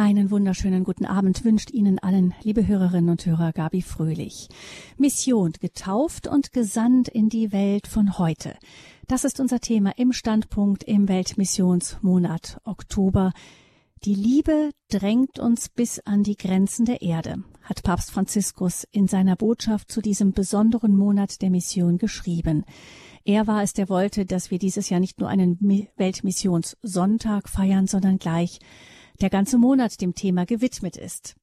[0.00, 4.48] Einen wunderschönen guten Abend wünscht Ihnen allen, liebe Hörerinnen und Hörer, Gabi Fröhlich.
[4.96, 8.54] Mission getauft und gesandt in die Welt von heute.
[9.08, 13.34] Das ist unser Thema im Standpunkt im Weltmissionsmonat Oktober.
[14.04, 19.36] Die Liebe drängt uns bis an die Grenzen der Erde, hat Papst Franziskus in seiner
[19.36, 22.64] Botschaft zu diesem besonderen Monat der Mission geschrieben.
[23.26, 25.60] Er war es, der wollte, dass wir dieses Jahr nicht nur einen
[25.98, 28.60] Weltmissionssonntag feiern, sondern gleich
[29.20, 31.36] der ganze Monat dem Thema gewidmet ist.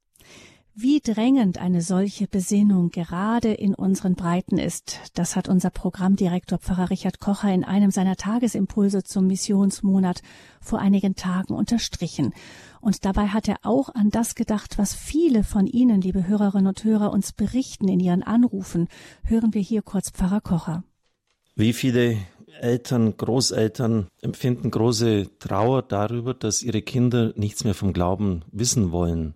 [0.80, 6.92] Wie drängend eine solche Besinnung gerade in unseren Breiten ist, das hat unser Programmdirektor Pfarrer
[6.92, 10.22] Richard Kocher in einem seiner Tagesimpulse zum Missionsmonat
[10.62, 12.32] vor einigen Tagen unterstrichen.
[12.80, 16.84] Und dabei hat er auch an das gedacht, was viele von Ihnen, liebe Hörerinnen und
[16.84, 18.88] Hörer, uns berichten in ihren Anrufen.
[19.24, 20.84] Hören wir hier kurz Pfarrer Kocher.
[21.56, 22.18] Wie viele
[22.62, 29.36] Eltern, Großeltern empfinden große Trauer darüber, dass ihre Kinder nichts mehr vom Glauben wissen wollen.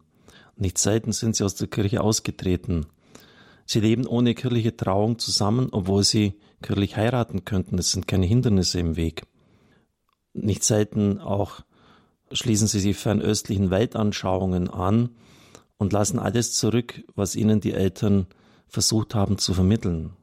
[0.56, 2.86] Nicht selten sind sie aus der Kirche ausgetreten.
[3.66, 7.78] Sie leben ohne kirchliche Trauung zusammen, obwohl sie kirchlich heiraten könnten.
[7.78, 9.24] Es sind keine Hindernisse im Weg.
[10.34, 11.62] Nicht selten auch
[12.32, 15.10] schließen sie sich fernöstlichen Weltanschauungen an
[15.78, 18.28] und lassen alles zurück, was ihnen die Eltern
[18.68, 20.14] versucht haben zu vermitteln.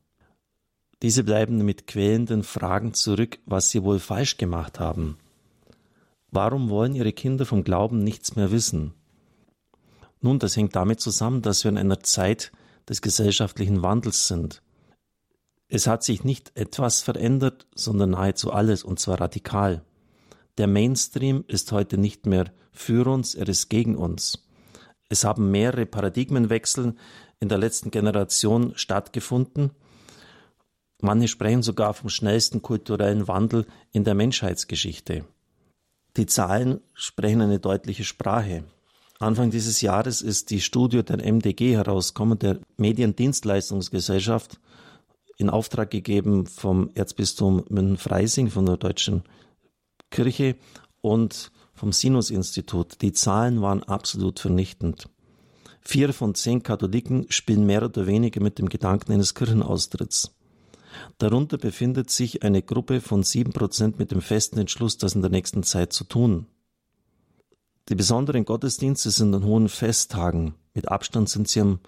[1.02, 5.16] Diese bleiben mit quälenden Fragen zurück, was sie wohl falsch gemacht haben.
[6.30, 8.94] Warum wollen ihre Kinder vom Glauben nichts mehr wissen?
[10.20, 12.50] Nun, das hängt damit zusammen, dass wir in einer Zeit
[12.88, 14.62] des gesellschaftlichen Wandels sind.
[15.68, 19.82] Es hat sich nicht etwas verändert, sondern nahezu alles, und zwar radikal.
[20.56, 24.48] Der Mainstream ist heute nicht mehr für uns, er ist gegen uns.
[25.08, 26.96] Es haben mehrere Paradigmenwechsel
[27.38, 29.70] in der letzten Generation stattgefunden,
[31.00, 35.24] Manche sprechen sogar vom schnellsten kulturellen Wandel in der Menschheitsgeschichte.
[36.16, 38.64] Die Zahlen sprechen eine deutliche Sprache.
[39.20, 44.60] Anfang dieses Jahres ist die Studie der MDG herausgekommen, der Mediendienstleistungsgesellschaft,
[45.36, 49.22] in Auftrag gegeben vom Erzbistum München-Freising, von der Deutschen
[50.10, 50.56] Kirche
[51.00, 53.00] und vom Sinus-Institut.
[53.02, 55.08] Die Zahlen waren absolut vernichtend.
[55.80, 60.32] Vier von zehn Katholiken spielen mehr oder weniger mit dem Gedanken eines Kirchenaustritts.
[61.18, 65.30] Darunter befindet sich eine Gruppe von sieben Prozent mit dem festen Entschluss, das in der
[65.30, 66.46] nächsten Zeit zu tun.
[67.88, 70.54] Die besonderen Gottesdienste sind an hohen Festtagen.
[70.74, 71.80] Mit Abstand sind sie am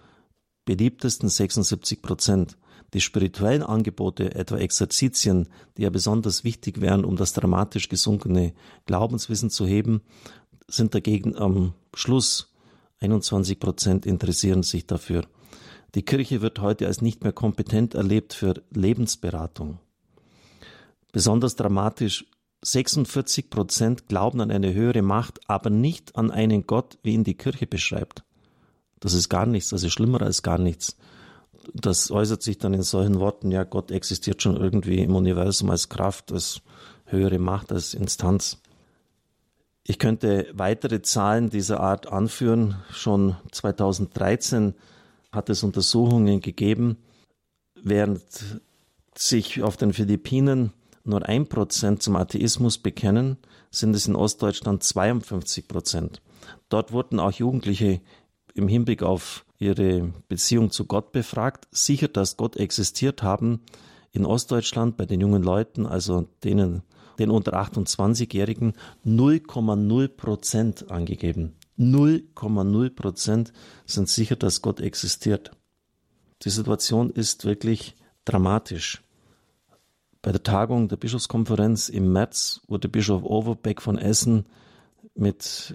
[0.65, 2.57] beliebtesten 76 Prozent.
[2.95, 8.53] Die spirituellen Angebote, etwa Exerzitien, die ja besonders wichtig wären, um das dramatisch gesunkene
[8.87, 10.03] Glaubenswissen zu heben,
[10.67, 12.51] sind dagegen am Schluss
[13.01, 15.25] 21 Prozent interessieren sich dafür.
[15.95, 19.79] Die Kirche wird heute als nicht mehr kompetent erlebt für Lebensberatung.
[21.13, 22.25] Besonders dramatisch
[22.63, 27.37] 46 Prozent glauben an eine höhere Macht, aber nicht an einen Gott, wie ihn die
[27.37, 28.23] Kirche beschreibt.
[29.01, 30.97] Das ist gar nichts, das ist schlimmer als gar nichts.
[31.73, 35.89] Das äußert sich dann in solchen Worten, ja, Gott existiert schon irgendwie im Universum als
[35.89, 36.63] Kraft, als
[37.07, 38.61] höhere Macht, als Instanz.
[39.85, 42.77] Ich könnte weitere Zahlen dieser Art anführen.
[42.93, 44.75] Schon 2013
[45.33, 46.97] hat es Untersuchungen gegeben,
[47.75, 48.23] während
[49.15, 50.73] sich auf den Philippinen
[51.05, 53.39] nur ein Prozent zum Atheismus bekennen,
[53.71, 56.23] sind es in Ostdeutschland 52 Prozent.
[56.69, 58.01] Dort wurden auch Jugendliche
[58.55, 61.69] im Hinblick auf ihre Beziehung zu Gott befragt.
[61.71, 63.61] Sicher, dass Gott existiert haben
[64.13, 66.83] in Ostdeutschland bei den jungen Leuten, also denen,
[67.19, 68.73] den unter 28-Jährigen,
[69.07, 71.55] 0,0 Prozent angegeben.
[71.81, 73.53] 0,0 Prozent
[73.87, 75.53] sind sicher, dass Gott existiert.
[76.43, 79.03] Die Situation ist wirklich dramatisch.
[80.23, 84.45] Bei der Tagung der Bischofskonferenz im März wurde Bischof Overbeck von Essen
[85.15, 85.75] mit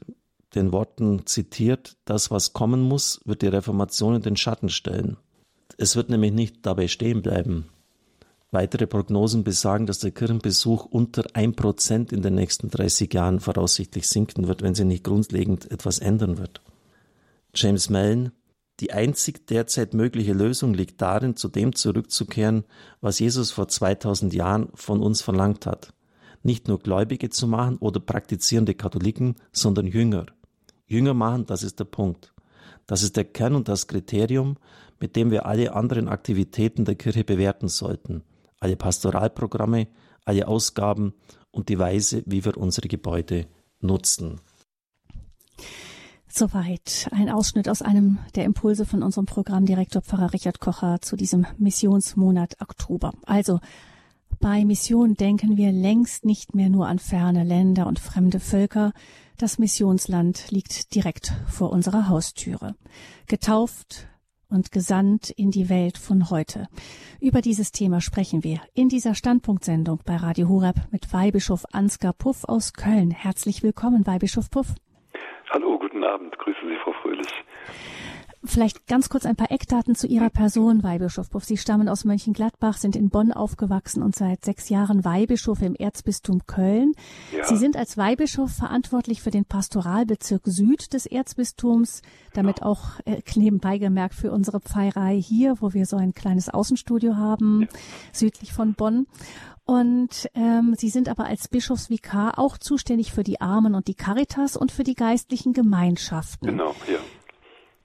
[0.53, 5.17] den Worten zitiert, das, was kommen muss, wird die Reformation in den Schatten stellen.
[5.77, 7.65] Es wird nämlich nicht dabei stehen bleiben.
[8.55, 14.07] Weitere Prognosen besagen, dass der Kirchenbesuch unter ein Prozent in den nächsten 30 Jahren voraussichtlich
[14.07, 16.61] sinken wird, wenn sich nicht grundlegend etwas ändern wird.
[17.53, 18.31] James Mellon,
[18.79, 22.63] die einzig derzeit mögliche Lösung liegt darin, zu dem zurückzukehren,
[23.01, 25.93] was Jesus vor 2000 Jahren von uns verlangt hat.
[26.41, 30.27] Nicht nur Gläubige zu machen oder praktizierende Katholiken, sondern Jünger.
[30.87, 32.33] Jünger machen, das ist der Punkt.
[32.87, 34.55] Das ist der Kern und das Kriterium,
[35.01, 38.23] mit dem wir alle anderen Aktivitäten der Kirche bewerten sollten
[38.65, 39.87] alle Pastoralprogramme,
[40.25, 41.13] alle Ausgaben
[41.51, 43.45] und die Weise, wie wir unsere Gebäude
[43.79, 44.41] nutzen.
[46.27, 51.45] Soweit ein Ausschnitt aus einem der Impulse von unserem Programmdirektor Pfarrer Richard Kocher zu diesem
[51.59, 53.13] Missionsmonat Oktober.
[53.27, 53.59] Also
[54.39, 58.93] bei Mission denken wir längst nicht mehr nur an ferne Länder und fremde Völker,
[59.37, 62.75] Das Missionsland liegt direkt vor unserer Haustüre.
[63.27, 64.07] Getauft
[64.49, 66.67] und gesandt in die Welt von heute.
[67.19, 72.43] Über dieses Thema sprechen wir in dieser Standpunktsendung bei Radio Horeb mit Weihbischof Ansgar Puff
[72.43, 73.11] aus Köln.
[73.11, 74.67] Herzlich willkommen, Weihbischof Puff.
[75.51, 76.37] Hallo, guten Abend.
[76.37, 77.27] Grüße Sie, Frau Fröhlich.
[78.47, 81.43] Vielleicht ganz kurz ein paar Eckdaten zu Ihrer Person, Weihbischof Puff.
[81.43, 86.45] Sie stammen aus Mönchengladbach, sind in Bonn aufgewachsen und seit sechs Jahren Weihbischof im Erzbistum
[86.45, 86.93] Köln.
[87.35, 87.45] Ja.
[87.45, 92.01] Sie sind als Weihbischof verantwortlich für den Pastoralbezirk Süd des Erzbistums,
[92.33, 92.65] damit ja.
[92.65, 97.61] auch äh, nebenbei gemerkt für unsere Pfarrei hier, wo wir so ein kleines Außenstudio haben,
[97.61, 97.67] ja.
[98.11, 99.07] südlich von Bonn.
[99.65, 104.55] Und ähm, Sie sind aber als Bischofsvikar auch zuständig für die Armen und die Caritas
[104.55, 106.47] und für die geistlichen Gemeinschaften.
[106.47, 106.99] Genau, ja.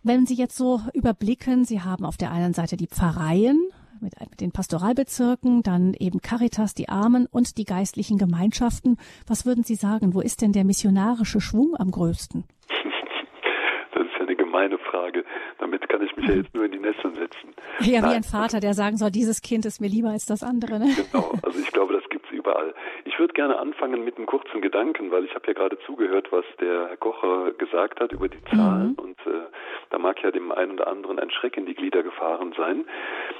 [0.03, 3.61] Wenn Sie jetzt so überblicken, Sie haben auf der einen Seite die Pfarreien
[4.01, 8.97] mit, mit den Pastoralbezirken, dann eben Caritas, die Armen und die geistlichen Gemeinschaften.
[9.27, 12.45] Was würden Sie sagen, wo ist denn der missionarische Schwung am größten?
[13.93, 15.25] Das ist ja eine gemeine Frage.
[15.59, 17.53] Damit kann ich mich ja jetzt nur in die Nesseln setzen.
[17.81, 20.79] Ja, wie ein Vater, der sagen soll, dieses Kind ist mir lieber als das andere.
[20.79, 20.95] Ne?
[21.13, 22.75] Genau, also ich glaube, das gibt überall.
[23.05, 26.45] Ich würde gerne anfangen mit einem kurzen Gedanken, weil ich habe ja gerade zugehört, was
[26.61, 29.05] der Herr Kocher gesagt hat über die Zahlen mhm.
[29.05, 29.47] und äh,
[29.91, 32.85] da mag ja dem einen oder anderen ein Schreck in die Glieder gefahren sein.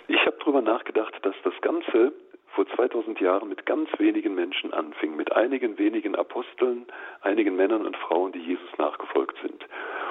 [0.09, 2.13] Ich habe darüber nachgedacht, dass das Ganze
[2.55, 6.87] vor 2000 Jahren mit ganz wenigen Menschen anfing, mit einigen wenigen Aposteln,
[7.23, 9.65] einigen Männern und Frauen, die Jesus nachgefolgt sind.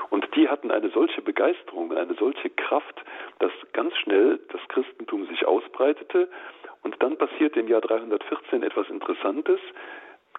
[0.10, 3.04] Und die hatten eine solche Begeisterung, eine solche Kraft,
[3.40, 6.30] dass ganz schnell das Christentum sich ausbreitete.
[6.82, 9.60] Und dann passierte im Jahr 314 etwas Interessantes.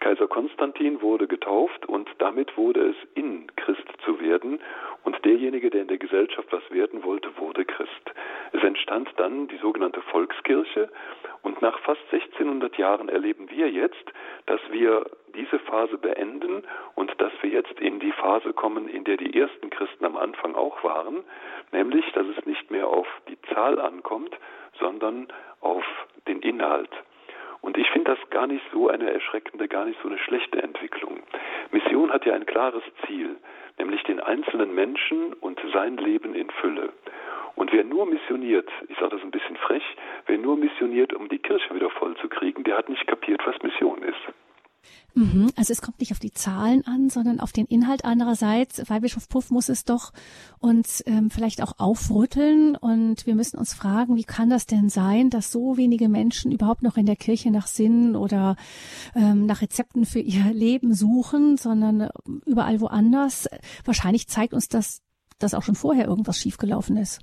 [0.01, 4.61] Kaiser Konstantin wurde getauft und damit wurde es in Christ zu werden
[5.05, 8.13] und derjenige, der in der Gesellschaft was werden wollte, wurde Christ.
[8.53, 10.89] Es entstand dann die sogenannte Volkskirche
[11.43, 14.05] und nach fast 1600 Jahren erleben wir jetzt,
[14.47, 15.05] dass wir
[15.35, 16.63] diese Phase beenden
[16.95, 20.55] und dass wir jetzt in die Phase kommen, in der die ersten Christen am Anfang
[20.55, 21.25] auch waren,
[21.73, 24.37] nämlich dass es nicht mehr auf die Zahl ankommt,
[24.79, 25.29] sondern
[25.61, 25.85] auf
[26.27, 26.91] den Inhalt.
[27.63, 31.21] Und ich finde das gar nicht so eine erschreckende, gar nicht so eine schlechte Entwicklung.
[31.71, 33.37] Mission hat ja ein klares Ziel,
[33.79, 36.93] nämlich den einzelnen Menschen und sein Leben in Fülle.
[37.57, 39.85] Und wer nur missioniert, ich sage das ein bisschen frech,
[40.27, 43.63] wer nur missioniert, um die Kirche wieder voll zu kriegen, der hat nicht kapiert, was
[43.63, 44.50] Mission ist.
[45.15, 45.51] Mhm.
[45.57, 48.05] Also es kommt nicht auf die Zahlen an, sondern auf den Inhalt.
[48.05, 50.13] Andererseits, Weihbischof Puff muss es doch
[50.59, 55.31] uns ähm, vielleicht auch aufrütteln und wir müssen uns fragen, wie kann das denn sein,
[55.31, 58.57] dass so wenige Menschen überhaupt noch in der Kirche nach Sinn oder
[59.15, 62.11] ähm, nach Rezepten für ihr Leben suchen, sondern äh,
[62.47, 63.49] überall woanders.
[63.85, 65.03] Wahrscheinlich zeigt uns das,
[65.39, 67.21] dass auch schon vorher irgendwas schiefgelaufen ist.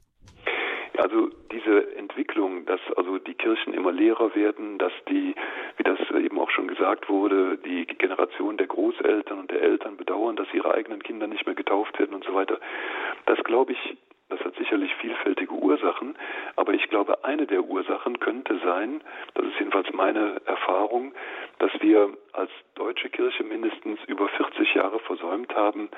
[0.97, 5.35] Also diese Entwicklung, dass also die Kirchen immer leerer werden, dass die,
[5.77, 10.35] wie das eben auch schon gesagt wurde, die Generation der Großeltern und der Eltern bedauern,
[10.35, 12.59] dass ihre eigenen Kinder nicht mehr getauft werden und so weiter.
[13.27, 13.97] Das glaube ich,
[14.29, 16.17] das hat sicherlich vielfältige Ursachen,
[16.55, 19.01] aber ich glaube, eine der Ursachen könnte sein,
[19.35, 21.13] das ist jedenfalls meine Erfahrung,
[21.59, 25.89] dass wir als deutsche Kirche mindestens über 40 Jahre versäumt haben,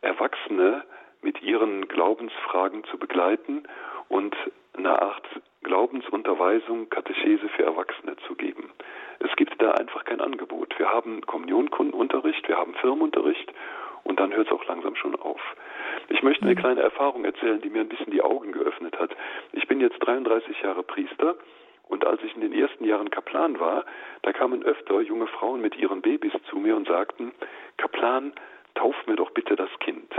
[0.00, 0.84] Erwachsene
[1.22, 3.64] mit ihren Glaubensfragen zu begleiten
[4.08, 4.36] und
[4.76, 5.26] eine Art
[5.62, 8.70] Glaubensunterweisung, Katechese für Erwachsene zu geben.
[9.20, 10.78] Es gibt da einfach kein Angebot.
[10.78, 13.52] Wir haben Kommunionkundenunterricht, wir haben Firmenunterricht
[14.04, 15.40] und dann hört es auch langsam schon auf.
[16.08, 16.58] Ich möchte eine mhm.
[16.58, 19.10] kleine Erfahrung erzählen, die mir ein bisschen die Augen geöffnet hat.
[19.52, 21.36] Ich bin jetzt 33 Jahre Priester
[21.88, 23.84] und als ich in den ersten Jahren Kaplan war,
[24.22, 27.32] da kamen öfter junge Frauen mit ihren Babys zu mir und sagten,
[27.76, 28.32] Kaplan,
[28.74, 30.12] tauf mir doch bitte das Kind.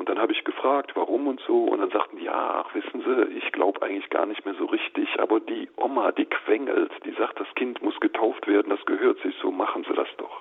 [0.00, 1.64] Und dann habe ich gefragt, warum und so.
[1.64, 5.20] Und dann sagten die, ja, wissen Sie, ich glaube eigentlich gar nicht mehr so richtig.
[5.20, 9.34] Aber die Oma, die quengelt, die sagt, das Kind muss getauft werden, das gehört sich
[9.42, 10.40] so, machen Sie das doch.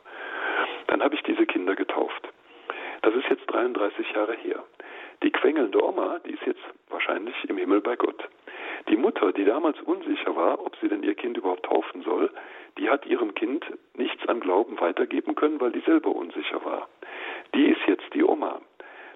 [0.88, 2.30] Dann habe ich diese Kinder getauft.
[3.02, 4.64] Das ist jetzt 33 Jahre her.
[5.24, 8.30] Die quengelnde Oma, die ist jetzt wahrscheinlich im Himmel bei Gott.
[8.88, 12.32] Die Mutter, die damals unsicher war, ob sie denn ihr Kind überhaupt taufen soll,
[12.78, 16.88] die hat ihrem Kind nichts an Glauben weitergeben können, weil die selber unsicher war.
[17.54, 17.99] Die ist jetzt.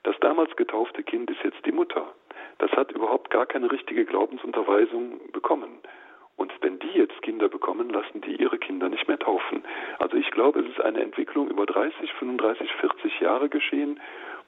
[0.03, 2.13] Das damals getaufte Kind ist jetzt die Mutter.
[2.60, 5.79] Das hat überhaupt gar keine richtige Glaubensunterweisung bekommen.
[6.36, 9.63] Und wenn die jetzt Kinder bekommen, lassen die ihre Kinder nicht mehr taufen.
[10.00, 14.00] Also ich glaube, es ist eine Entwicklung über 30, 35, 40 Jahre geschehen,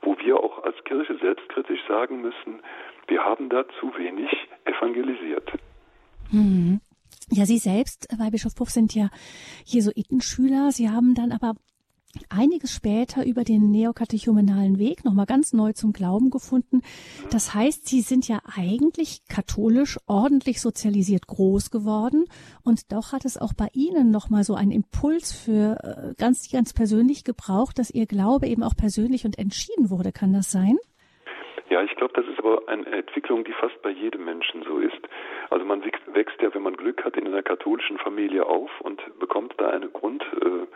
[0.02, 2.62] wo wir auch als Kirche selbstkritisch sagen müssen,
[3.08, 4.30] wir haben da zu wenig
[4.66, 5.52] evangelisiert.
[6.32, 6.82] Mhm.
[7.30, 9.10] Ja, Sie selbst, Weihbischof Puff, sind ja
[9.66, 10.72] Jesuitenschüler.
[10.72, 11.54] Sie haben dann aber
[12.30, 16.82] einiges später über den neokatechumenalen Weg nochmal ganz neu zum Glauben gefunden.
[17.32, 22.26] Das heißt, Sie sind ja eigentlich katholisch ordentlich sozialisiert groß geworden
[22.64, 26.74] und doch hat es auch bei Ihnen nochmal so einen Impuls für äh, ganz, ganz
[26.74, 30.12] persönlich gebraucht, dass Ihr Glaube eben auch persönlich und entschieden wurde.
[30.12, 30.78] Kann das sein?
[31.70, 35.02] Ja, ich glaube, das ist aber eine Entwicklung, die fast bei jedem Menschen so ist.
[35.50, 39.56] Also man wächst ja, wenn man Glück hat, in einer katholischen Familie auf und bekommt
[39.58, 40.68] da eine Grund, äh,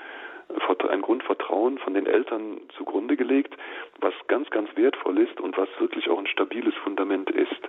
[0.90, 3.56] ein Grundvertrauen von den Eltern zugrunde gelegt,
[4.00, 7.62] was ganz, ganz wertvoll ist und was wirklich auch ein stabiles Fundament ist.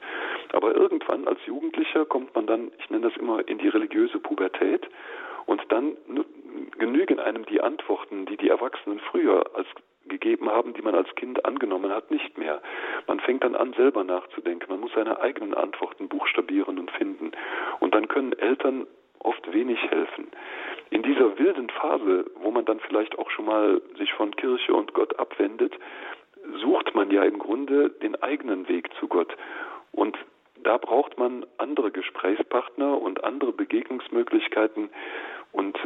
[0.53, 4.89] Aber irgendwann als Jugendlicher kommt man dann, ich nenne das immer, in die religiöse Pubertät
[5.47, 5.97] und dann
[6.79, 9.67] genügen einem die Antworten, die die Erwachsenen früher als
[10.07, 12.61] gegeben haben, die man als Kind angenommen hat, nicht mehr.
[13.07, 14.69] Man fängt dann an, selber nachzudenken.
[14.69, 17.33] Man muss seine eigenen Antworten buchstabieren und finden.
[17.79, 18.87] Und dann können Eltern
[19.21, 20.29] oft wenig helfen.
[20.91, 24.93] In dieser wilden Phase, wo man dann vielleicht auch schon mal sich von Kirche und
[24.93, 25.75] Gott abwendet,
[26.61, 29.37] sucht man ja im Grunde den eigenen Weg zu Gott.
[29.93, 30.17] Und
[30.63, 34.91] da braucht man andere Gesprächspartner und andere Begegnungsmöglichkeiten.
[35.53, 35.79] Und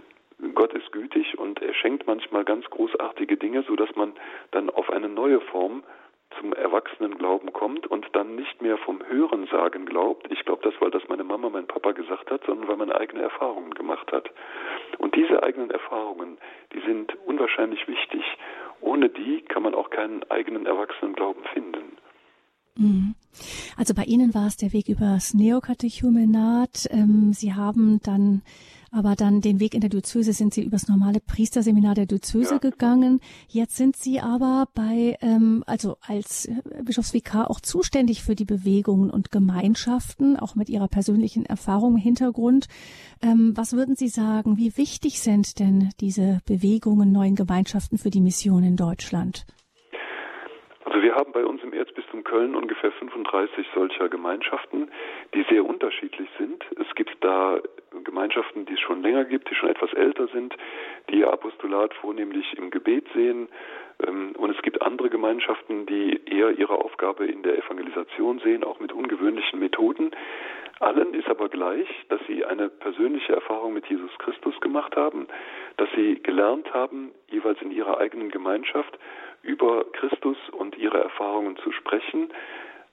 [0.54, 4.12] Gott ist gütig und er schenkt manchmal ganz großartige Dinge, sodass man
[4.50, 5.82] dann auf eine neue Form
[6.40, 10.26] zum Erwachsenenglauben kommt und dann nicht mehr vom Hörensagen glaubt.
[10.30, 13.22] Ich glaube das, weil das meine Mama, mein Papa gesagt hat, sondern weil man eigene
[13.22, 14.30] Erfahrungen gemacht hat.
[14.98, 16.38] Und diese eigenen Erfahrungen,
[16.72, 18.22] die sind unwahrscheinlich wichtig.
[18.80, 21.96] Ohne die kann man auch keinen eigenen Erwachsenenglauben finden.
[22.76, 23.14] Mhm.
[23.76, 26.88] Also bei Ihnen war es der Weg übers Neokatechumenat.
[26.90, 28.42] Ähm, Sie haben dann
[28.94, 32.58] aber dann den Weg in der Diözese sind Sie übers normale Priesterseminar der Diözese ja.
[32.58, 33.20] gegangen.
[33.48, 39.10] Jetzt sind Sie aber bei, ähm, also als äh, Bischofsvikar auch zuständig für die Bewegungen
[39.10, 42.68] und Gemeinschaften, auch mit Ihrer persönlichen Erfahrung im Hintergrund.
[43.20, 48.20] Ähm, was würden Sie sagen, wie wichtig sind denn diese Bewegungen, neuen Gemeinschaften für die
[48.20, 49.44] Mission in Deutschland?
[51.04, 54.90] Wir haben bei uns im Erzbistum Köln ungefähr 35 solcher Gemeinschaften,
[55.34, 56.64] die sehr unterschiedlich sind.
[56.80, 57.58] Es gibt da
[58.04, 60.56] Gemeinschaften, die es schon länger gibt, die schon etwas älter sind,
[61.10, 63.48] die ihr Apostolat vornehmlich im Gebet sehen.
[64.02, 68.80] Ähm, und es gibt andere Gemeinschaften, die eher ihre Aufgabe in der Evangelisation sehen, auch
[68.80, 70.10] mit ungewöhnlichen Methoden.
[70.80, 75.28] Allen ist aber gleich, dass sie eine persönliche Erfahrung mit Jesus Christus gemacht haben,
[75.76, 78.98] dass sie gelernt haben, jeweils in ihrer eigenen Gemeinschaft
[79.44, 82.32] über Christus und ihre Erfahrungen zu sprechen,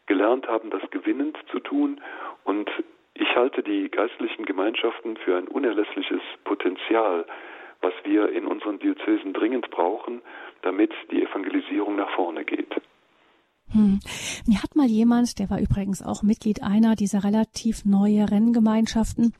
[0.06, 2.02] gelernt haben, das gewinnend zu tun
[2.44, 2.70] und
[3.14, 7.26] ich halte die geistlichen Gemeinschaften für ein unerlässliches Potenzial,
[7.82, 10.22] was wir in unseren Diözesen dringend brauchen,
[10.62, 12.74] damit die Evangelisierung nach vorne geht.
[13.72, 14.00] Hm.
[14.48, 19.34] Mir hat mal jemand, der war übrigens auch Mitglied einer dieser relativ neue Renngemeinschaften,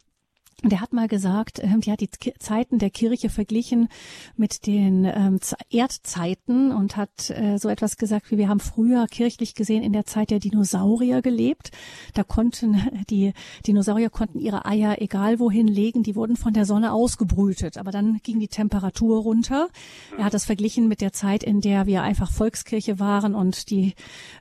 [0.64, 3.88] und er hat mal gesagt, ähm, die hat die Zeiten der Kirche verglichen
[4.36, 5.40] mit den ähm,
[5.72, 10.06] Erdzeiten und hat äh, so etwas gesagt, wie wir haben früher kirchlich gesehen in der
[10.06, 11.72] Zeit der Dinosaurier gelebt.
[12.14, 13.34] Da konnten die
[13.66, 18.20] Dinosaurier konnten ihre Eier egal wohin legen, die wurden von der Sonne ausgebrütet, aber dann
[18.22, 19.70] ging die Temperatur runter.
[20.18, 23.96] Er hat das verglichen mit der Zeit, in der wir einfach Volkskirche waren und die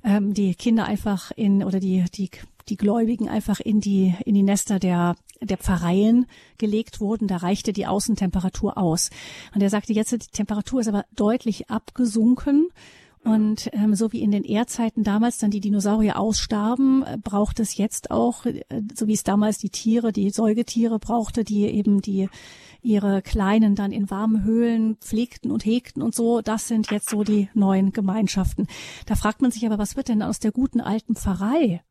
[0.04, 2.30] ähm, die Kinder einfach in oder die die
[2.70, 6.26] die Gläubigen einfach in die, in die Nester der, der Pfarreien
[6.58, 7.28] gelegt wurden.
[7.28, 9.10] Da reichte die Außentemperatur aus.
[9.54, 12.68] Und er sagte, jetzt die Temperatur ist aber deutlich abgesunken.
[13.22, 17.76] Und ähm, so wie in den Erdzeiten damals dann die Dinosaurier ausstarben, äh, braucht es
[17.76, 18.62] jetzt auch, äh,
[18.94, 22.30] so wie es damals die Tiere, die Säugetiere brauchte, die eben die
[22.82, 26.40] ihre Kleinen dann in warmen Höhlen pflegten und hegten und so.
[26.40, 28.66] Das sind jetzt so die neuen Gemeinschaften.
[29.04, 31.82] Da fragt man sich aber, was wird denn aus der guten alten Pfarrei?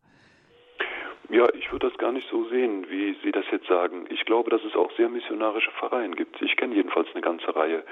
[1.32, 4.08] Ja, ich würde das gar nicht so sehen, wie Sie das jetzt sagen.
[4.10, 6.42] Ich glaube, dass es auch sehr missionarische Pfarreien gibt.
[6.42, 7.84] Ich kenne jedenfalls eine ganze Reihe.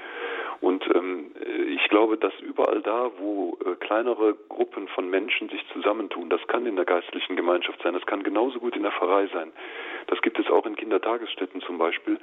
[0.60, 1.30] Und ähm,
[1.68, 6.66] ich glaube, dass überall da, wo äh, kleinere Gruppen von Menschen sich zusammentun, das kann
[6.66, 9.52] in der geistlichen Gemeinschaft sein, das kann genauso gut in der Pfarrei sein.
[10.08, 12.18] Das gibt es auch in Kindertagesstätten zum Beispiel,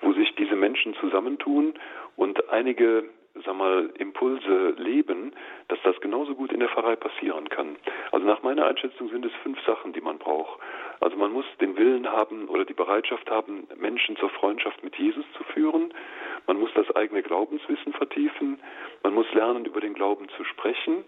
[0.00, 1.74] wo sich diese Menschen zusammentun
[2.16, 3.04] und einige
[3.44, 5.32] sag mal, Impulse leben,
[5.68, 7.76] dass das genauso gut in der Pfarrei passieren kann.
[8.12, 10.60] Also nach meiner Einschätzung sind es fünf Sachen, die man braucht.
[11.00, 15.24] Also man muss den Willen haben oder die Bereitschaft haben, Menschen zur Freundschaft mit Jesus
[15.36, 15.92] zu führen.
[16.46, 18.60] Man muss das eigene Glaubenswissen vertiefen.
[19.02, 21.04] Man muss lernen, über den Glauben zu sprechen.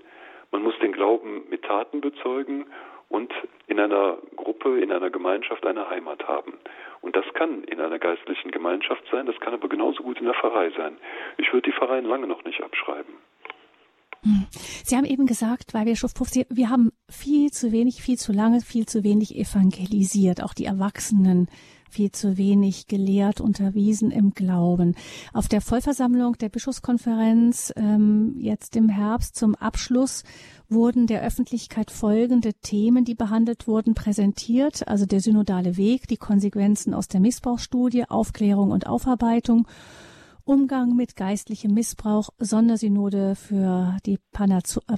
[0.50, 2.66] Man muss den Glauben mit Taten bezeugen
[3.08, 3.32] und
[3.66, 6.54] in einer Gruppe, in einer Gemeinschaft eine Heimat haben.
[7.00, 10.34] Und das kann in einer geistlichen Gemeinschaft sein, das kann aber genauso gut in der
[10.34, 10.96] Pfarrei sein.
[11.38, 13.14] Ich würde die Pfarreien lange noch nicht abschreiben.
[14.84, 18.60] Sie haben eben gesagt, weil wir Puffi, wir haben viel zu wenig, viel zu lange,
[18.60, 21.48] viel zu wenig evangelisiert, auch die Erwachsenen
[21.90, 24.94] viel zu wenig gelehrt, unterwiesen im Glauben.
[25.32, 30.22] Auf der Vollversammlung der Bischofskonferenz ähm, jetzt im Herbst zum Abschluss
[30.68, 34.86] wurden der Öffentlichkeit folgende Themen, die behandelt wurden, präsentiert.
[34.88, 39.66] Also der synodale Weg, die Konsequenzen aus der Missbrauchsstudie, Aufklärung und Aufarbeitung
[40.48, 44.18] Umgang mit geistlichem Missbrauch, Sondersynode für die äh,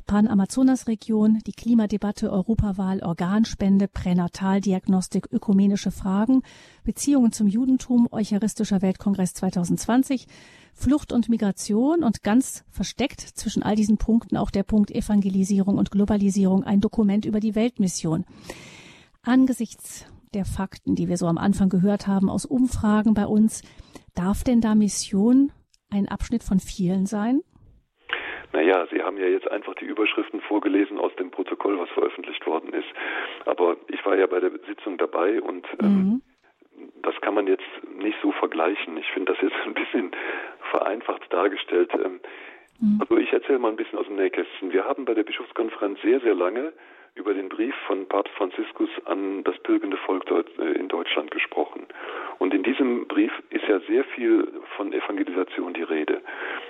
[0.05, 6.43] Pan-Amazonas-Region, die Klimadebatte, Europawahl, Organspende, Pränataldiagnostik, ökumenische Fragen,
[6.85, 10.27] Beziehungen zum Judentum, Eucharistischer Weltkongress 2020,
[10.75, 15.91] Flucht und Migration und ganz versteckt zwischen all diesen Punkten auch der Punkt Evangelisierung und
[15.91, 18.27] Globalisierung, ein Dokument über die Weltmission.
[19.23, 23.63] Angesichts der Fakten, die wir so am Anfang gehört haben aus Umfragen bei uns,
[24.19, 25.53] Darf denn da Mission
[25.95, 27.41] ein Abschnitt von vielen sein?
[28.53, 32.73] Naja, Sie haben ja jetzt einfach die Überschriften vorgelesen aus dem Protokoll, was veröffentlicht worden
[32.73, 32.89] ist.
[33.45, 36.23] Aber ich war ja bei der Sitzung dabei und ähm, mhm.
[37.03, 37.63] das kann man jetzt
[37.97, 38.97] nicht so vergleichen.
[38.97, 40.11] Ich finde das jetzt ein bisschen
[40.73, 41.93] vereinfacht dargestellt.
[41.95, 42.19] Ähm,
[42.81, 42.99] mhm.
[43.01, 44.73] Also ich erzähle mal ein bisschen aus dem Nähkästchen.
[44.73, 46.73] Wir haben bei der Bischofskonferenz sehr, sehr lange
[47.15, 51.87] über den Brief von Papst Franziskus an das pilgernde Volk äh, in Deutschland gesprochen.
[52.39, 54.47] Und in diesem Brief ist ja sehr viel
[54.77, 56.23] von Evangelisation die Rede.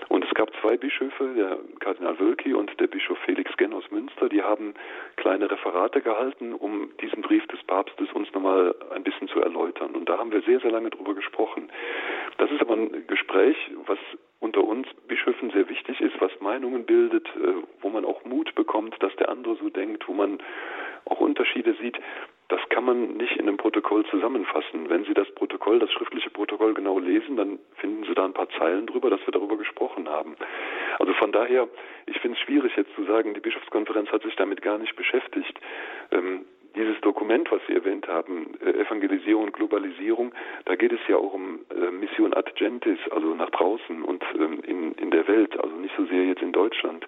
[0.08, 4.28] Und es gab zwei Bischöfe, der Kardinal Wölki und der Bischof Felix Genn aus Münster,
[4.28, 4.74] die haben
[5.16, 9.94] kleine Referate gehalten, um diesen Brief des Papstes uns nochmal ein bisschen zu erläutern.
[9.94, 11.68] Und da haben wir sehr, sehr lange drüber gesprochen.
[12.38, 13.98] Das ist aber ein Gespräch, was
[14.40, 18.94] unter uns Bischöfen sehr wichtig ist, was Meinungen bildet, äh, wo man auch Mut bekommt,
[19.02, 20.38] dass der andere so denkt, wo man
[21.04, 21.98] auch Unterschiede sieht.
[22.48, 24.88] Das kann man nicht in einem Protokoll zusammenfassen.
[24.88, 28.48] Wenn Sie das Protokoll, das schriftliche Protokoll genau lesen, dann finden Sie da ein paar
[28.58, 30.34] Zeilen drüber, dass wir darüber gesprochen haben.
[30.98, 31.68] Also von daher,
[32.06, 35.60] ich finde es schwierig jetzt zu sagen, die Bischofskonferenz hat sich damit gar nicht beschäftigt.
[36.10, 40.32] Ähm, dieses Dokument, was Sie erwähnt haben, äh, Evangelisierung und Globalisierung,
[40.64, 44.60] da geht es ja auch um äh, Mission ad gentis, also nach draußen und ähm,
[44.66, 47.06] in, in der Welt, also nicht so sehr jetzt in Deutschland.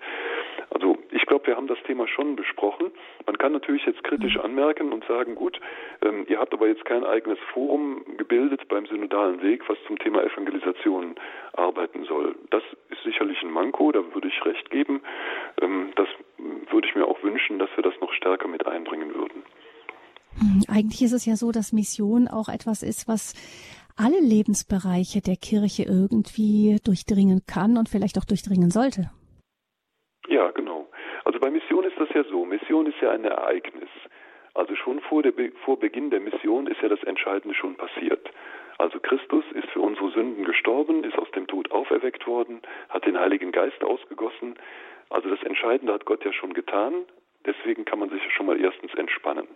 [0.70, 0.98] Also
[1.30, 2.90] glaube, wir haben das Thema schon besprochen.
[3.24, 4.42] Man kann natürlich jetzt kritisch mhm.
[4.42, 5.58] anmerken und sagen, gut,
[6.02, 10.24] ähm, ihr habt aber jetzt kein eigenes Forum gebildet beim synodalen Weg, was zum Thema
[10.24, 11.14] Evangelisation
[11.52, 12.34] arbeiten soll.
[12.50, 15.02] Das ist sicherlich ein Manko, da würde ich recht geben.
[15.62, 16.08] Ähm, das
[16.70, 19.44] würde ich mir auch wünschen, dass wir das noch stärker mit einbringen würden.
[20.34, 23.34] Hm, eigentlich ist es ja so, dass Mission auch etwas ist, was
[23.96, 29.10] alle Lebensbereiche der Kirche irgendwie durchdringen kann und vielleicht auch durchdringen sollte.
[30.28, 30.69] Ja, genau.
[31.24, 32.44] Also bei Mission ist das ja so.
[32.44, 33.88] Mission ist ja ein Ereignis.
[34.54, 35.32] Also schon vor, der,
[35.64, 38.30] vor Beginn der Mission ist ja das Entscheidende schon passiert.
[38.78, 43.18] Also Christus ist für unsere Sünden gestorben, ist aus dem Tod auferweckt worden, hat den
[43.18, 44.54] Heiligen Geist ausgegossen.
[45.10, 47.04] Also das Entscheidende hat Gott ja schon getan.
[47.46, 49.46] Deswegen kann man sich schon mal erstens entspannen.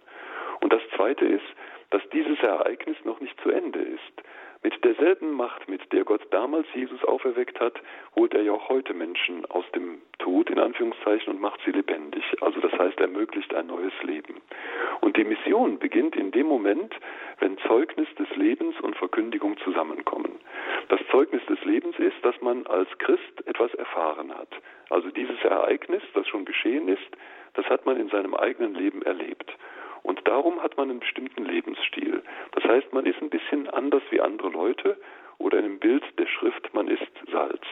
[0.61, 1.45] Und das Zweite ist,
[1.91, 4.23] dass dieses Ereignis noch nicht zu Ende ist.
[4.65, 7.75] Mit derselben Macht, mit der Gott damals Jesus auferweckt hat,
[8.17, 12.25] holt er ja auch heute Menschen aus dem Tod in Anführungszeichen und macht sie lebendig.
[12.41, 14.41] Also das heißt, ermöglicht ein neues Leben.
[15.03, 16.95] Und die Mission beginnt in dem Moment,
[17.41, 20.41] wenn Zeugnis des Lebens und Verkündigung zusammenkommen.
[20.89, 24.49] Das Zeugnis des Lebens ist, dass man als Christ etwas erfahren hat.
[24.89, 27.11] Also dieses Ereignis, das schon geschehen ist,
[27.53, 29.55] das hat man in seinem eigenen Leben erlebt.
[30.05, 32.23] Und darum hat man einen bestimmten Lebensstil.
[32.53, 34.97] Das heißt, man ist ein bisschen anders wie andere Leute
[35.39, 37.65] oder in dem Bild der Schrift, man ist Salz.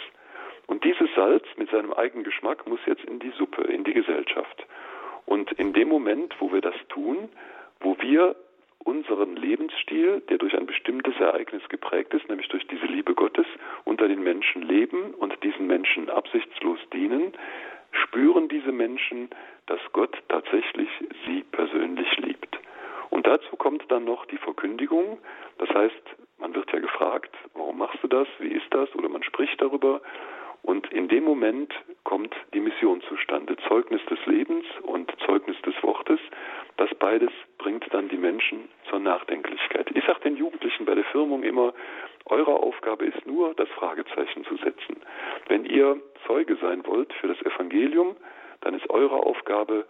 [0.66, 4.66] Und dieses Salz mit seinem eigenen Geschmack muss jetzt in die Suppe, in die Gesellschaft.
[5.26, 7.28] Und in dem Moment, wo wir das tun,
[7.80, 8.34] wo wir
[8.78, 13.46] unseren Lebensstil, der durch ein bestimmtes Ereignis geprägt ist, nämlich durch diese Liebe Gottes,
[13.84, 17.32] unter den Menschen leben und diesen Menschen absichtslos dienen,
[17.92, 19.30] spüren diese Menschen,
[19.66, 20.88] dass Gott tatsächlich
[21.26, 22.58] sie persönlich liebt.
[23.10, 25.18] Und dazu kommt dann noch die Verkündigung.
[25.58, 26.02] Das heißt,
[26.38, 30.00] man wird ja gefragt, warum machst du das, wie ist das, oder man spricht darüber.
[30.62, 33.56] Und in dem Moment kommt die Mission zustande.
[33.68, 36.20] Zeugnis des Lebens und Zeugnis des Wortes.
[36.76, 39.90] Das beides bringt dann die Menschen zur Nachdenklichkeit.
[39.94, 41.74] Ich sage den Jugendlichen bei der Firmung immer,
[42.26, 45.02] eure Aufgabe ist nur, das Fragezeichen zu setzen.
[45.48, 48.16] Wenn ihr Zeuge sein wollt für das Evangelium,
[48.60, 49.84] dann ist eure Aufgabe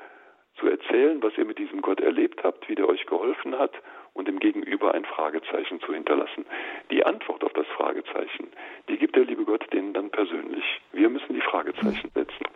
[0.58, 3.72] zu erzählen, was ihr mit diesem Gott erlebt habt, wie der euch geholfen hat
[4.14, 6.44] und dem Gegenüber ein Fragezeichen zu hinterlassen.
[6.90, 8.48] Die Antwort auf das Fragezeichen,
[8.88, 10.64] die gibt der liebe Gott denen dann persönlich.
[10.92, 12.46] Wir müssen die Fragezeichen setzen.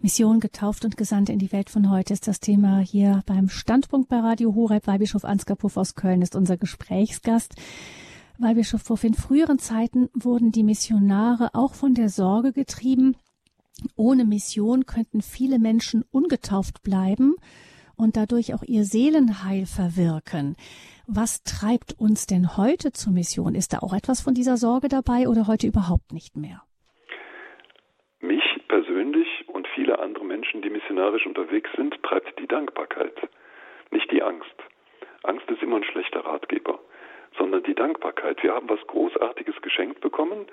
[0.00, 4.08] Mission getauft und gesandt in die Welt von heute ist das Thema hier beim Standpunkt
[4.08, 4.86] bei Radio Horeb.
[4.86, 7.54] Weihbischof Ansgar Puff aus Köln ist unser Gesprächsgast.
[8.38, 13.16] Weihbischof Puff, in früheren Zeiten wurden die Missionare auch von der Sorge getrieben,
[13.96, 17.36] ohne Mission könnten viele Menschen ungetauft bleiben
[17.96, 20.56] und dadurch auch ihr Seelenheil verwirken.
[21.06, 23.54] Was treibt uns denn heute zur Mission?
[23.54, 26.62] Ist da auch etwas von dieser Sorge dabei oder heute überhaupt nicht mehr?
[28.20, 33.14] Mich persönlich und viele andere Menschen, die missionarisch unterwegs sind, treibt die Dankbarkeit,
[33.90, 34.54] nicht die Angst.
[35.24, 36.80] Angst ist immer ein schlechter Ratgeber,
[37.38, 38.42] sondern die Dankbarkeit.
[38.42, 40.46] Wir haben was Großartiges geschenkt bekommen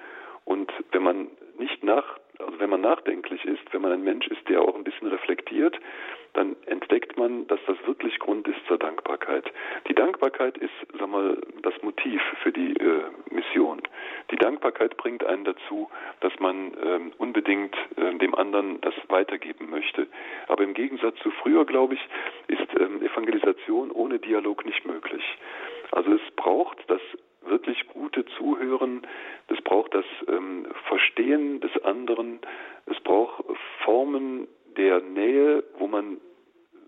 [0.45, 1.27] und wenn man
[1.57, 4.83] nicht nach, also wenn man nachdenklich ist, wenn man ein Mensch ist, der auch ein
[4.83, 5.77] bisschen reflektiert,
[6.33, 9.45] dann entdeckt man, dass das wirklich Grund ist zur Dankbarkeit.
[9.87, 13.81] Die Dankbarkeit ist, sag mal, das Motiv für die äh, Mission.
[14.31, 15.89] Die Dankbarkeit bringt einen dazu,
[16.21, 20.07] dass man ähm, unbedingt äh, dem anderen das weitergeben möchte.
[20.47, 22.07] Aber im Gegensatz zu früher, glaube ich,
[22.47, 25.23] ist ähm, Evangelisation ohne Dialog nicht möglich.
[25.91, 27.01] Also es braucht das
[27.45, 29.01] wirklich gute Zuhören,
[29.47, 32.39] es braucht das ähm, Verstehen des anderen,
[32.85, 33.43] es braucht
[33.83, 36.17] Formen der Nähe, wo man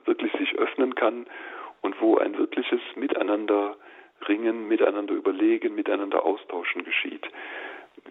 [0.06, 1.26] wirklich sich öffnen kann
[1.82, 3.76] und wo ein wirkliches Miteinander
[4.28, 7.28] ringen, miteinander überlegen, miteinander austauschen geschieht.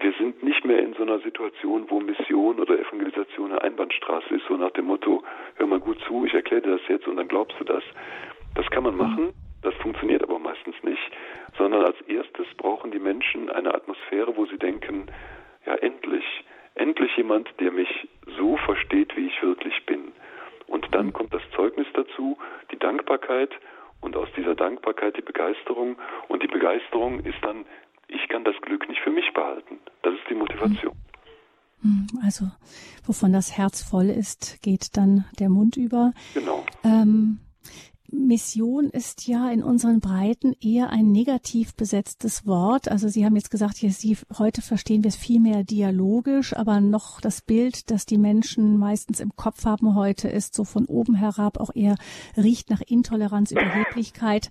[0.01, 4.47] Wir sind nicht mehr in so einer Situation, wo Mission oder Evangelisation eine Einbahnstraße ist,
[4.47, 5.23] so nach dem Motto,
[5.57, 7.83] hör mal gut zu, ich erkläre dir das jetzt und dann glaubst du das.
[8.55, 11.11] Das kann man machen, das funktioniert aber meistens nicht,
[11.57, 15.07] sondern als erstes brauchen die Menschen eine Atmosphäre, wo sie denken,
[15.67, 16.25] ja endlich,
[16.75, 20.13] endlich jemand, der mich so versteht, wie ich wirklich bin.
[20.67, 21.13] Und dann mhm.
[21.13, 22.39] kommt das Zeugnis dazu,
[22.71, 23.51] die Dankbarkeit
[24.01, 25.97] und aus dieser Dankbarkeit die Begeisterung.
[26.29, 27.65] Und die Begeisterung ist dann,
[28.09, 29.79] ich kann das Glück nicht für mich behalten.
[30.03, 30.95] Das ist die Motivation.
[31.83, 32.07] Mhm.
[32.25, 32.47] Also,
[33.07, 36.13] wovon das Herz voll ist, geht dann der Mund über.
[36.35, 36.65] Genau.
[36.85, 37.41] Ähm,
[38.13, 42.89] Mission ist ja in unseren Breiten eher ein negativ besetztes Wort.
[42.89, 46.81] Also Sie haben jetzt gesagt, hier, Sie, heute verstehen wir es viel mehr dialogisch, aber
[46.81, 51.15] noch das Bild, das die Menschen meistens im Kopf haben heute, ist so von oben
[51.15, 51.97] herab auch eher
[52.37, 54.51] riecht nach Intoleranz, Überheblichkeit.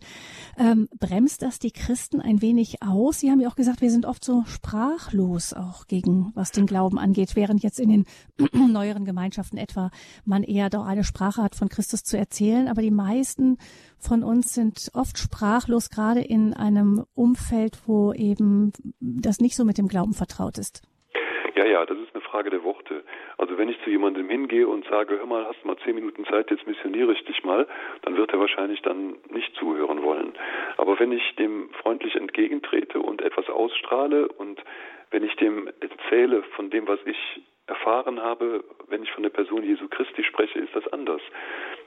[0.58, 3.20] Ähm, bremst das die Christen ein wenig aus?
[3.20, 6.98] Sie haben ja auch gesagt, wir sind oft so sprachlos auch gegen, was den Glauben
[6.98, 8.06] angeht, während jetzt in den
[8.72, 9.92] neueren Gemeinschaften etwa
[10.26, 12.68] man eher doch eine Sprache hat, von Christus zu erzählen.
[12.68, 13.51] Aber die meisten
[14.00, 19.78] von uns sind oft sprachlos, gerade in einem Umfeld, wo eben das nicht so mit
[19.78, 20.82] dem Glauben vertraut ist.
[21.56, 23.04] Ja, ja, das ist eine Frage der Worte.
[23.38, 26.26] Also wenn ich zu jemandem hingehe und sage, hör mal, hast du mal zehn Minuten
[26.26, 27.68] Zeit, jetzt missioniere ich dich mal,
[28.04, 30.34] dann wird er wahrscheinlich dann nicht zuhören wollen.
[30.78, 34.64] Aber wenn ich dem freundlich entgegentrete und etwas ausstrahle und
[35.12, 39.64] wenn ich dem erzähle von dem, was ich erfahren habe, wenn ich von der Person
[39.64, 41.22] Jesu Christi spreche, ist das anders.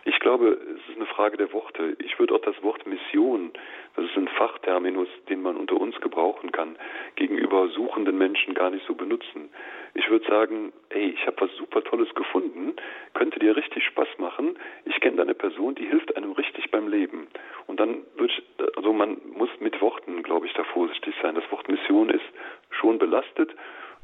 [0.07, 1.97] Ich glaube, es ist eine Frage der Worte.
[1.99, 3.53] Ich würde auch das Wort Mission,
[3.97, 6.77] das ist ein Fachterminus, den man unter uns gebrauchen kann,
[7.17, 9.49] gegenüber suchenden Menschen gar nicht so benutzen.
[9.95, 12.75] Ich würde sagen, ey, ich habe was super Tolles gefunden,
[13.15, 14.59] könnte dir richtig Spaß machen.
[14.85, 17.29] Ich kenne eine Person, die hilft einem richtig beim Leben.
[17.67, 18.43] Und dann würde ich,
[18.77, 21.35] also man muss mit Worten, glaube ich, da vorsichtig sein.
[21.35, 22.25] Das Wort Mission ist
[22.71, 23.55] schon belastet,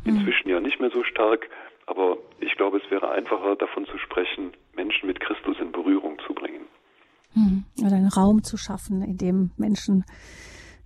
[0.07, 1.51] inzwischen ja nicht mehr so stark.
[1.91, 6.35] Aber ich glaube, es wäre einfacher, davon zu sprechen, Menschen mit Christus in Berührung zu
[6.35, 6.67] bringen.
[7.35, 7.65] Hm.
[7.85, 10.05] Oder einen Raum zu schaffen, in dem Menschen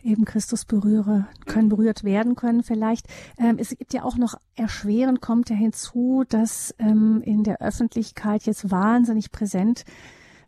[0.03, 3.07] eben Christus berühre, können berührt werden können vielleicht.
[3.39, 8.45] Ähm, es gibt ja auch noch erschwerend kommt ja hinzu, dass ähm, in der Öffentlichkeit
[8.45, 9.85] jetzt wahnsinnig präsent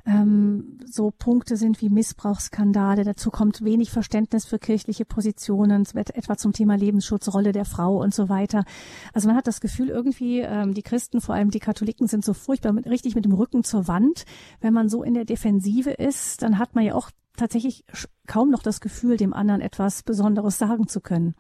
[0.07, 3.05] ähm, so Punkte sind wie Missbrauchsskandale.
[3.05, 8.14] Dazu kommt wenig Verständnis für kirchliche Positionen, etwa zum Thema Lebensschutz, Rolle der Frau und
[8.14, 8.64] so weiter.
[9.12, 12.35] Also man hat das Gefühl, irgendwie ähm, die Christen, vor allem die Katholiken, sind so
[12.35, 14.25] furchtbar mit, richtig mit dem Rücken zur Wand.
[14.61, 17.85] Wenn man so in der Defensive ist, dann hat man ja auch tatsächlich
[18.27, 21.35] kaum noch das Gefühl, dem anderen etwas Besonderes sagen zu können.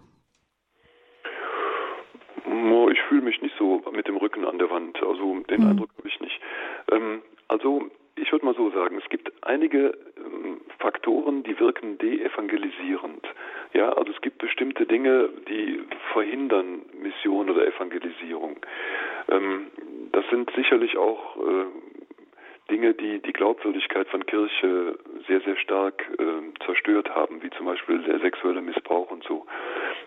[2.92, 4.98] Ich fühle mich nicht so mit dem Rücken an der Wand.
[5.02, 5.70] Also den hm.
[5.70, 6.40] Eindruck habe ich nicht.
[6.90, 7.82] Ähm, also
[8.16, 13.26] ich würde mal so sagen, es gibt einige ähm, Faktoren, die wirken deevangelisierend.
[13.72, 18.56] Ja, also es gibt bestimmte Dinge, die verhindern Mission oder Evangelisierung.
[19.28, 19.66] Ähm,
[20.12, 21.66] das sind sicherlich auch äh,
[22.70, 24.98] Dinge, die die Glaubwürdigkeit von Kirche
[25.28, 29.46] sehr, sehr stark äh, zerstört haben, wie zum Beispiel der sexuelle Missbrauch und so.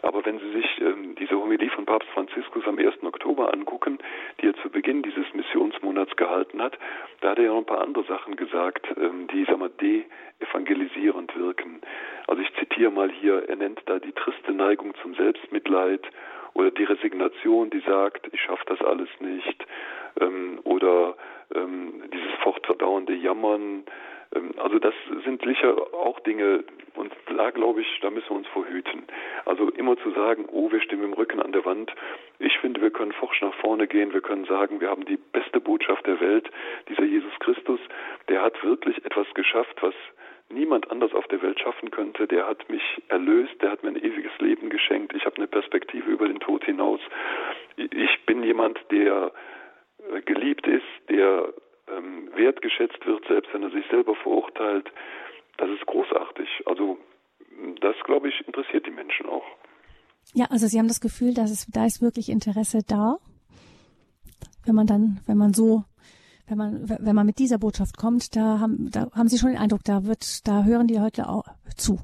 [0.01, 3.03] Aber wenn Sie sich ähm, diese Homilie von Papst Franziskus am 1.
[3.03, 3.99] Oktober angucken,
[4.41, 6.77] die er zu Beginn dieses Missionsmonats gehalten hat,
[7.21, 11.35] da hat er ja noch ein paar andere Sachen gesagt, ähm, die, sag mal, de-evangelisierend
[11.37, 11.81] wirken.
[12.27, 16.01] Also ich zitiere mal hier, er nennt da die triste Neigung zum Selbstmitleid
[16.53, 19.65] oder die Resignation, die sagt, ich schaffe das alles nicht,
[20.19, 21.15] ähm, oder
[21.55, 23.83] ähm, dieses fortdauernde Jammern.
[24.35, 26.63] Ähm, also das sind sicher auch Dinge,
[26.95, 29.03] und da glaube ich, da müssen wir uns vorhüten.
[29.45, 31.93] Also immer zu sagen, oh, wir stehen mit dem Rücken an der Wand.
[32.39, 34.13] Ich finde, wir können forsch nach vorne gehen.
[34.13, 36.49] Wir können sagen, wir haben die beste Botschaft der Welt.
[36.89, 37.79] Dieser Jesus Christus,
[38.27, 39.93] der hat wirklich etwas geschafft, was
[40.51, 42.27] niemand anders auf der Welt schaffen könnte.
[42.27, 45.13] Der hat mich erlöst, der hat mir ein ewiges Leben geschenkt.
[45.15, 46.99] Ich habe eine Perspektive über den Tod hinaus.
[47.77, 49.31] Ich bin jemand, der
[50.11, 51.53] äh, geliebt ist, der
[51.87, 54.91] ähm, wertgeschätzt wird, selbst wenn er sich selber verurteilt.
[55.57, 56.47] Das ist großartig.
[56.65, 56.97] Also
[57.81, 59.45] das, glaube ich, interessiert die Menschen auch.
[60.33, 63.17] Ja, also Sie haben das Gefühl, dass es, da ist wirklich Interesse da,
[64.65, 65.83] wenn man dann, wenn man so,
[66.49, 69.59] wenn man, wenn man mit dieser Botschaft kommt, da haben, da haben Sie schon den
[69.59, 71.99] Eindruck, da wird, da hören die Leute auch zu.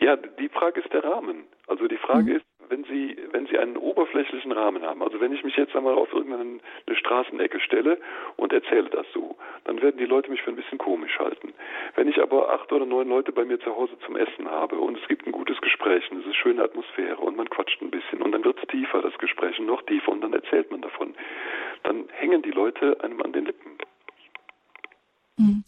[0.00, 1.44] Ja, die Frage ist der Rahmen.
[1.66, 2.36] Also die Frage mhm.
[2.36, 5.94] ist, wenn Sie, wenn Sie einen oberflächlichen Rahmen haben, also wenn ich mich jetzt einmal
[5.94, 6.60] auf irgendeine
[6.92, 7.98] Straßenecke stelle
[8.36, 11.52] und erzähle das so, dann werden die Leute mich für ein bisschen komisch halten.
[11.94, 14.98] Wenn ich aber acht oder neun Leute bei mir zu Hause zum Essen habe und
[15.00, 18.22] es gibt ein gutes Gespräch und es ist schöne Atmosphäre und man quatscht ein bisschen
[18.22, 21.14] und dann wird es tiefer, das Gespräch, noch tiefer und dann erzählt man davon,
[21.82, 23.78] dann hängen die Leute einem an den Lippen.
[25.36, 25.64] Mhm.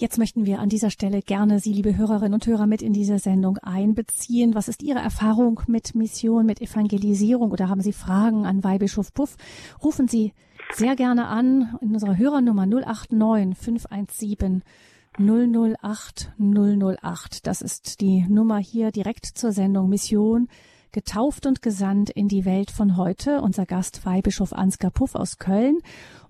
[0.00, 3.18] Jetzt möchten wir an dieser Stelle gerne Sie, liebe Hörerinnen und Hörer, mit in diese
[3.18, 4.54] Sendung einbeziehen.
[4.54, 9.36] Was ist Ihre Erfahrung mit Mission, mit Evangelisierung oder haben Sie Fragen an Weihbischof Puff?
[9.84, 10.32] Rufen Sie
[10.72, 14.62] sehr gerne an in unserer Hörernummer 089 517
[15.18, 17.46] 008 008.
[17.46, 20.48] Das ist die Nummer hier direkt zur Sendung Mission
[20.92, 23.42] getauft und gesandt in die Welt von heute.
[23.42, 25.76] Unser Gast Weihbischof Ansgar Puff aus Köln.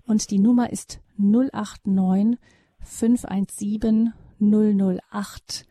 [0.05, 2.37] Und die Nummer ist 089
[2.83, 5.65] 517 008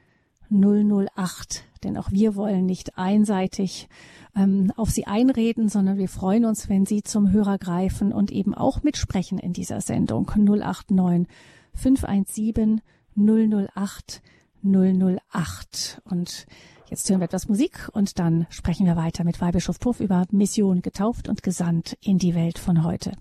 [0.51, 1.65] 008.
[1.83, 3.89] Denn auch wir wollen nicht einseitig
[4.37, 8.55] ähm, auf Sie einreden, sondern wir freuen uns, wenn Sie zum Hörer greifen und eben
[8.55, 11.27] auch mitsprechen in dieser Sendung 089
[11.75, 12.81] 517
[13.17, 14.23] 008
[14.63, 16.03] 008.
[16.05, 16.47] Und
[16.91, 20.83] jetzt hören wir etwas Musik und dann sprechen wir weiter mit Weihbischof Puff über Mission
[20.83, 23.13] getauft und gesandt in die Welt von heute.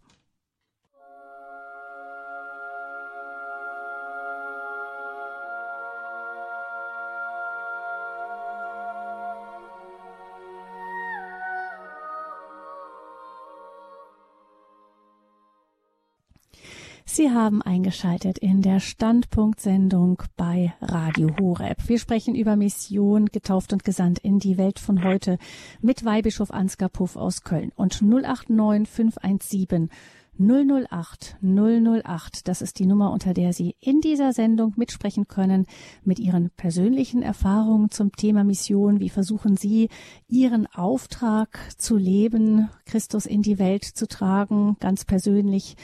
[17.12, 21.78] Sie haben eingeschaltet in der Standpunktsendung bei Radio Horeb.
[21.88, 25.40] Wir sprechen über Mission, getauft und gesandt in die Welt von heute
[25.82, 29.90] mit Weihbischof Ansgar Puff aus Köln und 089 517
[30.38, 32.48] 008 008.
[32.48, 35.66] Das ist die Nummer, unter der Sie in dieser Sendung mitsprechen können
[36.04, 39.00] mit Ihren persönlichen Erfahrungen zum Thema Mission.
[39.00, 39.90] Wie versuchen Sie,
[40.28, 45.76] Ihren Auftrag zu leben, Christus in die Welt zu tragen, ganz persönlich?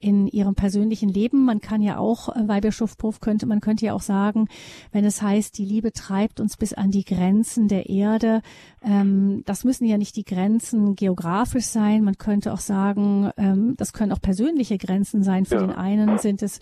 [0.00, 1.44] In ihrem persönlichen Leben.
[1.44, 4.48] Man kann ja auch, äh, Weihbischof Puff könnte, man könnte ja auch sagen,
[4.92, 8.42] wenn es heißt, die Liebe treibt uns bis an die Grenzen der Erde,
[8.82, 12.04] ähm, das müssen ja nicht die Grenzen geografisch sein.
[12.04, 15.44] Man könnte auch sagen, ähm, das können auch persönliche Grenzen sein.
[15.44, 15.60] Für ja.
[15.62, 16.60] den einen sind es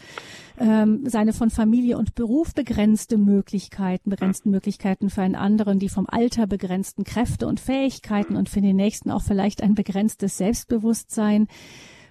[0.58, 6.06] ähm, seine von Familie und Beruf begrenzte Möglichkeiten, begrenzten Möglichkeiten für einen anderen, die vom
[6.08, 11.48] Alter begrenzten Kräfte und Fähigkeiten und für den nächsten auch vielleicht ein begrenztes Selbstbewusstsein.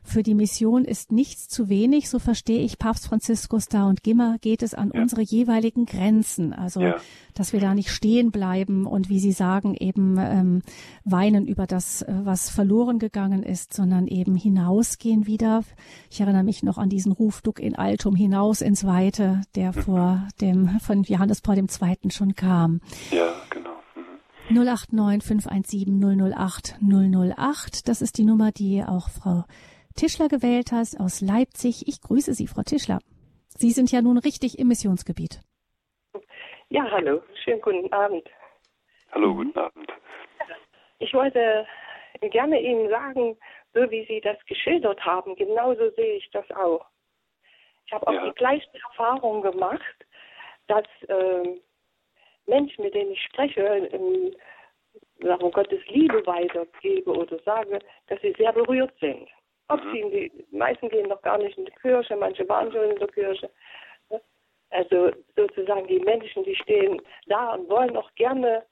[0.04, 4.38] Für die Mission ist nichts zu wenig, so verstehe ich Papst Franziskus da und Gimmer
[4.40, 5.02] geht es an ja.
[5.02, 6.54] unsere jeweiligen Grenzen.
[6.54, 6.98] Also, ja.
[7.34, 10.62] dass wir da nicht stehen bleiben und wie Sie sagen, eben ähm,
[11.06, 15.64] weinen über das, äh, was verloren gegangen ist, sondern eben hinausgehen wieder.
[16.12, 19.82] Ich erinnere mich noch an diesen Ruf Duck in Altum hinaus ins Weite, der mhm.
[19.82, 22.12] vor dem von Johannes Paul II.
[22.12, 22.82] schon kam.
[23.10, 23.70] Ja, genau.
[24.50, 27.88] 089 517 008 008.
[27.88, 29.46] Das ist die Nummer, die auch Frau
[29.96, 31.88] Tischler gewählt hast aus Leipzig.
[31.88, 33.00] Ich grüße Sie, Frau Tischler.
[33.50, 35.42] Sie sind ja nun richtig im Missionsgebiet.
[36.70, 37.22] Ja, hallo.
[37.44, 38.28] Schönen guten Abend.
[39.12, 39.92] Hallo, guten Abend.
[41.00, 41.68] Ich wollte
[42.22, 43.38] gerne Ihnen sagen,
[43.74, 46.86] so wie Sie das geschildert haben, genauso sehe ich das auch.
[47.86, 48.26] Ich habe auch ja.
[48.26, 50.06] die gleiche Erfahrung gemacht,
[50.68, 51.60] dass äh,
[52.48, 54.34] Menschen, mit denen ich spreche, ähm,
[55.22, 59.28] sagen Gottes Liebe weitergebe oder sage, dass sie sehr berührt sind.
[59.70, 59.92] Ob mhm.
[59.92, 62.92] sie in die, die meisten gehen noch gar nicht in die Kirche, manche waren schon
[62.92, 63.50] in der Kirche.
[64.70, 68.64] Also sozusagen die Menschen, die stehen da und wollen auch gerne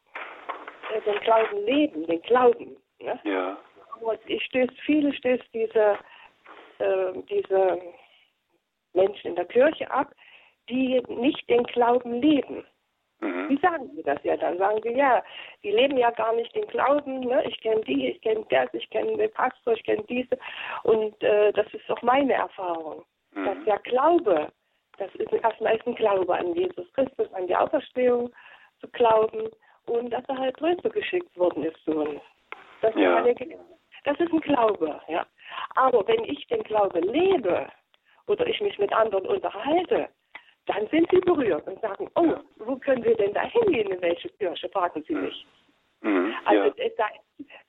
[0.93, 2.75] äh, den Glauben leben, den Glauben.
[2.99, 3.19] Ne?
[3.23, 3.57] Ja.
[4.01, 5.97] Und ich stöße, viele stößt diese,
[6.79, 7.79] äh, diese
[8.93, 10.11] Menschen in der Kirche ab,
[10.69, 12.65] die nicht den Glauben leben.
[13.21, 13.49] Mhm.
[13.49, 14.35] Wie sagen Sie das ja?
[14.35, 15.23] Dann sagen Sie, ja,
[15.63, 17.21] die leben ja gar nicht den Glauben.
[17.21, 17.43] Ne?
[17.47, 20.37] Ich kenne die, ich kenne das, ich kenne den Pastor, ich kenne diese.
[20.83, 23.45] Und äh, das ist auch meine Erfahrung, mhm.
[23.45, 24.51] dass der Glaube,
[24.97, 28.31] Das ist erstmal ein Glaube an Jesus Christus, an die Auferstehung
[28.79, 29.49] zu glauben
[29.85, 30.57] und dass er halt
[30.93, 31.79] geschickt worden ist.
[31.85, 32.19] So.
[32.81, 33.23] Das, ja.
[34.03, 35.25] das ist ein Glaube, ja.
[35.75, 37.67] Aber wenn ich den Glaube lebe
[38.27, 40.09] oder ich mich mit anderen unterhalte,
[40.65, 44.29] dann sind sie berührt und sagen, oh, wo können wir denn da hingehen, in welche
[44.29, 45.45] Kirche, fragen sie mich.
[46.01, 47.09] Mhm, also ja.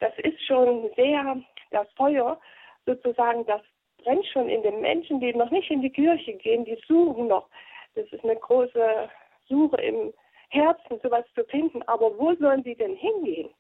[0.01, 2.41] das ist schon sehr, das Feuer
[2.87, 3.63] sozusagen, das
[3.99, 7.49] brennt schon in den Menschen, die noch nicht in die Kirche gehen, die suchen noch.
[7.95, 9.11] Das ist eine große
[9.49, 10.13] Suche im
[10.49, 11.83] Herzen, sowas zu finden.
[11.85, 13.51] Aber wo sollen sie denn hingehen?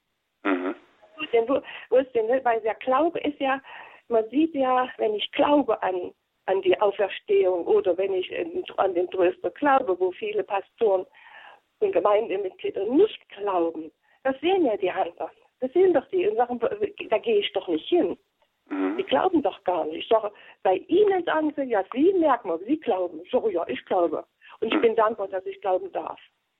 [0.44, 0.74] Mhm.
[1.32, 3.60] Denn wo, wo ist denn, weil der Glaube ist ja,
[4.08, 6.12] man sieht ja, wenn ich glaube an,
[6.46, 8.30] an die Auferstehung oder wenn ich
[8.76, 11.06] an den Tröster glaube, wo viele Pastoren
[11.80, 13.90] und Gemeindemitglieder nicht glauben,
[14.24, 15.30] das sehen ja die anderen.
[15.60, 16.60] Das sehen doch die und sagen,
[17.08, 18.16] da gehe ich doch nicht hin.
[18.68, 18.96] Mhm.
[18.96, 20.02] Die glauben doch gar nicht.
[20.02, 23.20] Ich sage, bei Ihnen sagen sie, ja, Sie merken mal, Sie glauben.
[23.22, 24.24] Ich sage, ja, ich glaube.
[24.60, 24.82] Und ich mhm.
[24.82, 26.18] bin dankbar, dass ich glauben darf.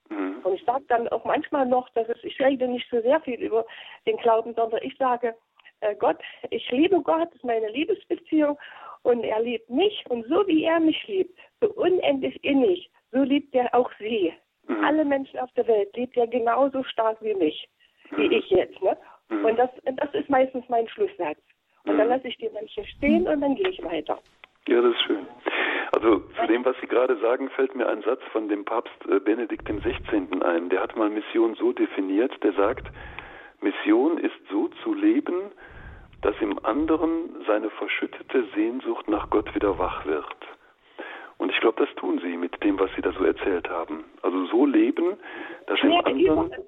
[0.09, 0.39] Mhm.
[0.43, 3.41] Und ich sage dann auch manchmal noch, dass es, ich rede nicht so sehr viel
[3.41, 3.65] über
[4.05, 5.35] den Glauben, sondern ich sage,
[5.81, 6.17] äh, Gott,
[6.49, 8.57] ich liebe Gott, das ist meine Liebesbeziehung
[9.03, 13.53] und er liebt mich und so wie er mich liebt, so unendlich innig, so liebt
[13.53, 14.33] er auch sie.
[14.67, 14.83] Mhm.
[14.83, 17.67] Alle Menschen auf der Welt liebt er genauso stark wie mich,
[18.15, 18.31] wie mhm.
[18.31, 18.81] ich jetzt.
[18.81, 18.97] Ne?
[19.29, 19.45] Mhm.
[19.45, 21.39] Und das, das ist meistens mein Schlusssatz.
[21.85, 22.13] Und dann mhm.
[22.13, 24.19] lasse ich die Menschen stehen und dann gehe ich weiter.
[24.67, 25.27] Ja, das ist schön.
[25.91, 29.19] Also zu dem, was Sie gerade sagen, fällt mir ein Satz von dem Papst äh,
[29.19, 30.27] Benedikt XVI.
[30.41, 30.69] ein.
[30.69, 32.87] Der hat mal Mission so definiert, der sagt,
[33.61, 35.51] Mission ist so zu leben,
[36.23, 40.25] dass im anderen seine verschüttete Sehnsucht nach Gott wieder wach wird.
[41.37, 44.05] Und ich glaube, das tun Sie mit dem, was Sie da so erzählt haben.
[44.21, 45.17] Also so leben,
[45.67, 46.47] dass im anderen...
[46.47, 46.65] Überall,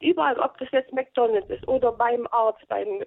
[0.00, 3.02] überall, ob das jetzt McDonalds ist oder beim Arzt, beim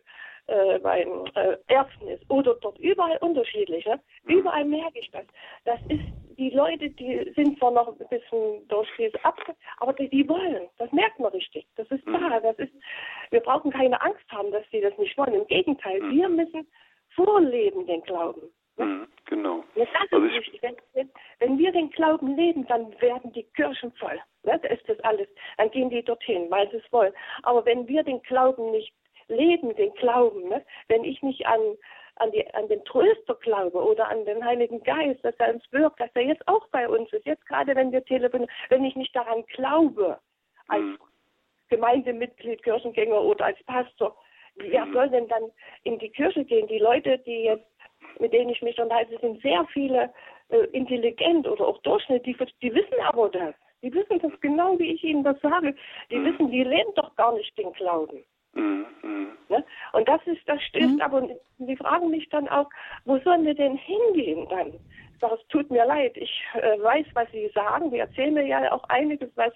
[0.48, 3.86] äh, beim äh, Ärzten ist oder dort überall unterschiedlich.
[3.86, 4.00] Ne?
[4.26, 5.26] Überall merke ich das.
[5.64, 6.04] Das ist,
[6.38, 10.68] die Leute, die sind zwar noch ein bisschen durch diese Abge aber die, die, wollen.
[10.78, 11.66] Das merkt man richtig.
[11.76, 12.12] Das ist da.
[12.12, 12.44] Mhm.
[12.44, 12.74] Das ist,
[13.32, 15.34] wir brauchen keine Angst haben, dass sie das nicht wollen.
[15.34, 16.12] Im Gegenteil, mhm.
[16.12, 16.68] wir müssen
[17.16, 18.42] vorleben den Glauben.
[18.78, 18.86] Ne?
[18.86, 19.64] Mhm, genau.
[19.76, 20.24] Ist also.
[20.62, 24.20] Wenn, wenn, wenn, wir den Glauben leben, dann werden die Kirchen voll.
[24.44, 24.60] Ne?
[24.62, 25.28] Da ist das alles.
[25.58, 27.14] Dann gehen die dorthin, weil sie es wollen.
[27.44, 28.94] Aber wenn wir den Glauben nicht
[29.28, 30.50] leben, den Glauben.
[30.50, 30.64] Ne?
[30.88, 31.60] Wenn ich nicht an,
[32.16, 36.00] an, die, an den Tröster glaube oder an den Heiligen Geist, dass er uns wirkt,
[36.00, 39.16] dass er jetzt auch bei uns ist, jetzt gerade wenn wir telefonieren, wenn ich nicht
[39.16, 40.20] daran glaube,
[40.68, 40.98] als mhm.
[41.70, 44.16] Gemeindemitglied, Kirchengänger oder als Pastor,
[44.56, 44.94] wer mhm.
[44.94, 45.52] soll denn dann
[45.84, 46.68] in die Kirche gehen?
[46.68, 47.68] Die Leute, die jetzt,
[48.20, 50.14] mit denen ich mich unterhalte, sind sehr viele
[50.50, 53.56] äh, intelligent oder auch Durchschnitt, die, die wissen aber das.
[53.82, 55.76] Die wissen das genau, wie ich ihnen das sage.
[56.10, 56.26] Die mhm.
[56.26, 58.24] wissen, die leben doch gar nicht den Glauben.
[58.56, 58.86] Mhm.
[59.50, 59.63] Ne?
[59.94, 61.02] Und das ist, das stößt mhm.
[61.02, 61.28] aber,
[61.60, 62.70] sie fragen mich dann auch,
[63.06, 64.74] wo sollen wir denn hingehen dann?
[65.13, 67.89] Ich sage, es tut mir leid, ich äh, weiß, was Sie sagen.
[67.91, 69.54] Sie erzählen mir ja auch einiges, was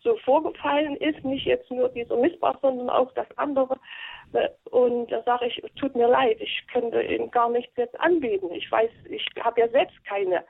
[0.00, 3.78] so vorgefallen ist, nicht jetzt nur dieser Missbrauch, sondern auch das andere.
[4.32, 8.50] Äh, und da sage ich, tut mir leid, ich könnte Ihnen gar nichts jetzt anbieten.
[8.52, 10.44] Ich weiß, ich habe ja selbst keine,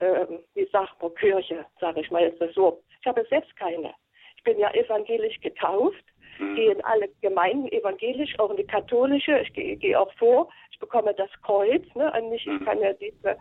[0.00, 2.82] äh, wie sagt man, Kirche, sage ich mal jetzt so.
[3.00, 3.94] Ich habe selbst keine.
[4.36, 6.04] Ich bin ja evangelisch getauft
[6.42, 6.54] mhm.
[6.56, 10.78] gehe in alle Gemeinden, evangelisch, auch in die katholische, ich gehe, gehe auch vor, ich
[10.78, 12.64] bekomme das Kreuz, ne, an mich, ich mhm.
[12.64, 13.36] kann ja diese,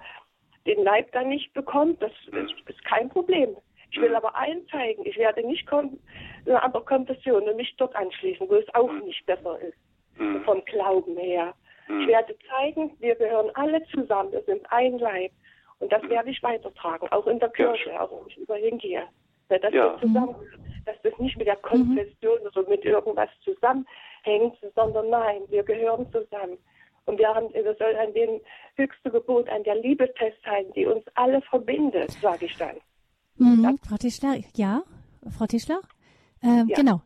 [0.65, 3.55] den Leib dann nicht bekommen, das ist, ist kein Problem.
[3.91, 4.15] Ich will mhm.
[4.15, 8.73] aber allen zeigen, ich werde nicht eine andere Konfession und mich dort anschließen, wo es
[8.73, 9.77] auch nicht besser ist,
[10.45, 11.53] vom Glauben her.
[11.99, 15.31] Ich werde zeigen, wir gehören alle zusammen, wir sind ein Leib.
[15.79, 19.03] Und das werde ich weitertragen, auch in der Kirche, auch wenn ich überall gehe.
[19.49, 19.97] Dass ja.
[19.99, 20.35] zusammen
[20.85, 21.57] dass das nicht mit der.
[21.57, 22.47] Konfession mhm.
[22.47, 26.57] oder mit irgendwas zusammenhängt, sondern nein, wir gehören zusammen.
[27.05, 28.41] Und wir haben, wir sollen an dem
[28.75, 32.77] höchsten Gebot, an der Liebe festhalten, die uns alle verbindet, sage ich dann.
[33.37, 33.79] Mhm.
[33.87, 34.83] Frau Tischler, ja,
[35.29, 35.81] Frau Tischler?
[36.43, 36.75] Ähm, ja.
[36.75, 37.01] Genau.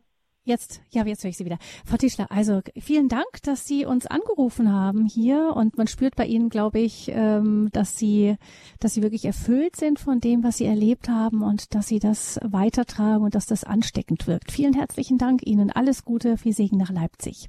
[0.46, 1.58] Jetzt, ja, jetzt höre ich Sie wieder.
[1.84, 6.24] Frau Tischler, also vielen Dank, dass Sie uns angerufen haben hier und man spürt bei
[6.24, 8.36] Ihnen, glaube ich, ähm, dass Sie,
[8.78, 12.38] dass Sie wirklich erfüllt sind von dem, was Sie erlebt haben und dass Sie das
[12.44, 14.52] weitertragen und dass das ansteckend wirkt.
[14.52, 15.72] Vielen herzlichen Dank Ihnen.
[15.72, 17.48] Alles Gute, viel Segen nach Leipzig.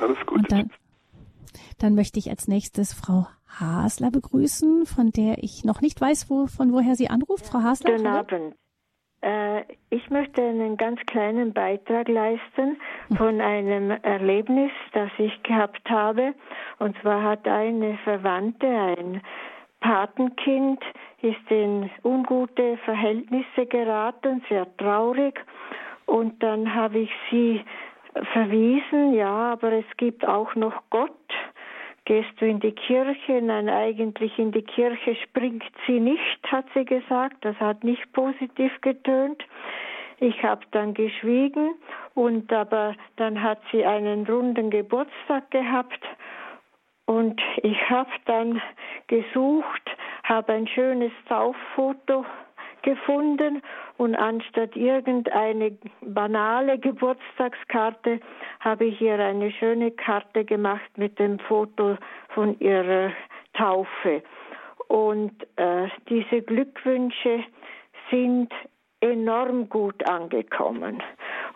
[0.00, 0.40] Alles Gute.
[0.40, 0.70] Und dann,
[1.76, 6.46] dann möchte ich als nächstes Frau Hasler begrüßen, von der ich noch nicht weiß, wo,
[6.46, 7.44] von woher sie anruft.
[7.44, 7.96] Frau Hasler.
[7.96, 8.54] Guten Abend.
[9.20, 12.80] Äh, ich möchte einen ganz kleinen Beitrag leisten
[13.16, 16.34] von einem Erlebnis, das ich gehabt habe.
[16.78, 19.22] Und zwar hat eine Verwandte, ein
[19.80, 20.82] Patenkind,
[21.22, 25.40] ist in ungute Verhältnisse geraten, sehr traurig.
[26.06, 27.64] Und dann habe ich sie
[28.32, 31.12] verwiesen, ja, aber es gibt auch noch Gott,
[32.08, 33.42] gehst du in die Kirche?
[33.42, 37.36] Nein, eigentlich in die Kirche springt sie nicht, hat sie gesagt.
[37.42, 39.44] Das hat nicht positiv getönt.
[40.18, 41.74] Ich habe dann geschwiegen
[42.14, 46.02] und aber dann hat sie einen runden Geburtstag gehabt
[47.04, 48.60] und ich habe dann
[49.06, 49.90] gesucht,
[50.24, 52.24] habe ein schönes Tauffoto
[52.82, 53.62] gefunden
[53.96, 58.20] und anstatt irgendeine banale Geburtstagskarte
[58.60, 61.96] habe ich ihr eine schöne Karte gemacht mit dem Foto
[62.34, 63.12] von ihrer
[63.54, 64.22] Taufe.
[64.88, 67.44] Und äh, diese Glückwünsche
[68.10, 68.52] sind
[69.00, 71.02] enorm gut angekommen.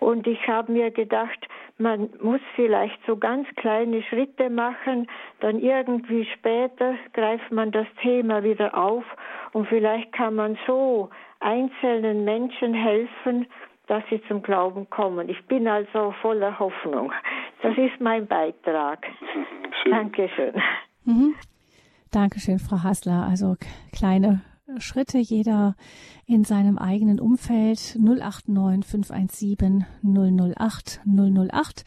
[0.02, 1.46] Und ich habe mir gedacht,
[1.78, 5.06] man muss vielleicht so ganz kleine Schritte machen,
[5.38, 9.04] dann irgendwie später greift man das Thema wieder auf
[9.52, 13.46] und vielleicht kann man so einzelnen Menschen helfen,
[13.86, 15.28] dass sie zum Glauben kommen.
[15.28, 17.12] Ich bin also voller Hoffnung.
[17.62, 19.06] Das ist mein Beitrag.
[19.84, 19.92] Schön.
[19.92, 20.54] Dankeschön.
[21.04, 21.36] Mhm.
[22.10, 23.24] Dankeschön, Frau Hassler.
[23.30, 23.54] Also
[23.92, 24.40] kleine
[24.78, 25.76] Schritte jeder
[26.26, 31.84] in seinem eigenen Umfeld 089 517 008 008.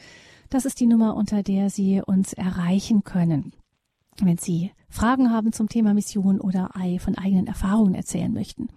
[0.50, 3.54] Das ist die Nummer, unter der Sie uns erreichen können.
[4.22, 6.70] Wenn Sie Fragen haben zum Thema Mission oder
[7.00, 8.70] von eigenen Erfahrungen erzählen möchten.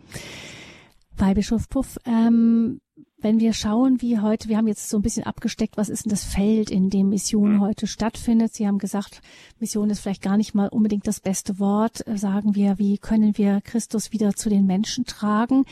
[1.16, 2.80] Bei Bischof Puff, ähm,
[3.20, 6.10] wenn wir schauen, wie heute, wir haben jetzt so ein bisschen abgesteckt, was ist denn
[6.10, 7.60] das Feld, in dem Mission mhm.
[7.60, 8.54] heute stattfindet.
[8.54, 9.22] Sie haben gesagt,
[9.58, 12.06] Mission ist vielleicht gar nicht mal unbedingt das beste Wort.
[12.06, 15.64] Äh, sagen wir, wie können wir Christus wieder zu den Menschen tragen?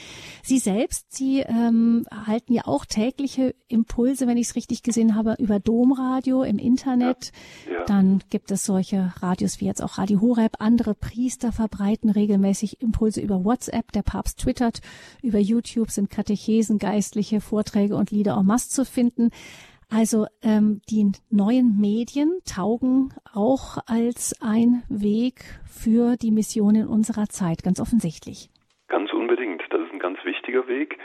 [0.43, 5.37] Sie selbst, Sie ähm, halten ja auch tägliche Impulse, wenn ich es richtig gesehen habe,
[5.39, 7.31] über Domradio im Internet.
[7.67, 7.77] Ja.
[7.77, 7.85] Ja.
[7.87, 10.57] Dann gibt es solche Radios wie jetzt auch Radio Horeb.
[10.59, 13.93] Andere Priester verbreiten regelmäßig Impulse über WhatsApp.
[13.93, 14.81] Der Papst twittert.
[15.23, 19.31] Über YouTube sind Katechesen, Geistliche zahlreiche Vorträge und Lieder en masse zu finden.
[19.89, 27.27] Also ähm, die neuen Medien taugen auch als ein Weg für die Mission in unserer
[27.29, 28.51] Zeit, ganz offensichtlich.
[28.89, 29.63] Ganz unbedingt.
[29.71, 30.99] Das ist ein ganz wichtiger Weg.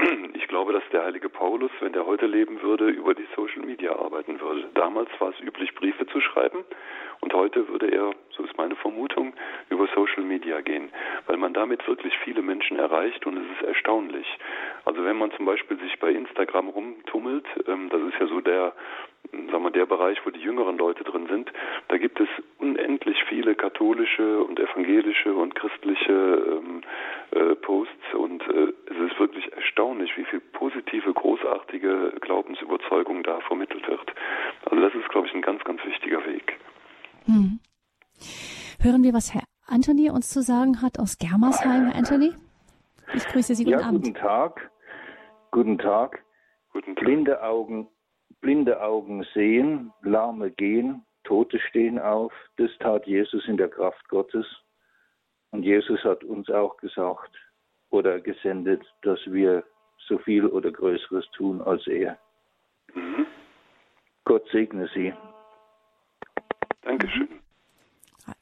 [0.34, 3.94] Ich glaube, dass der heilige Paulus, wenn der heute leben würde, über die Social Media
[3.94, 4.68] arbeiten würde.
[4.74, 6.64] Damals war es üblich, Briefe zu schreiben.
[7.20, 9.34] Und heute würde er, so ist meine Vermutung,
[9.68, 10.90] über Social Media gehen,
[11.26, 14.26] weil man damit wirklich viele Menschen erreicht und es ist erstaunlich.
[14.86, 18.72] Also wenn man zum Beispiel sich bei Instagram rumtummelt, ähm, das ist ja so der,
[19.32, 21.52] sagen wir, der Bereich, wo die jüngeren Leute drin sind,
[21.88, 22.28] da gibt es
[22.58, 26.82] unendlich viele katholische und evangelische und christliche ähm,
[27.30, 33.86] äh, Posts und äh, es ist wirklich erstaunlich, wie viel positive, großartige Glaubensüberzeugung da vermittelt
[33.88, 34.12] wird.
[34.64, 36.56] Also das ist, glaube ich, ein ganz, ganz wichtiger Weg.
[37.26, 37.60] Hm.
[38.82, 42.32] Hören wir, was Herr Anthony uns zu sagen hat aus Germersheim, Herr Anthony?
[43.14, 44.04] Ich grüße Sie, guten ja, Abend.
[44.04, 44.70] Guten Tag.
[45.50, 46.24] Guten Tag.
[46.72, 47.04] Guten Tag.
[47.04, 47.88] Blinde Augen,
[48.40, 52.32] blinde Augen sehen, Lahme gehen, Tote stehen auf.
[52.56, 54.46] Das tat Jesus in der Kraft Gottes.
[55.50, 57.30] Und Jesus hat uns auch gesagt
[57.90, 59.64] oder gesendet, dass wir
[60.06, 62.18] so viel oder Größeres tun als er.
[62.94, 63.26] Mhm.
[64.24, 65.12] Gott segne Sie.
[66.82, 67.39] Dankeschön.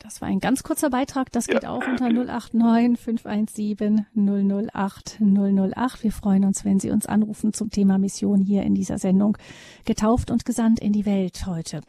[0.09, 1.31] Das war ein ganz kurzer Beitrag.
[1.33, 1.69] Das geht ja.
[1.69, 6.03] auch unter 089 517 008 008.
[6.03, 9.37] Wir freuen uns, wenn Sie uns anrufen zum Thema Mission hier in dieser Sendung.
[9.85, 11.83] Getauft und gesandt in die Welt heute.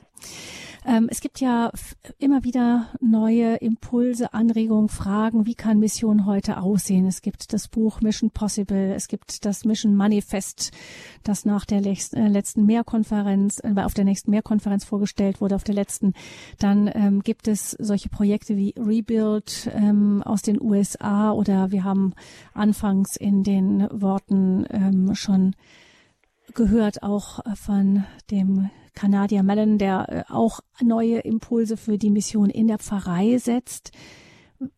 [0.86, 1.72] Ähm, es gibt ja
[2.18, 5.46] immer wieder neue Impulse, Anregungen, Fragen.
[5.46, 7.06] Wie kann Mission heute aussehen?
[7.06, 8.94] Es gibt das Buch Mission Possible.
[8.94, 10.72] Es gibt das Mission Manifest,
[11.24, 15.76] das nach der äh, letzten Mehrkonferenz, äh, auf der nächsten Mehrkonferenz vorgestellt wurde, auf der
[15.76, 16.14] letzten.
[16.60, 22.14] Dann ähm, gibt es solche Projekte wie Rebuild ähm, aus den USA oder wir haben
[22.54, 25.56] anfangs in den Worten ähm, schon
[26.54, 28.70] gehört auch von dem
[29.00, 33.92] Kanadier Mellon, der äh, auch neue Impulse für die Mission in der Pfarrei setzt.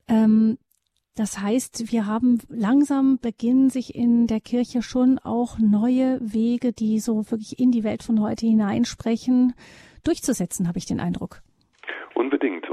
[0.07, 0.59] Ähm,
[1.15, 6.99] das heißt, wir haben langsam beginnen sich in der Kirche schon auch neue Wege, die
[6.99, 9.53] so wirklich in die Welt von heute hineinsprechen,
[10.03, 11.41] durchzusetzen, habe ich den Eindruck.
[12.13, 12.69] Unbedingt.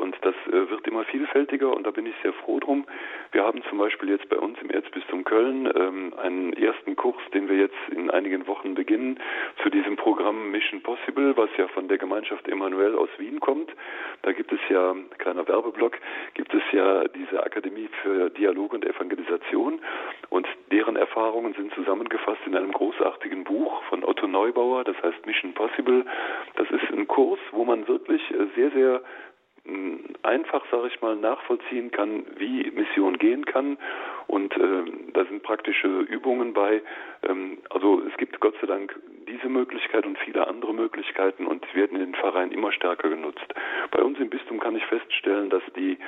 [0.59, 2.87] Äh, wird immer vielfältiger und da bin ich sehr froh drum.
[3.33, 7.49] Wir haben zum Beispiel jetzt bei uns im Erzbistum Köln ähm, einen ersten Kurs, den
[7.49, 9.21] wir jetzt in einigen Wochen beginnen,
[9.63, 13.71] zu diesem Programm Mission Possible, was ja von der Gemeinschaft Emanuel aus Wien kommt.
[14.23, 15.99] Da gibt es ja, kleiner Werbeblock,
[16.35, 19.81] gibt es ja diese Akademie für Dialog und Evangelisation
[20.31, 25.55] und deren Erfahrungen sind zusammengefasst in einem großartigen Buch von Otto Neubauer, das heißt Mission
[25.55, 26.05] Possible.
[26.57, 29.03] Das ist ein Kurs, wo man wirklich äh, sehr, sehr
[30.23, 33.79] einfach, sage ich mal, nachvollziehen kann, wie Mission gehen kann.
[34.27, 34.85] Und äh,
[35.15, 36.83] da sind praktische Übungen bei.
[37.27, 38.95] Ähm, also es gibt Gott sei Dank
[39.27, 43.47] diese Möglichkeit und viele andere Möglichkeiten und werden in den Pfarreien immer stärker genutzt.
[43.91, 45.99] Bei uns im Bistum kann ich feststellen, dass die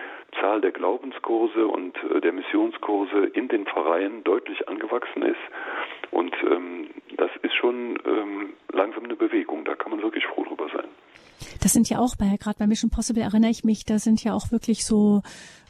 [0.40, 5.40] Zahl der Glaubenskurse und äh, der Missionskurse in den Pfarreien deutlich angewachsen ist.
[6.10, 9.64] Und ähm, das ist schon ähm, langsam eine Bewegung.
[9.64, 10.88] Da kann man wirklich froh drüber sein.
[11.62, 14.34] Das sind ja auch bei, gerade bei Mission Possible erinnere ich mich, da sind ja
[14.34, 15.22] auch wirklich so,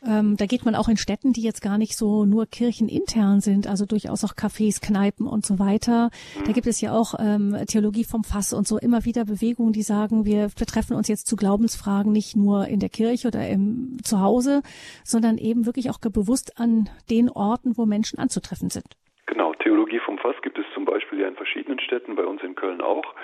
[0.06, 3.66] ähm, da geht man auch in Städten, die jetzt gar nicht so nur kirchenintern sind,
[3.66, 6.10] also durchaus auch Cafés, Kneipen und so weiter.
[6.44, 9.82] Da gibt es ja auch ähm, Theologie vom Fass und so immer wieder Bewegungen, die
[9.82, 14.62] sagen, wir betreffen uns jetzt zu Glaubensfragen nicht nur in der Kirche oder im Zuhause,
[15.04, 18.86] sondern eben wirklich auch bewusst an den Orten, wo Menschen anzutreffen sind.
[19.26, 22.54] Genau, Theologie vom Fass gibt es zum Beispiel ja in verschiedenen Städten, bei uns in
[22.56, 23.14] Köln auch.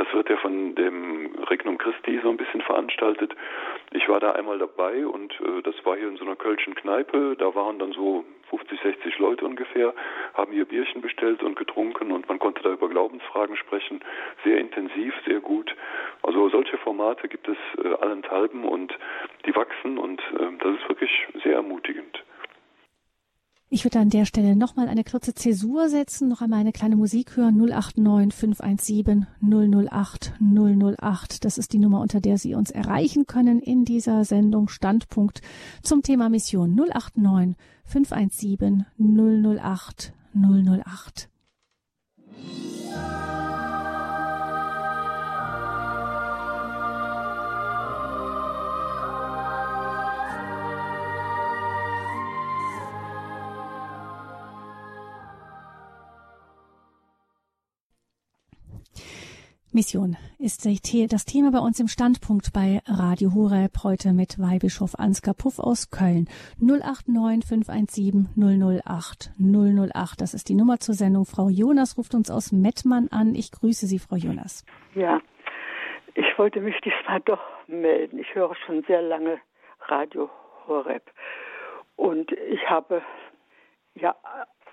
[0.00, 3.36] Das wird ja von dem Regnum Christi so ein bisschen veranstaltet.
[3.92, 7.36] Ich war da einmal dabei und äh, das war hier in so einer kölschen Kneipe.
[7.38, 9.92] Da waren dann so 50, 60 Leute ungefähr,
[10.32, 14.00] haben hier Bierchen bestellt und getrunken und man konnte da über Glaubensfragen sprechen.
[14.42, 15.76] Sehr intensiv, sehr gut.
[16.22, 18.98] Also solche Formate gibt es äh, allenthalben und
[19.44, 22.24] die wachsen und äh, das ist wirklich sehr ermutigend.
[23.72, 27.36] Ich würde an der Stelle nochmal eine kurze Zäsur setzen, noch einmal eine kleine Musik
[27.36, 27.56] hören.
[27.56, 31.44] 089 517 008 008.
[31.44, 35.40] Das ist die Nummer, unter der Sie uns erreichen können in dieser Sendung Standpunkt
[35.84, 41.28] zum Thema Mission 089 517 008 008.
[59.72, 65.32] Mission ist das Thema bei uns im Standpunkt bei Radio Horeb heute mit Weihbischof Ansgar
[65.34, 66.26] Puff aus Köln.
[66.58, 70.20] 089 517 008 008.
[70.20, 71.24] Das ist die Nummer zur Sendung.
[71.24, 73.36] Frau Jonas ruft uns aus Mettmann an.
[73.36, 74.64] Ich grüße Sie, Frau Jonas.
[74.96, 75.20] Ja,
[76.14, 78.18] ich wollte mich diesmal doch melden.
[78.18, 79.38] Ich höre schon sehr lange
[79.86, 80.28] Radio
[80.66, 81.12] Horeb.
[81.94, 83.02] Und ich habe,
[83.94, 84.16] ja,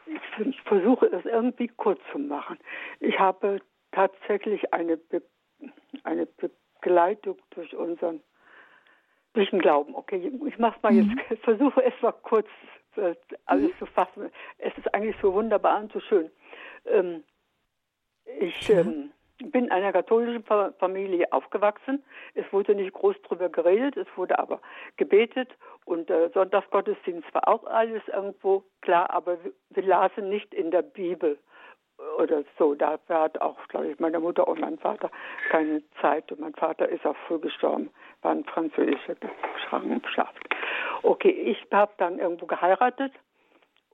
[0.07, 2.57] ich versuche es irgendwie kurz zu machen.
[2.99, 3.61] Ich habe
[3.97, 5.23] tatsächlich eine, Be
[6.03, 8.21] eine Begleitung durch unseren
[9.33, 9.95] durch den Glauben.
[9.95, 11.19] Okay, ich mache mal mhm.
[11.29, 12.47] jetzt, versuche es mal kurz
[12.95, 13.77] äh, alles mhm.
[13.79, 14.31] zu fassen.
[14.59, 16.29] Es ist eigentlich so wunderbar und so schön.
[16.85, 17.23] Ähm,
[18.39, 19.11] ich ähm,
[19.51, 22.03] bin in einer katholischen Familie aufgewachsen.
[22.35, 24.59] Es wurde nicht groß darüber geredet, es wurde aber
[24.97, 25.49] gebetet
[25.85, 30.81] und äh, Sonntagsgottesdienst war auch alles irgendwo klar, aber wir, wir lasen nicht in der
[30.81, 31.37] Bibel
[32.17, 32.75] oder so.
[32.75, 35.09] Dafür hat auch, glaube ich, meine Mutter und mein Vater
[35.49, 36.31] keine Zeit.
[36.31, 37.89] Und mein Vater ist auch früh gestorben,
[38.21, 39.15] war ein französischer
[39.67, 40.37] Schwangerschaft.
[41.03, 43.13] Okay, ich habe dann irgendwo geheiratet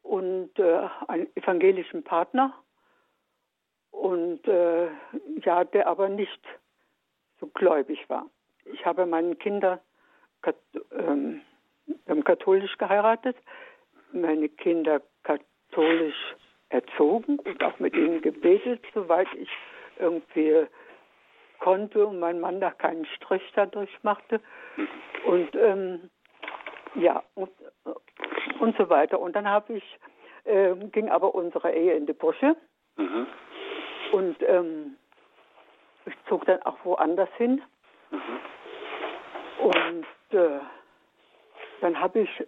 [0.02, 2.54] und äh, einen evangelischen Partner
[3.92, 4.88] und äh,
[5.44, 6.42] ja, der aber nicht
[7.40, 8.26] so gläubig war.
[8.66, 9.80] Ich habe meinen Kinder
[10.42, 10.56] kat
[10.92, 11.42] ähm,
[12.24, 13.36] katholisch geheiratet,
[14.12, 16.36] meine Kinder katholisch
[16.74, 19.50] erzogen und auch mit ihnen gebetet, soweit ich
[20.00, 20.66] irgendwie
[21.60, 24.42] konnte und mein Mann da keinen Strich dadurch machte.
[25.26, 26.10] Und ähm,
[26.96, 27.52] ja, und,
[28.60, 29.20] und so weiter.
[29.20, 30.00] Und dann habe ich,
[30.46, 32.56] äh, ging aber unsere Ehe in die Brüche.
[32.98, 33.28] Mhm.
[34.12, 34.98] Und ähm,
[36.06, 37.62] ich zog dann auch woanders hin.
[38.12, 39.66] Mhm.
[39.66, 40.60] Und äh,
[41.82, 42.48] dann habe ich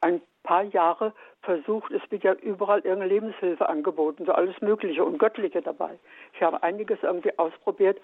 [0.00, 1.12] ein paar Jahre
[1.42, 5.98] versucht, es wird ja überall irgendeine Lebenshilfe angeboten, so alles Mögliche und Göttliche dabei.
[6.34, 8.00] Ich habe einiges irgendwie ausprobiert,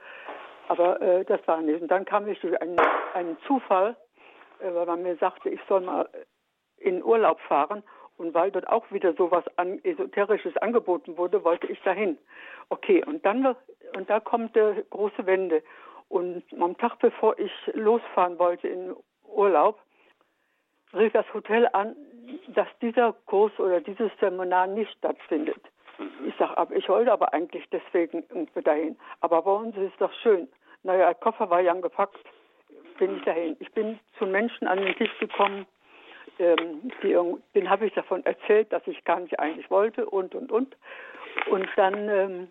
[0.68, 1.82] aber äh, das war nicht.
[1.82, 2.76] Und dann kam ich durch einen,
[3.14, 3.96] einen Zufall,
[4.60, 6.08] äh, weil man mir sagte, ich soll mal
[6.78, 7.82] in Urlaub fahren
[8.16, 12.18] und weil dort auch wieder so was an, Esoterisches angeboten wurde, wollte ich dahin.
[12.68, 13.54] Okay, und dann
[13.96, 15.62] und da kommt die große Wende.
[16.08, 19.78] Und am Tag bevor ich losfahren wollte in Urlaub,
[20.94, 21.96] rief das Hotel an,
[22.48, 25.60] dass dieser Kurs oder dieses Seminar nicht stattfindet.
[26.26, 28.98] Ich sage, aber ich wollte aber eigentlich deswegen irgendwie dahin.
[29.20, 30.48] Aber bei uns ist es doch schön.
[30.82, 32.18] Naja, der Koffer war ja gepackt,
[32.98, 33.56] bin ich dahin.
[33.60, 35.66] Ich bin zu Menschen an den Tisch gekommen,
[36.38, 37.16] ähm, die,
[37.54, 40.76] denen habe ich davon erzählt, dass ich gar nicht eigentlich wollte und, und, und.
[41.50, 42.48] Und dann, ähm,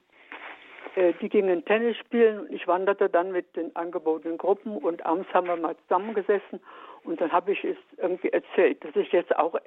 [0.95, 5.31] äh, die gingen Tennis spielen und ich wanderte dann mit den angebotenen Gruppen und abends
[5.33, 6.59] haben wir mal zusammengesessen
[7.05, 9.61] und dann habe ich es irgendwie erzählt, dass ich jetzt auch äh,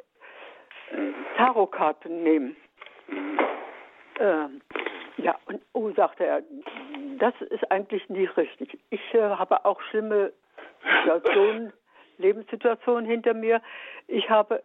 [1.37, 2.55] Tarotkarten nehme.
[4.19, 4.61] Ähm,
[5.17, 6.43] ja, und oh, sagte er,
[7.19, 8.79] das ist eigentlich nicht richtig.
[8.91, 10.33] Ich äh, habe auch schlimme
[11.03, 11.73] Situationen,
[12.19, 13.63] Lebenssituationen hinter mir.
[14.07, 14.63] Ich habe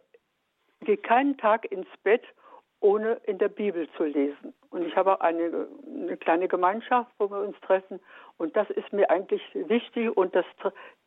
[0.81, 2.23] gehe keinen Tag ins Bett,
[2.79, 4.53] ohne in der Bibel zu lesen.
[4.69, 7.99] Und ich habe auch eine, eine kleine Gemeinschaft, wo wir uns treffen.
[8.37, 10.45] Und das ist mir eigentlich wichtig und das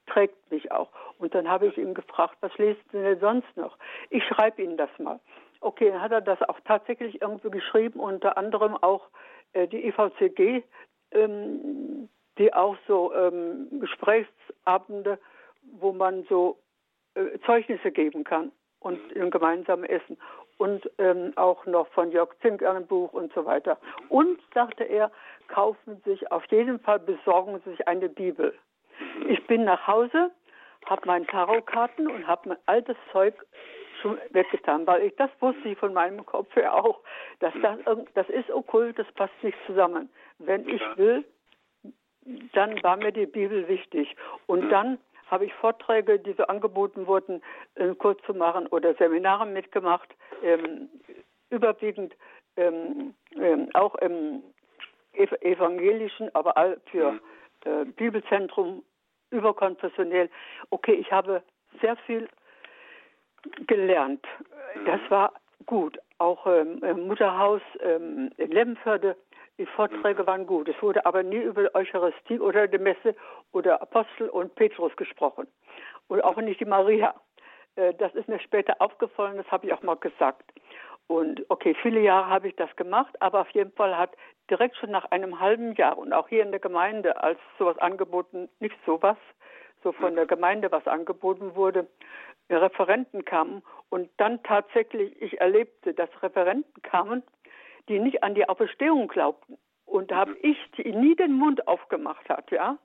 [0.07, 0.89] trägt mich auch.
[1.19, 3.77] Und dann habe ich ihn gefragt, was lesen Sie denn sonst noch?
[4.11, 5.21] Ich schreibe Ihnen das mal.
[5.61, 9.09] Okay, dann hat er das auch tatsächlich irgendwie geschrieben, unter anderem auch
[9.53, 10.63] äh, die IVCG,
[11.13, 15.19] ähm, die auch so ähm, Gesprächsabende,
[15.79, 16.59] wo man so
[17.15, 20.19] äh, Zeugnisse geben kann und im gemeinsamen Essen.
[20.59, 23.79] Und ähm, auch noch von Jörg Zink ein Buch und so weiter.
[24.09, 25.11] Und, sagte er,
[25.49, 28.55] kaufen sich auf jeden Fall, besorgen Sie sich eine Bibel.
[29.29, 30.31] Ich bin nach Hause,
[30.87, 33.35] habe meine Tarotkarten und habe mein altes Zeug
[34.01, 37.01] schon weggetan, weil ich das wusste ich von meinem Kopf her auch,
[37.41, 37.79] dass das,
[38.15, 40.11] das ist okkult, das passt nicht zusammen.
[40.39, 41.25] Wenn ich will,
[42.53, 44.17] dann war mir die Bibel wichtig.
[44.47, 44.99] Und dann
[45.31, 47.43] habe ich Vorträge, die so angeboten wurden,
[47.75, 50.09] äh, kurz zu machen oder Seminare mitgemacht,
[50.43, 50.89] ähm,
[51.51, 52.15] überwiegend
[52.57, 54.43] ähm, ähm, auch im
[55.13, 57.19] ev evangelischen, aber all für
[57.67, 58.83] äh, Bibelzentrum,
[59.31, 60.31] überkonfessionell.
[60.71, 61.43] Okay, ich habe
[61.81, 62.29] sehr viel
[63.67, 64.25] gelernt.
[64.87, 65.33] Das war
[65.67, 65.99] gut.
[66.19, 69.17] Auch ähm, Mutterhaus ähm, in Lemmenförde
[69.59, 70.69] die Vorträge waren gut.
[70.69, 73.15] Es wurde aber nie über Eucharistie oder die Messe
[73.53, 75.47] oder Apostel und Petrus gesprochen.
[76.09, 77.15] Und auch nicht die Maria.
[77.77, 80.53] Äh, das ist mir später aufgefallen, das habe ich auch mal gesagt.
[81.09, 84.11] Und okay, viele Jahre habe ich das gemacht, aber auf jeden Fall hat
[84.51, 88.49] direkt schon nach einem halben Jahr und auch hier in der Gemeinde, als sowas angeboten,
[88.59, 89.17] nicht sowas,
[89.85, 91.87] so von der Gemeinde was angeboten wurde,
[92.51, 97.23] Referenten kamen und dann tatsächlich ich erlebte, dass Referenten kamen
[97.89, 99.59] die nicht an die Auferstehung glaubten.
[99.85, 100.39] Und da habe mhm.
[100.43, 102.79] ich, die nie den Mund aufgemacht hat, ja,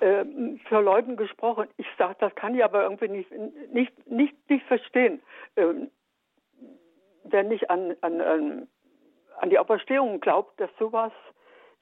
[0.00, 0.56] mhm.
[0.56, 1.68] äh, für Leuten gesprochen.
[1.76, 3.30] Ich sage, das kann ich aber irgendwie nicht,
[3.72, 5.20] nicht, nicht, nicht verstehen.
[5.56, 5.90] Ähm,
[7.24, 8.68] wer nicht an, an, an,
[9.40, 11.12] an die Auferstehung glaubt, dass sowas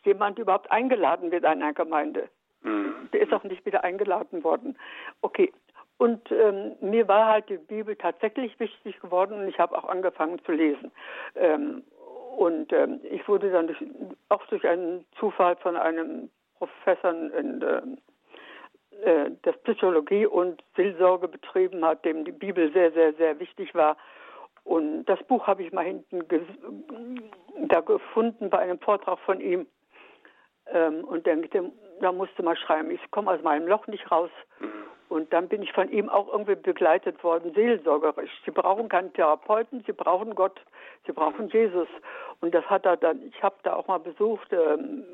[0.04, 2.28] jemand überhaupt eingeladen wird in einer Gemeinde.
[2.62, 3.08] Mhm.
[3.12, 4.78] Der ist auch nicht wieder eingeladen worden.
[5.20, 5.52] Okay.
[5.98, 10.42] Und ähm, mir war halt die Bibel tatsächlich wichtig geworden und ich habe auch angefangen
[10.44, 10.90] zu lesen.
[11.36, 11.84] Ähm,
[12.36, 13.78] und ähm, ich wurde dann durch,
[14.28, 17.82] auch durch einen Zufall von einem Professor in der,
[19.04, 23.96] äh, der Psychologie und Seelsorge betrieben hat, dem die Bibel sehr, sehr, sehr wichtig war.
[24.64, 26.42] Und das Buch habe ich mal hinten ge
[27.68, 29.66] da gefunden bei einem Vortrag von ihm.
[30.66, 34.30] Ähm, und denke, da musste mal schreiben, ich komme aus meinem Loch nicht raus.
[35.08, 38.30] Und dann bin ich von ihm auch irgendwie begleitet worden, seelsorgerisch.
[38.46, 40.58] Sie brauchen keinen Therapeuten, sie brauchen Gott,
[41.06, 41.88] sie brauchen Jesus.
[42.40, 45.04] Und das hat er dann, ich habe da auch mal besucht, ähm,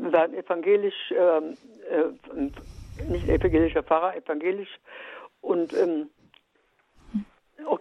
[0.00, 1.56] war ein evangelisch, ähm,
[1.88, 4.78] äh, nicht evangelischer Pfarrer, evangelisch.
[5.40, 6.10] Und ähm,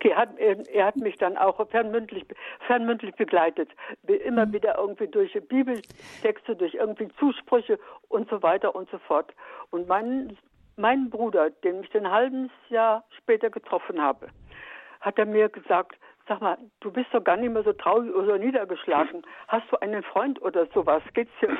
[0.07, 2.25] okay, hat, er, er, hat mich dann auch fernmündlich,
[2.65, 3.69] fernmündlich begleitet.
[4.07, 4.53] Immer mhm.
[4.53, 7.79] wieder irgendwie durch Bibeltexte, durch irgendwie Zusprüche
[8.09, 9.33] und so weiter und so fort.
[9.71, 10.37] Und mein
[10.79, 14.27] mein Bruder, den ich ein halbes Jahr später getroffen habe,
[15.01, 15.97] hat er mir gesagt,
[16.27, 19.23] sag mal, du bist doch gar nicht mehr so traurig oder niedergeschlagen.
[19.47, 21.01] Hast du einen Freund oder sowas?
[21.15, 21.57] Geht's dir?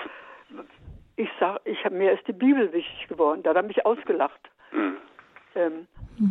[1.16, 3.42] Ich sag, ich mir ist die Bibel wichtig geworden.
[3.42, 4.52] Da hat er mich ausgelacht.
[5.58, 5.88] Ähm,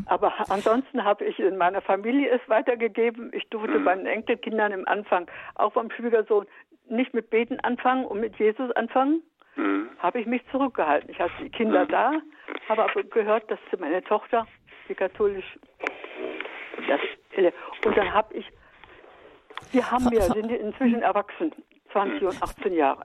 [0.07, 3.31] aber ansonsten habe ich in meiner Familie es weitergegeben.
[3.33, 6.47] Ich durfte meinen Enkelkindern im Anfang, auch beim Schwiegersohn,
[6.89, 9.23] nicht mit Beten anfangen und mit Jesus anfangen.
[9.57, 9.89] Mhm.
[9.99, 11.11] Habe ich mich zurückgehalten.
[11.11, 11.89] Ich hatte die Kinder mhm.
[11.89, 12.13] da,
[12.69, 14.47] habe aber gehört, dass meine Tochter,
[14.89, 15.59] die katholisch,
[16.89, 17.01] das,
[17.85, 18.47] und dann habe ich,
[19.73, 21.53] die haben wir, sind inzwischen erwachsen,
[21.93, 23.05] 20 und 18 Jahre.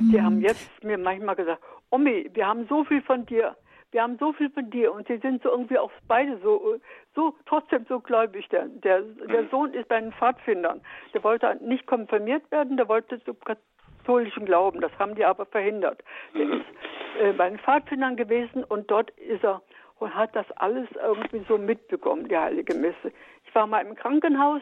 [0.00, 3.56] Die haben jetzt mir manchmal gesagt, Omi, wir haben so viel von dir,
[3.94, 6.78] wir haben so viel von dir und sie sind so irgendwie auch beide so,
[7.14, 8.48] so trotzdem so gläubig.
[8.48, 10.80] Der, der, der Sohn ist bei den Pfadfindern.
[11.14, 14.80] Der wollte nicht konfirmiert werden, der wollte so katholischen Glauben.
[14.80, 16.02] Das haben die aber verhindert.
[16.34, 16.64] Der ist
[17.20, 19.62] äh, bei den Pfadfindern gewesen und dort ist er
[20.00, 23.12] und hat das alles irgendwie so mitbekommen, die Heilige Messe.
[23.44, 24.60] Ich war mal im Krankenhaus,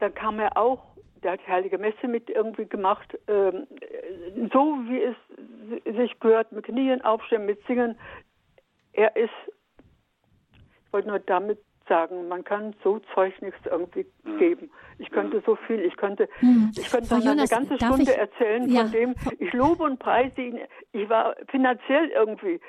[0.00, 3.66] da kam er auch, der hat die Heilige Messe mit irgendwie gemacht, ähm,
[4.52, 7.98] so wie es sich gehört, mit Knien aufstehen, mit Singen.
[8.92, 9.30] Er ist,
[10.58, 11.58] ich wollte nur damit
[11.88, 14.06] sagen, man kann so Zeug nichts irgendwie
[14.38, 14.70] geben.
[14.98, 16.72] Ich könnte so viel, ich könnte, hm.
[16.76, 18.82] ich könnte Frau eine ganze Stunde ich, erzählen, ja.
[18.82, 20.58] von dem ich lobe und preise ihn.
[20.92, 22.60] Ich war finanziell irgendwie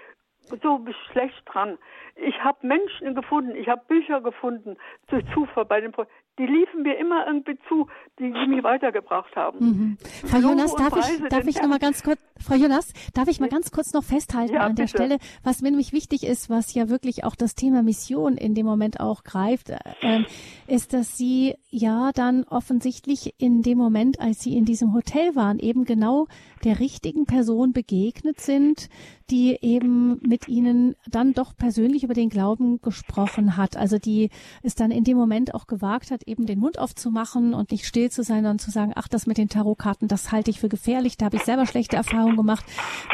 [0.62, 1.78] so schlecht dran.
[2.16, 4.78] Ich habe Menschen gefunden, ich habe Bücher gefunden,
[5.08, 6.06] durch Zufall bei den Pro
[6.38, 7.88] die liefen mir immer irgendwie zu,
[8.20, 9.60] die, die mich weitergebracht haben.
[9.60, 9.98] Mhm.
[10.26, 13.50] Frau Jonas, darf ich, darf ich noch mal ganz kurz, Frau Jonas, darf ich mal
[13.50, 14.98] ganz kurz noch festhalten ja, an der bitte.
[14.98, 18.66] Stelle, was mir nämlich wichtig ist, was ja wirklich auch das Thema Mission in dem
[18.66, 20.24] Moment auch greift, äh,
[20.68, 25.60] ist, dass Sie ja dann offensichtlich in dem Moment, als Sie in diesem Hotel waren,
[25.60, 26.28] eben genau
[26.64, 28.90] der richtigen Person begegnet sind,
[29.30, 33.76] die eben mit Ihnen dann doch persönlich über den Glauben gesprochen hat.
[33.76, 34.30] Also die
[34.64, 38.10] es dann in dem Moment auch gewagt hat, eben den Mund aufzumachen und nicht still
[38.10, 41.18] zu sein, sondern zu sagen, ach, das mit den Tarotkarten, das halte ich für gefährlich,
[41.18, 42.66] da habe ich selber schlechte Erfahrungen gemacht.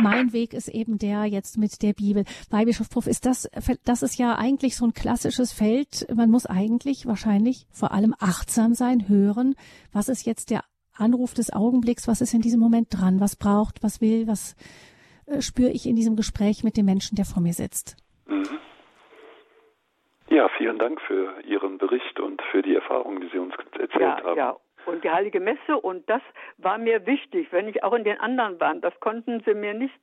[0.02, 2.26] Mein Weg ist eben der jetzt mit der Bibel.
[2.50, 3.50] Weihbischof Prof, ist das,
[3.84, 6.08] das ist ja eigentlich so ein klassisches Feld.
[6.14, 9.56] Man muss eigentlich wahrscheinlich vor allem achtsam sein, hören,
[9.92, 10.64] was ist jetzt der
[10.96, 14.56] Anruf des Augenblicks, was ist in diesem Moment dran, was braucht, was will, was
[15.40, 17.98] spüre ich in diesem Gespräch mit dem Menschen, der vor mir sitzt.
[18.28, 18.60] Mhm.
[20.30, 24.24] Ja, vielen Dank für Ihren Bericht und für die Erfahrungen, die Sie uns erzählt ja,
[24.24, 24.38] haben.
[24.38, 26.22] Ja, und die Heilige Messe und das
[26.58, 28.74] war mir wichtig, wenn ich auch in den anderen war.
[28.76, 30.00] Das konnten Sie mir nicht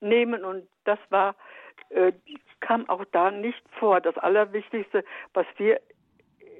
[0.00, 1.34] nehmen und das war,
[1.90, 2.12] äh,
[2.60, 4.00] kam auch da nicht vor.
[4.00, 5.04] Das Allerwichtigste,
[5.34, 5.80] was wir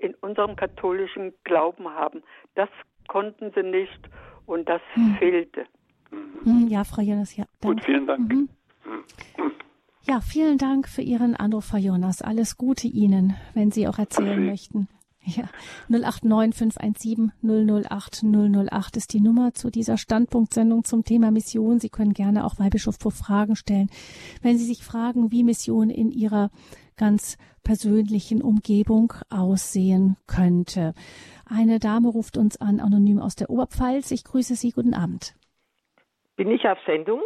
[0.01, 2.23] in unserem katholischen Glauben haben,
[2.55, 2.69] das
[3.09, 4.01] konnten Sie nicht
[4.47, 5.17] und das hm.
[5.19, 5.67] fehlte.
[6.45, 6.69] Mhm.
[6.69, 7.45] Ja, Frau Jonas, ja.
[7.61, 7.77] Danke.
[7.77, 8.33] Gut, vielen Dank.
[8.33, 8.39] Mhm.
[8.39, 8.49] mhm.
[10.07, 12.21] Ja, vielen Dank für Ihren Anruf, Frau Jonas.
[12.21, 14.51] Alles Gute Ihnen, wenn Sie auch erzählen okay.
[14.51, 14.89] möchten.
[15.27, 15.49] Ja,
[15.89, 21.81] 089 517 008 008 ist die Nummer zu dieser Standpunktsendung zum Thema Mission.
[21.81, 23.89] Sie können gerne auch Weihbischof vor Fragen stellen.
[24.43, 26.51] Wenn Sie sich fragen, wie Mission in Ihrer
[26.97, 30.93] ganz persönlichen Umgebung aussehen könnte.
[31.47, 34.11] Eine Dame ruft uns an, anonym aus der Oberpfalz.
[34.11, 34.73] Ich grüße Sie.
[34.73, 35.35] Guten Abend.
[36.37, 37.23] Bin ich auf Sendung?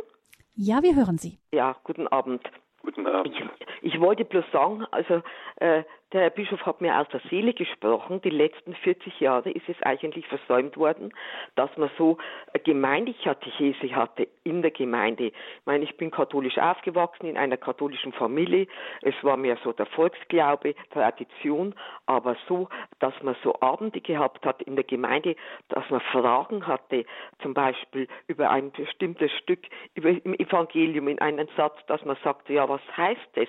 [0.54, 1.38] Ja, wir hören Sie.
[1.52, 2.42] Ja, guten Abend.
[2.82, 3.34] Guten Abend.
[3.80, 5.22] Ich, ich wollte bloß sagen, also
[5.56, 5.82] äh,
[6.12, 8.22] der Herr Bischof hat mir aus der Seele gesprochen.
[8.22, 11.12] Die letzten 40 Jahre ist es eigentlich versäumt worden,
[11.54, 12.16] dass man so
[12.64, 15.26] Gemeindekatechese hatte in der Gemeinde.
[15.26, 18.66] Ich meine, ich bin katholisch aufgewachsen in einer katholischen Familie.
[19.02, 21.74] Es war mehr so der Volksglaube, Tradition,
[22.06, 25.36] aber so, dass man so Abende gehabt hat in der Gemeinde,
[25.68, 27.04] dass man Fragen hatte,
[27.42, 29.61] zum Beispiel über ein bestimmtes Stück
[29.94, 33.48] über, im Evangelium in einem Satz, dass man sagte, ja, was heißt das?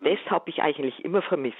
[0.00, 1.56] Das habe ich eigentlich immer vermisst.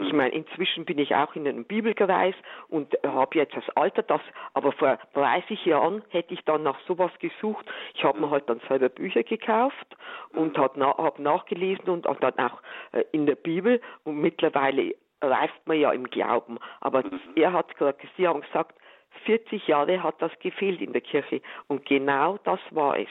[0.00, 2.34] Ich meine, inzwischen bin ich auch in einem Bibelkreis
[2.68, 4.20] und habe jetzt das Alter, das,
[4.54, 7.66] aber vor 30 Jahren hätte ich dann nach sowas gesucht.
[7.94, 9.96] Ich habe mir halt dann selber Bücher gekauft
[10.30, 12.62] und habe na, hab nachgelesen und dann auch
[12.92, 16.58] äh, in der Bibel und mittlerweile reift man ja im Glauben.
[16.80, 17.20] Aber mhm.
[17.36, 18.76] er hat gesagt, Sie haben gesagt,
[19.24, 23.08] 40 Jahre hat das gefehlt in der Kirche und genau das war es.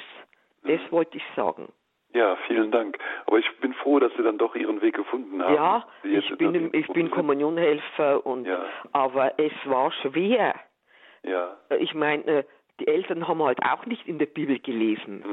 [0.63, 0.91] Das mhm.
[0.91, 1.71] wollte ich sagen.
[2.13, 2.97] Ja, vielen Dank.
[3.25, 5.55] Aber ich bin froh, dass Sie dann doch Ihren Weg gefunden haben.
[5.55, 8.65] Ja, ich bin, ich bin Kommunionhelfer und ja.
[8.91, 10.55] aber es war schwer.
[11.23, 11.55] Ja.
[11.79, 12.45] Ich meine,
[12.79, 15.23] die Eltern haben halt auch nicht in der Bibel gelesen.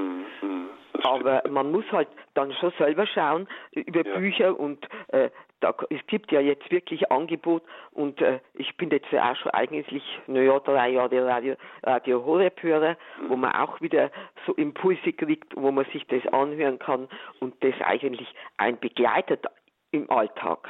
[0.42, 0.68] Mhm, mhm.
[1.02, 4.18] Aber man muss halt dann schon selber schauen über ja.
[4.18, 9.10] Bücher und äh, da, es gibt ja jetzt wirklich Angebot und äh, ich bin jetzt
[9.10, 12.96] ja auch schon eigentlich, naja, drei Jahre Radio, Radio Horeb-Hörer,
[13.28, 14.10] wo man auch wieder
[14.46, 17.08] so Impulse kriegt, wo man sich das anhören kann
[17.40, 19.46] und das eigentlich ein begleitet
[19.90, 20.68] im Alltag.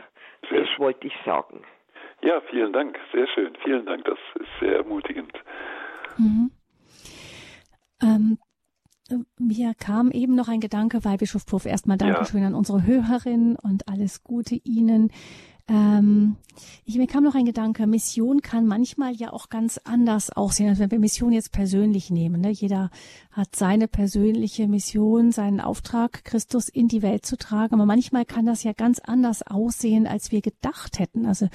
[0.48, 0.78] Sehr das schön.
[0.78, 1.62] wollte ich sagen.
[2.22, 5.32] Ja, vielen Dank, sehr schön, vielen Dank, das ist sehr ermutigend.
[6.16, 6.50] Mhm.
[9.38, 11.64] Mir kam eben noch ein Gedanke, Weihbischof Puff.
[11.64, 12.48] Erstmal Dankeschön ja.
[12.48, 15.10] an unsere Hörerin und alles Gute Ihnen.
[15.68, 16.36] Ähm,
[16.84, 20.78] ich, mir kam noch ein Gedanke, Mission kann manchmal ja auch ganz anders aussehen, als
[20.78, 22.40] wenn wir Mission jetzt persönlich nehmen.
[22.40, 22.50] Ne?
[22.50, 22.90] Jeder
[23.30, 27.74] hat seine persönliche Mission, seinen Auftrag, Christus in die Welt zu tragen.
[27.74, 31.26] Aber manchmal kann das ja ganz anders aussehen, als wir gedacht hätten.
[31.26, 31.48] Also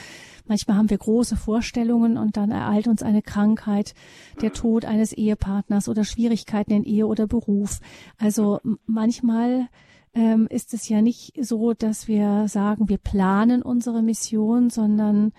[0.46, 3.96] manchmal haben wir große Vorstellungen und dann ereilt uns eine Krankheit,
[4.42, 7.80] der Tod eines Ehepartners oder Schwierigkeiten in Ehe oder Beruf.
[8.18, 9.68] Also manchmal
[10.16, 15.34] ähm, ist es ja nicht so, dass wir sagen, wir planen unsere Mission, sondern,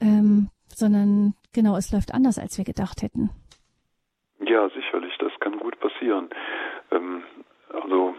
[0.00, 3.30] ähm, sondern genau, es läuft anders, als wir gedacht hätten.
[4.46, 6.30] Ja, sicherlich, das kann gut passieren.
[6.90, 7.22] Ähm,
[7.72, 8.14] also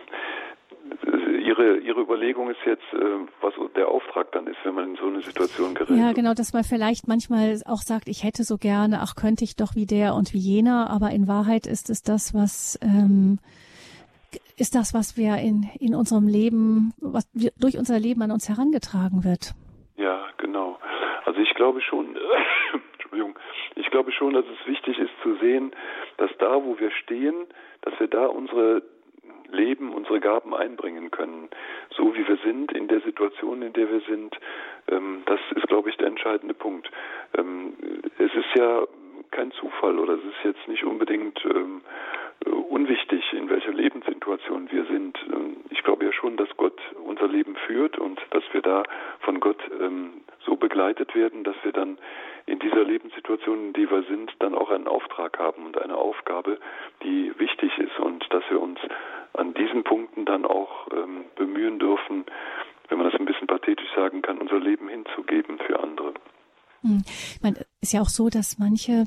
[1.44, 5.08] Ihre, Ihre Überlegung ist jetzt, äh, was der Auftrag dann ist, wenn man in so
[5.08, 5.98] eine Situation gerät.
[5.98, 9.56] Ja, genau, dass man vielleicht manchmal auch sagt, ich hätte so gerne, ach, könnte ich
[9.56, 13.40] doch wie der und wie jener, aber in Wahrheit ist es das, was ähm,
[14.58, 18.50] ist das, was wir in, in unserem Leben, was wir, durch unser Leben an uns
[18.50, 19.54] herangetragen wird.
[19.98, 20.78] Ja, genau.
[21.26, 22.18] Also ich glaube schon,
[22.94, 23.38] Entschuldigung,
[23.76, 25.72] ich glaube schon, dass es wichtig ist zu sehen,
[26.18, 27.36] dass da, wo wir stehen,
[27.82, 28.82] dass wir da unsere
[29.52, 31.50] Leben unsere Gaben einbringen können,
[31.96, 34.38] so wie wir sind, in der Situation, in der wir sind.
[34.88, 36.90] Ähm, das ist, glaube ich, der entscheidende Punkt.
[37.38, 37.74] Ähm,
[38.18, 38.84] es ist ja
[39.32, 41.82] kein Zufall oder es ist jetzt nicht unbedingt ähm,
[42.46, 45.18] unwichtig, in welcher Lebenssituation wir sind.
[45.32, 48.84] Ähm, ich glaube ja schon, dass Gott unser Leben führt und dass wir da
[49.20, 51.98] von Gott ähm, so begleitet werden, dass wir dann
[52.46, 56.58] in dieser Lebenssituation, in die wir sind, dann auch einen Auftrag haben und eine Aufgabe,
[57.04, 58.80] die wichtig ist und dass wir uns
[59.34, 62.26] an diesen Punkten dann auch ähm, bemühen dürfen,
[62.90, 66.14] wenn man das ein bisschen pathetisch sagen kann, unser Leben hinzugeben für andere.
[66.82, 67.04] Hm.
[67.06, 69.06] Ich meine, ist ja auch so, dass manche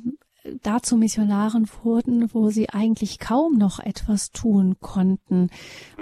[0.63, 5.49] dazu Missionaren wurden, wo sie eigentlich kaum noch etwas tun konnten.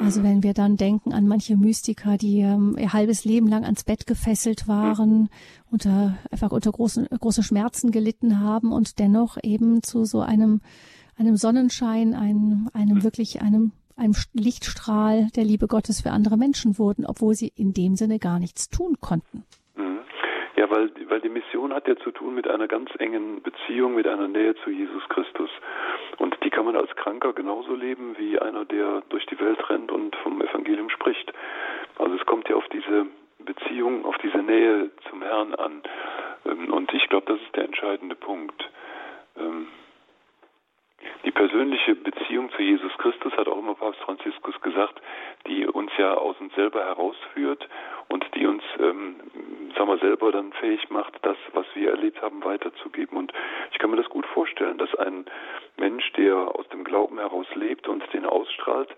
[0.00, 3.84] Also wenn wir dann denken an manche Mystiker, die ähm, ihr halbes Leben lang ans
[3.84, 5.28] Bett gefesselt waren,
[5.70, 10.60] unter einfach unter großen große Schmerzen gelitten haben und dennoch eben zu so einem
[11.16, 17.06] einem Sonnenschein, einem einem wirklich einem einem Lichtstrahl der Liebe Gottes für andere Menschen wurden,
[17.06, 19.44] obwohl sie in dem Sinne gar nichts tun konnten.
[20.56, 24.06] Ja, weil, weil die Mission hat ja zu tun mit einer ganz engen Beziehung, mit
[24.06, 25.50] einer Nähe zu Jesus Christus.
[26.18, 29.90] Und die kann man als Kranker genauso leben wie einer, der durch die Welt rennt
[29.90, 31.32] und vom Evangelium spricht.
[31.98, 33.06] Also es kommt ja auf diese
[33.38, 35.82] Beziehung, auf diese Nähe zum Herrn an.
[36.44, 38.62] Ähm, und ich glaube, das ist der entscheidende Punkt.
[41.24, 45.00] Die persönliche Beziehung zu Jesus Christus hat auch immer Papst Franziskus gesagt,
[45.46, 47.68] die uns ja aus uns selber herausführt
[48.08, 49.16] und die uns, ähm,
[49.76, 53.16] sagen wir, selber dann fähig macht, das, was wir erlebt haben, weiterzugeben.
[53.16, 53.32] Und
[53.70, 55.26] ich kann mir das gut vorstellen, dass ein
[55.76, 58.90] Mensch, der aus dem Glauben heraus lebt und den ausstrahlt,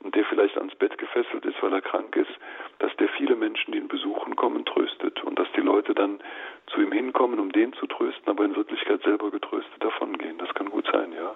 [0.00, 2.30] und der vielleicht ans Bett gefesselt ist, weil er krank ist,
[2.78, 6.20] dass der viele Menschen, die ihn besuchen kommen, tröstet und dass die Leute dann
[6.68, 10.38] zu ihm hinkommen, um den zu trösten, aber in Wirklichkeit selber getröstet davongehen.
[10.38, 11.34] Das kann gut sein, ja.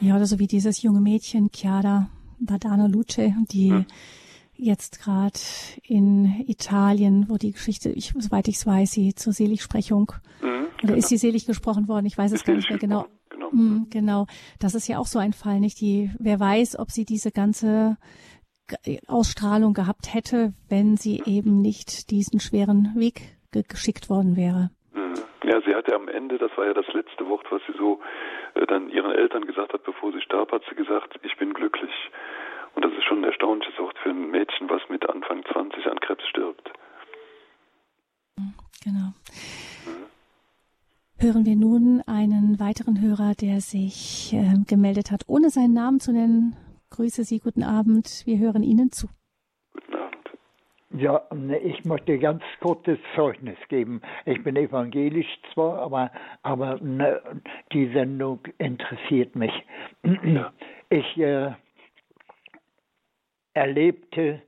[0.00, 3.86] Ja, oder so wie dieses junge Mädchen, Chiara Badano Luce, die hm.
[4.54, 5.38] jetzt gerade
[5.82, 10.88] in Italien, wo die Geschichte, ich, soweit ich es weiß, sie zur Seligsprechung, mhm, oder
[10.88, 10.94] genau.
[10.94, 12.06] ist sie selig gesprochen worden?
[12.06, 13.06] Ich weiß es gar nicht mehr genau.
[13.30, 13.50] Genau.
[13.50, 14.26] Mhm, genau.
[14.58, 15.80] Das ist ja auch so ein Fall, nicht?
[15.80, 17.96] Die, wer weiß, ob sie diese ganze
[19.06, 23.36] Ausstrahlung gehabt hätte, wenn sie eben nicht diesen schweren Weg
[23.68, 24.70] geschickt worden wäre.
[25.46, 28.00] Ja, sie hatte am Ende, das war ja das letzte Wort, was sie so
[28.54, 31.92] äh, dann ihren Eltern gesagt hat, bevor sie starb, hat sie gesagt, ich bin glücklich.
[32.74, 36.00] Und das ist schon ein erstaunliches Wort für ein Mädchen, was mit Anfang 20 an
[36.00, 36.72] Krebs stirbt.
[38.82, 39.12] Genau.
[39.86, 40.06] Mhm.
[41.18, 46.12] Hören wir nun einen weiteren Hörer, der sich äh, gemeldet hat, ohne seinen Namen zu
[46.12, 46.56] nennen.
[46.90, 48.22] Grüße Sie, guten Abend.
[48.26, 49.06] Wir hören Ihnen zu.
[50.96, 54.00] Ja, ne, ich möchte ganz kurzes Zeugnis geben.
[54.24, 56.10] Ich bin evangelisch zwar, aber,
[56.42, 57.20] aber ne,
[57.72, 59.52] die Sendung interessiert mich.
[60.24, 60.52] Ja.
[60.88, 61.52] Ich äh,
[63.52, 64.40] erlebte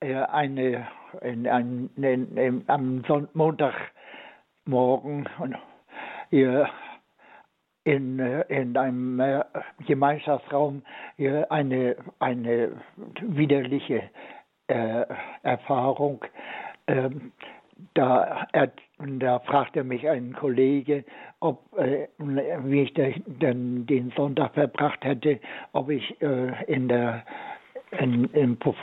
[0.00, 0.88] äh, eine,
[1.20, 1.90] in, in,
[2.36, 5.28] in, am Son Montagmorgen
[6.32, 6.64] äh,
[7.84, 9.44] in, in einem äh,
[9.86, 10.82] Gemeinschaftsraum
[11.18, 12.80] äh, eine, eine
[13.20, 14.10] widerliche
[14.68, 15.04] äh,
[15.42, 16.24] Erfahrung.
[16.86, 17.32] Ähm,
[17.94, 21.04] da, er, da fragte mich ein Kollege,
[21.40, 25.40] ob, äh, wie ich den, den, Sonntag verbracht hätte,
[25.72, 27.24] ob ich äh, in der,
[27.98, 28.76] in, im Puff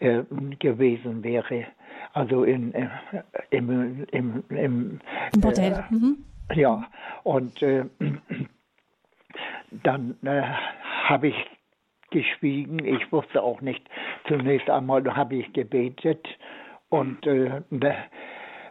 [0.00, 0.22] äh,
[0.58, 1.66] gewesen wäre.
[2.12, 2.88] Also in, äh,
[3.50, 5.00] im, im, im,
[5.34, 5.84] Im Bordell.
[5.90, 6.24] Mhm.
[6.54, 6.84] Ja,
[7.22, 7.84] und äh,
[9.70, 10.16] dann
[11.04, 11.53] habe ich
[12.14, 12.84] geschwiegen.
[12.84, 13.82] Ich wusste auch nicht.
[14.28, 16.26] Zunächst einmal habe ich gebetet
[16.88, 17.60] und äh,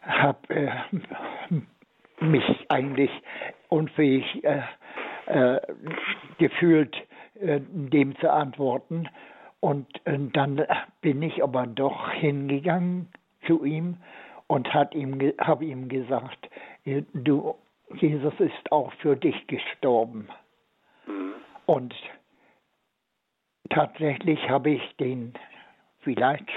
[0.02, 0.72] habe äh,
[2.22, 3.12] mich eigentlich
[3.68, 4.62] unfähig äh,
[5.28, 5.60] äh
[6.38, 6.96] gefühlt,
[7.36, 9.10] äh, dem zu antworten.
[9.60, 10.66] Und äh, dann
[11.02, 13.10] bin ich aber doch hingegangen
[13.46, 13.98] zu ihm
[14.48, 16.50] und ihm, habe ihm gesagt,
[16.86, 17.56] du,
[17.96, 20.30] Jesus ist auch für dich gestorben.
[21.06, 21.34] Mhm.
[21.66, 21.94] Und
[23.70, 25.34] tatsächlich habe ich den
[26.02, 26.50] vielleicht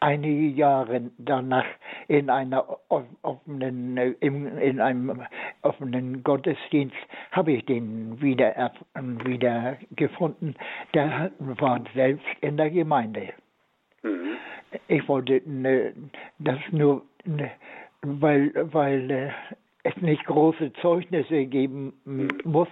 [0.00, 1.64] einige Jahre danach
[2.08, 2.78] in einer
[3.22, 5.22] offenen in, in einem
[5.62, 6.96] offenen Gottesdienst
[7.30, 8.72] habe ich den wieder
[9.24, 10.54] wieder gefunden.
[10.94, 13.32] Der war selbst in der Gemeinde.
[14.02, 14.36] Mhm.
[14.88, 15.94] Ich wollte ne,
[16.38, 17.50] das nur ne,
[18.02, 19.30] weil weil äh,
[19.84, 21.94] es nicht große Zeugnisse geben
[22.44, 22.68] muss,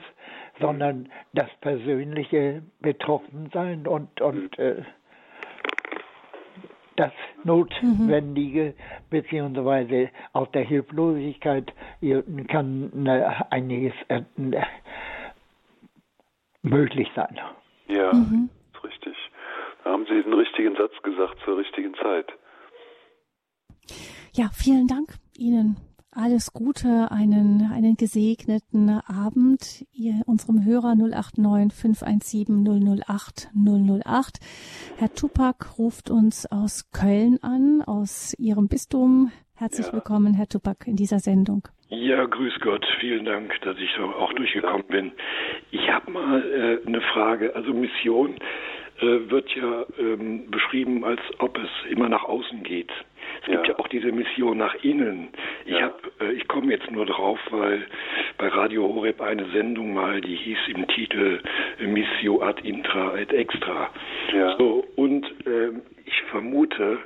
[0.61, 4.83] sondern das persönliche Betroffensein und, und äh,
[6.97, 7.13] das
[7.45, 8.75] Notwendige
[9.09, 11.73] beziehungsweise aus der Hilflosigkeit
[12.49, 14.23] kann äh, einiges äh,
[16.63, 17.41] möglich sein.
[17.89, 18.51] Ja, mhm.
[18.75, 19.17] ist richtig.
[19.83, 22.33] Da haben Sie den richtigen Satz gesagt zur richtigen Zeit.
[24.35, 25.77] Ja, vielen Dank Ihnen.
[26.13, 29.87] Alles Gute, einen, einen gesegneten Abend.
[29.93, 32.67] Ihr, unserem Hörer 089 517
[33.07, 34.41] 008 008.
[34.99, 39.31] Herr Tupak ruft uns aus Köln an, aus Ihrem Bistum.
[39.55, 39.93] Herzlich ja.
[39.93, 41.69] willkommen, Herr Tupak, in dieser Sendung.
[41.91, 42.85] Ja, grüß Gott.
[42.99, 45.13] Vielen Dank, dass ich so auch durchgekommen bin.
[45.71, 47.55] Ich habe mal äh, eine Frage.
[47.55, 48.35] Also Mission
[49.01, 52.91] wird ja ähm, beschrieben, als ob es immer nach außen geht.
[53.43, 55.29] Es gibt ja auch diese Mission nach innen.
[55.65, 55.93] Ich ja.
[56.21, 57.87] äh, ich komme jetzt nur drauf, weil
[58.39, 61.41] bei Radio Horeb eine Sendung mal, die hieß im Titel
[61.79, 63.91] äh, Missio ad intra et extra.
[64.35, 64.57] Ja.
[64.59, 65.71] So und äh,
[66.05, 66.99] ich vermute,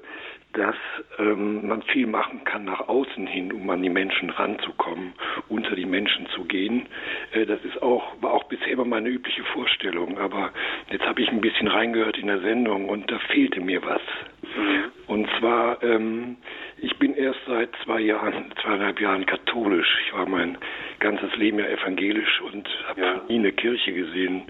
[0.54, 0.76] dass
[1.18, 5.12] ähm, man viel machen kann nach außen hin, um an die Menschen ranzukommen,
[5.48, 6.86] unter die Menschen zu gehen.
[7.32, 10.18] Äh, das ist auch, war auch bisher immer meine übliche Vorstellung.
[10.18, 10.52] Aber
[10.90, 14.00] jetzt habe ich ein bisschen reingehört in der Sendung und da fehlte mir was.
[14.56, 14.84] Mhm.
[15.06, 16.36] Und zwar, ähm,
[16.78, 19.98] ich bin erst seit zwei Jahren, zweieinhalb Jahren katholisch.
[20.06, 20.56] Ich war mein
[21.00, 23.20] ganzes Leben ja evangelisch und habe ja.
[23.28, 24.42] nie eine Kirche gesehen,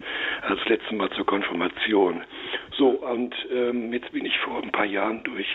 [0.43, 2.23] als letztes Mal zur Konfirmation.
[2.77, 5.47] So, und ähm, jetzt bin ich vor ein paar Jahren durch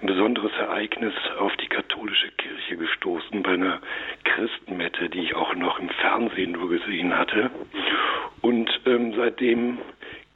[0.00, 3.80] ein besonderes Ereignis auf die katholische Kirche gestoßen, bei einer
[4.24, 7.50] Christenmette, die ich auch noch im Fernsehen nur gesehen hatte.
[8.40, 9.78] Und ähm, seitdem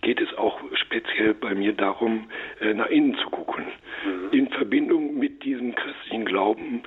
[0.02, 2.28] geht es auch speziell bei mir darum,
[2.60, 3.64] äh, nach innen zu gucken.
[4.04, 4.36] Mhm.
[4.36, 6.82] In Verbindung mit diesem christlichen Glauben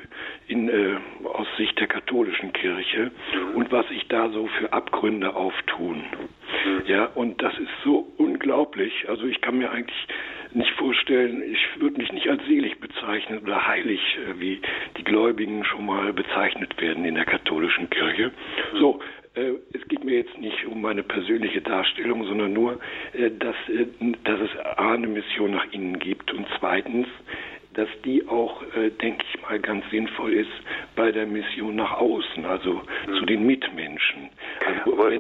[0.48, 3.56] in, äh, aus Sicht der katholischen Kirche mhm.
[3.56, 6.04] und was sich da so für Abgründe auftun.
[6.66, 6.82] Mhm.
[6.88, 9.08] Ja, und das ist so unglaublich.
[9.08, 10.08] Also ich kann mir eigentlich
[10.56, 14.62] nicht vorstellen, ich würde mich nicht als selig bezeichnen oder heilig, äh, wie
[14.98, 18.32] die Gläubigen schon mal bezeichnet werden in der katholischen Kirche.
[18.80, 19.00] So,
[19.36, 22.80] äh, es geht mir jetzt nicht um meine persönliche Darstellung, sondern nur,
[23.14, 23.56] äh, dass,
[24.24, 27.08] dass es A, eine Mission nach innen gibt und zweitens,
[27.74, 28.64] dass die auch,
[29.02, 30.50] denke ich mal, ganz sinnvoll ist
[30.96, 33.16] bei der Mission nach außen, also mhm.
[33.20, 34.30] zu den Mitmenschen.
[34.86, 35.20] Also,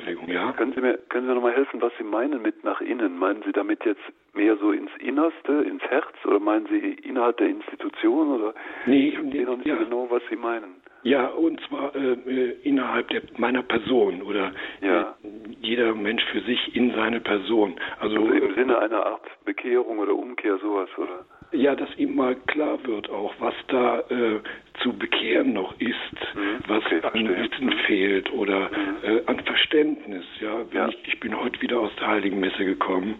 [0.00, 0.52] Entschuldigung, ja.
[0.52, 3.18] Können Sie mir, können Sie noch mal helfen, was Sie meinen mit nach innen?
[3.18, 4.00] Meinen Sie damit jetzt
[4.34, 8.54] mehr so ins Innerste, ins Herz, oder meinen Sie innerhalb der Institution, oder?
[8.86, 9.76] Nee, ich verstehe noch nicht ja.
[9.76, 10.76] genau, was Sie meinen.
[11.02, 15.16] Ja, und zwar äh, äh, innerhalb der, meiner Person oder ja.
[15.22, 15.28] äh,
[15.60, 17.76] jeder Mensch für sich in seine Person.
[18.00, 21.24] Also, also im Sinne einer Art Bekehrung oder Umkehr, sowas, oder?
[21.52, 24.40] Ja, dass ihm mal klar wird auch, was da äh,
[24.82, 26.58] zu bekehren noch ist, mhm.
[26.68, 28.96] was okay, an Wissen fehlt oder mhm.
[29.02, 30.24] äh, an Verständnis.
[30.40, 30.88] Ja, ja.
[30.88, 33.16] Ich, ich, bin heute wieder aus der Heiligen Messe gekommen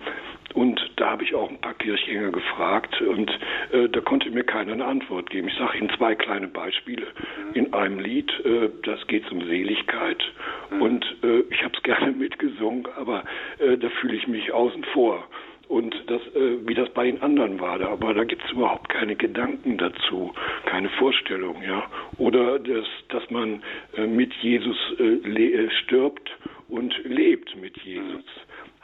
[0.54, 3.30] und da habe ich auch ein paar Kirchgänger gefragt und
[3.72, 5.48] äh, da konnte mir keiner eine Antwort geben.
[5.48, 7.06] Ich sage Ihnen zwei kleine Beispiele.
[7.06, 7.54] Mhm.
[7.54, 10.22] In einem Lied, äh, das geht um Seligkeit
[10.70, 10.82] mhm.
[10.82, 13.24] und äh, ich habe es gerne mitgesungen, aber
[13.58, 15.26] äh, da fühle ich mich außen vor
[15.70, 17.80] und das, äh, wie das bei den anderen war.
[17.80, 20.34] Aber da gibt es überhaupt keine Gedanken dazu,
[20.66, 21.88] keine Vorstellung, ja.
[22.18, 23.62] Oder dass, dass man
[23.96, 26.28] äh, mit Jesus äh, stirbt
[26.68, 28.24] und lebt mit Jesus.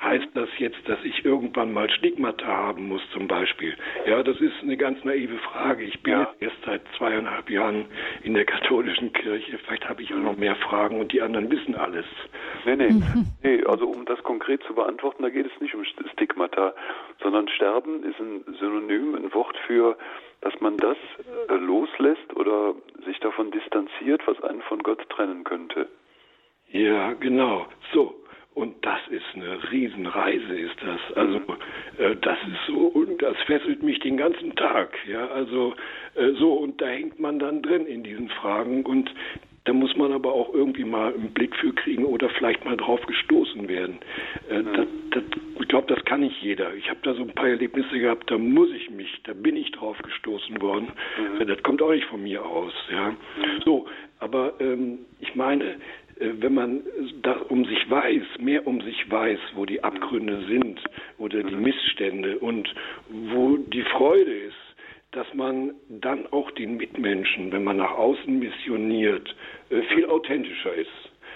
[0.01, 3.74] Heißt das jetzt, dass ich irgendwann mal Stigmata haben muss, zum Beispiel?
[4.07, 5.84] Ja, das ist eine ganz naive Frage.
[5.84, 6.34] Ich bin ja.
[6.38, 7.86] erst seit zweieinhalb Jahren
[8.22, 9.59] in der katholischen Kirche.
[9.59, 12.05] Vielleicht habe ich auch noch mehr Fragen und die anderen wissen alles.
[12.66, 12.94] Nee, nee.
[13.42, 16.74] nee also um das konkret zu beantworten, da geht es nicht um Stigmata,
[17.22, 19.97] sondern Sterben ist ein Synonym, ein Wort für,
[20.42, 20.99] dass man das
[21.49, 22.74] äh, loslässt oder
[23.07, 25.88] sich davon distanziert, was einen von Gott trennen könnte.
[26.68, 27.66] Ja, genau.
[27.94, 28.14] So.
[28.57, 31.15] Und das ist eine Riesenreise, ist das.
[31.15, 31.41] Also
[31.99, 34.97] äh, das ist so und das fesselt mich den ganzen Tag.
[35.07, 35.75] Ja, also
[36.15, 39.11] äh, so und da hängt man dann drin in diesen Fragen und
[39.65, 43.05] da muss man aber auch irgendwie mal einen Blick für kriegen oder vielleicht mal drauf
[43.05, 43.99] gestoßen werden.
[44.49, 45.23] Äh, das, das,
[45.61, 46.73] ich glaube, das kann nicht jeder.
[46.77, 49.71] Ich habe da so ein paar Erlebnisse gehabt, da muss ich mich, da bin ich
[49.73, 50.89] drauf gestoßen worden.
[51.19, 51.47] Mhm.
[51.47, 52.73] Das kommt auch nicht von mir aus.
[52.91, 53.17] Ja, mhm.
[53.67, 53.87] so.
[54.19, 55.77] Aber ähm, ich meine, äh,
[56.19, 56.83] wenn man
[57.23, 60.81] da um sich weiß, mehr um sich weiß, wo die Abgründe sind
[61.19, 62.73] oder die Missstände und
[63.09, 64.57] wo die Freude ist,
[65.12, 69.35] dass man dann auch den Mitmenschen, wenn man nach außen missioniert,
[69.71, 70.91] äh, viel authentischer ist.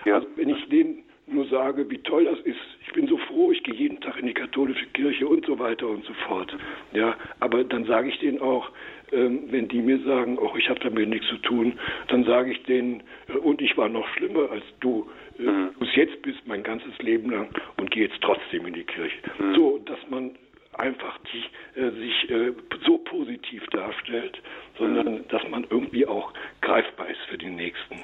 [0.05, 0.17] Ja.
[0.17, 3.63] Also wenn ich denen nur sage, wie toll das ist, ich bin so froh, ich
[3.63, 6.55] gehe jeden Tag in die katholische Kirche und so weiter und so fort.
[6.93, 8.71] Ja, aber dann sage ich denen auch,
[9.13, 12.63] ähm, wenn die mir sagen, oh, ich habe damit nichts zu tun, dann sage ich
[12.65, 15.09] denen, äh, und ich war noch schlimmer als du,
[15.39, 15.71] äh, mhm.
[15.79, 19.17] du es jetzt bist, mein ganzes Leben lang und gehe jetzt trotzdem in die Kirche.
[19.39, 19.55] Mhm.
[19.55, 20.31] So, dass man
[20.75, 22.53] einfach die, äh, sich äh,
[22.87, 24.41] so positiv darstellt,
[24.79, 25.29] sondern mhm.
[25.29, 26.33] dass man irgendwie auch
[26.63, 27.97] greifbar ist für die Nächsten.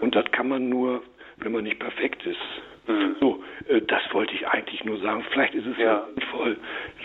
[0.00, 1.02] Und das kann man nur,
[1.38, 2.38] wenn man nicht perfekt ist.
[3.20, 3.44] So,
[3.86, 6.58] das wollte ich eigentlich nur sagen, vielleicht ist es ja sinnvoll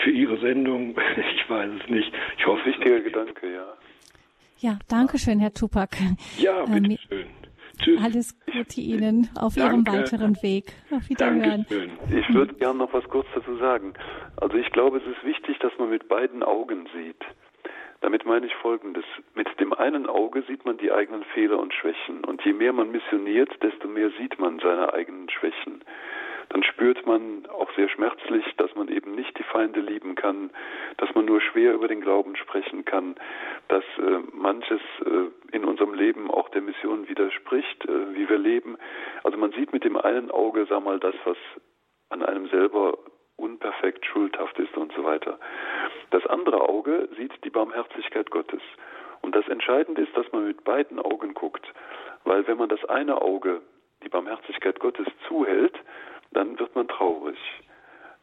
[0.03, 0.95] für Ihre Sendung.
[1.35, 2.11] Ich weiß es nicht.
[2.37, 3.73] Ich hoffe, wichtiger Gedanke, ja.
[4.59, 5.89] Ja, danke schön, Herr Tupak.
[6.37, 6.97] Ja, bitteschön.
[7.11, 7.25] Ähm,
[7.81, 8.01] Tschüss.
[8.01, 9.91] Alles Gute Ihnen auf Danke.
[9.91, 10.73] Ihrem weiteren Weg.
[10.91, 11.65] Auf Wiederhören.
[11.67, 11.91] Dankeschön.
[12.11, 13.93] Ich würde gerne noch was kurz dazu sagen.
[14.37, 17.21] Also ich glaube, es ist wichtig, dass man mit beiden Augen sieht.
[18.01, 19.05] Damit meine ich Folgendes.
[19.33, 22.23] Mit dem einen Auge sieht man die eigenen Fehler und Schwächen.
[22.23, 25.83] Und je mehr man missioniert, desto mehr sieht man seine eigenen Schwächen
[26.49, 30.51] dann spürt man auch sehr schmerzlich, dass man eben nicht die Feinde lieben kann,
[30.97, 33.15] dass man nur schwer über den Glauben sprechen kann,
[33.67, 38.77] dass äh, manches äh, in unserem Leben auch der Mission widerspricht, äh, wie wir leben.
[39.23, 41.37] Also man sieht mit dem einen Auge, sag mal, das, was
[42.09, 42.97] an einem selber
[43.35, 45.39] unperfekt, schuldhaft ist und so weiter.
[46.11, 48.61] Das andere Auge sieht die Barmherzigkeit Gottes.
[49.21, 51.65] Und das Entscheidende ist, dass man mit beiden Augen guckt.
[52.25, 53.61] Weil wenn man das eine Auge,
[54.03, 55.75] die Barmherzigkeit Gottes, zuhält,
[56.33, 57.37] dann wird man traurig.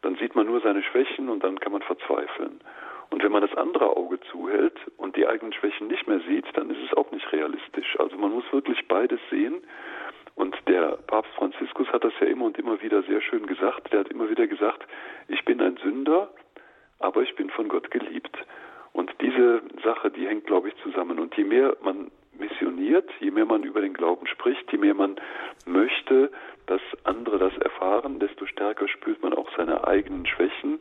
[0.02, 2.60] Dann sieht man nur seine Schwächen und dann kann man verzweifeln.
[3.10, 6.70] Und wenn man das andere Auge zuhält und die eigenen Schwächen nicht mehr sieht, dann
[6.70, 7.98] ist es auch nicht realistisch.
[7.98, 9.62] Also man muss wirklich beides sehen.
[10.36, 13.92] Und der Papst Franziskus hat das ja immer und immer wieder sehr schön gesagt.
[13.92, 14.86] Der hat immer wieder gesagt,
[15.28, 16.30] ich bin ein Sünder,
[17.00, 18.36] aber ich bin von Gott geliebt.
[18.92, 21.18] Und diese Sache, die hängt, glaube ich, zusammen.
[21.18, 22.10] Und je mehr man
[22.40, 25.16] missioniert, je mehr man über den Glauben spricht, je mehr man
[25.66, 26.32] möchte,
[26.66, 30.80] dass andere das erfahren, desto stärker spürt man auch seine eigenen Schwächen.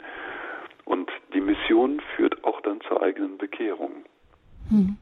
[0.86, 3.92] Und die Mission führt auch dann zur eigenen Bekehrung.
[4.70, 4.98] Hm.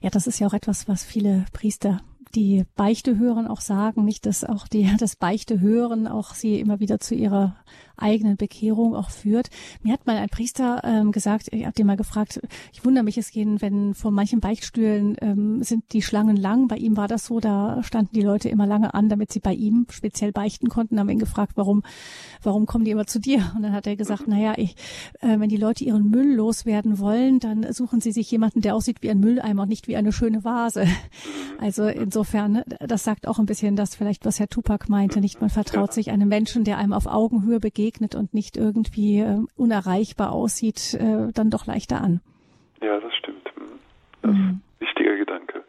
[0.00, 2.00] Ja, das ist ja auch etwas, was viele Priester
[2.34, 6.80] die Beichte hören auch sagen, nicht, dass auch die, das Beichte hören auch sie immer
[6.80, 7.56] wieder zu ihrer
[8.00, 9.48] eigenen Bekehrung auch führt.
[9.82, 12.40] Mir hat mal ein Priester ähm, gesagt, ich habe den mal gefragt,
[12.72, 16.68] ich wundere mich, es gehen, wenn vor manchen Beichtstühlen ähm, sind die Schlangen lang.
[16.68, 19.52] Bei ihm war das so, da standen die Leute immer lange an, damit sie bei
[19.52, 20.98] ihm speziell beichten konnten.
[20.98, 21.82] Haben wir ihn gefragt, warum,
[22.42, 23.52] warum kommen die immer zu dir?
[23.56, 24.76] Und dann hat er gesagt, na ja, ich,
[25.20, 29.02] äh, wenn die Leute ihren Müll loswerden wollen, dann suchen sie sich jemanden, der aussieht
[29.02, 30.86] wie ein Mülleimer und nicht wie eine schöne Vase.
[31.58, 35.40] Also insofern, ne, das sagt auch ein bisschen das vielleicht, was Herr Tupac meinte, nicht?
[35.40, 39.38] Man vertraut sich einem Menschen, der einem auf Augenhöhe begegnet begegnet und nicht irgendwie äh,
[39.56, 42.20] unerreichbar aussieht, äh, dann doch leichter an.
[42.80, 43.50] Ja, das stimmt.
[43.54, 43.64] Hm.
[44.22, 44.36] Das mhm.
[44.36, 45.64] ist ein wichtiger Gedanke.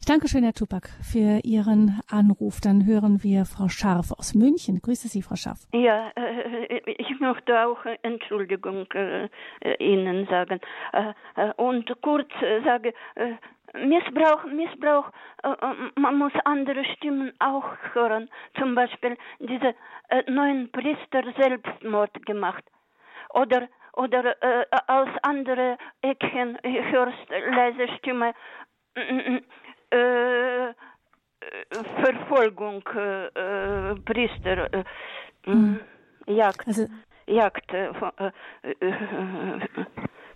[0.00, 2.60] Ich danke schön, Herr Tupak, für Ihren Anruf.
[2.60, 4.80] Dann hören wir Frau Scharf aus München.
[4.82, 5.66] Grüße Sie, Frau Scharf.
[5.72, 9.28] Ja, äh, ich möchte auch Entschuldigung äh,
[9.78, 10.60] Ihnen sagen.
[10.92, 13.32] Äh, äh und kurz äh, sage, äh,
[13.74, 15.10] Missbrauch, Missbrauch,
[15.42, 18.30] äh, äh, man muss andere Stimmen auch hören.
[18.58, 19.74] Zum Beispiel diese
[20.08, 22.64] äh, neuen Priester Selbstmord gemacht.
[23.30, 28.32] Oder, oder äh, aus anderen Ecken hörst leise Stimme.
[28.94, 30.72] Äh,
[32.02, 34.84] Verfolgung, äh, Priester, äh,
[35.46, 35.80] mhm.
[36.26, 36.86] Jagd, also,
[37.26, 38.32] Jagd von,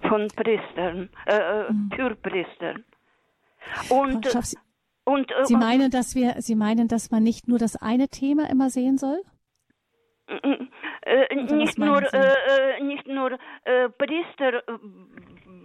[0.08, 1.08] von Priestern,
[1.68, 1.90] mhm.
[1.90, 2.84] Türpriestern.
[3.90, 4.56] Und, Sie,
[5.04, 8.48] und, äh, Sie meinen, dass wir, Sie meinen, dass man nicht nur das eine Thema
[8.50, 9.22] immer sehen soll?
[10.28, 14.62] Äh, nicht, nur, äh, äh, nicht nur äh, Priester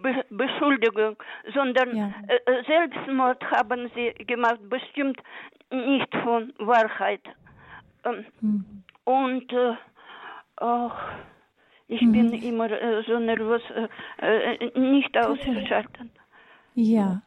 [0.03, 1.15] Be Beschuldigung,
[1.53, 2.13] sondern ja.
[2.27, 5.21] äh, Selbstmord haben sie gemacht, bestimmt
[5.71, 7.21] nicht von Wahrheit.
[8.05, 8.83] Ähm, hm.
[9.05, 9.75] Und äh,
[10.57, 10.97] ach,
[11.87, 12.11] ich hm.
[12.11, 13.61] bin immer äh, so nervös,
[14.17, 16.11] äh, nicht ausschalten.
[16.75, 17.21] Ja,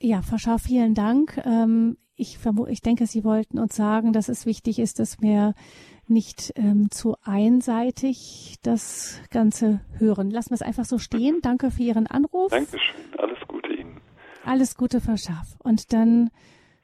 [0.00, 1.40] ja, Frau Schau, vielen Dank.
[1.44, 2.38] Ähm, ich,
[2.68, 5.54] ich denke, Sie wollten uns sagen, dass es wichtig ist, dass wir
[6.06, 10.30] nicht ähm, zu einseitig das Ganze hören.
[10.30, 11.38] Lassen wir es einfach so stehen.
[11.42, 12.50] Danke für Ihren Anruf.
[12.50, 12.78] Dankeschön.
[13.16, 14.00] Alles Gute Ihnen.
[14.44, 15.56] Alles Gute, Frau Schaff.
[15.62, 16.30] Und dann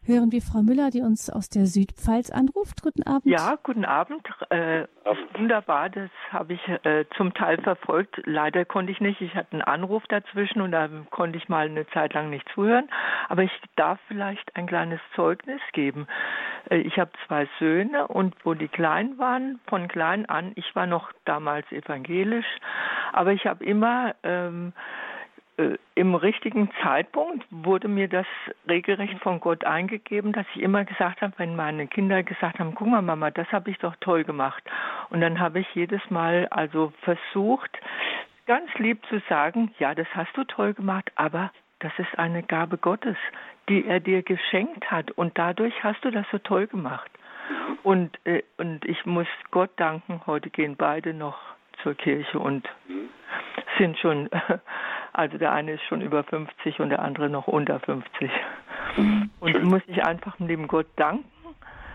[0.06, 2.82] hören wir Frau Müller, die uns aus der Südpfalz anruft.
[2.82, 3.26] Guten Abend.
[3.26, 4.22] Ja, guten Abend.
[4.50, 4.86] Äh,
[5.34, 8.20] wunderbar, das habe ich äh, zum Teil verfolgt.
[8.24, 9.20] Leider konnte ich nicht.
[9.20, 12.88] Ich hatte einen Anruf dazwischen und da konnte ich mal eine Zeit lang nicht zuhören.
[13.28, 16.06] Aber ich darf vielleicht ein kleines Zeugnis geben.
[16.70, 20.86] Äh, ich habe zwei Söhne und wo die klein waren, von klein an, ich war
[20.86, 22.46] noch damals evangelisch,
[23.12, 24.72] aber ich habe immer ähm,
[25.58, 28.26] äh, im richtigen Zeitpunkt wurde mir das
[28.68, 32.88] regelrecht von Gott eingegeben, dass ich immer gesagt habe, wenn meine Kinder gesagt haben, guck
[32.88, 34.62] mal Mama, das habe ich doch toll gemacht.
[35.10, 37.70] Und dann habe ich jedes Mal also versucht,
[38.46, 42.78] ganz lieb zu sagen, ja, das hast du toll gemacht, aber das ist eine Gabe
[42.78, 43.16] Gottes,
[43.68, 47.10] die er dir geschenkt hat und dadurch hast du das so toll gemacht.
[47.82, 51.55] Und, äh, und ich muss Gott danken, heute gehen beide noch
[51.86, 52.68] zur Kirche und
[53.78, 54.28] sind schon
[55.12, 58.30] Also der eine ist schon über 50 und der andere noch unter 50.
[58.98, 59.30] Mhm.
[59.40, 61.24] Und muss ich einfach dem lieben Gott danken,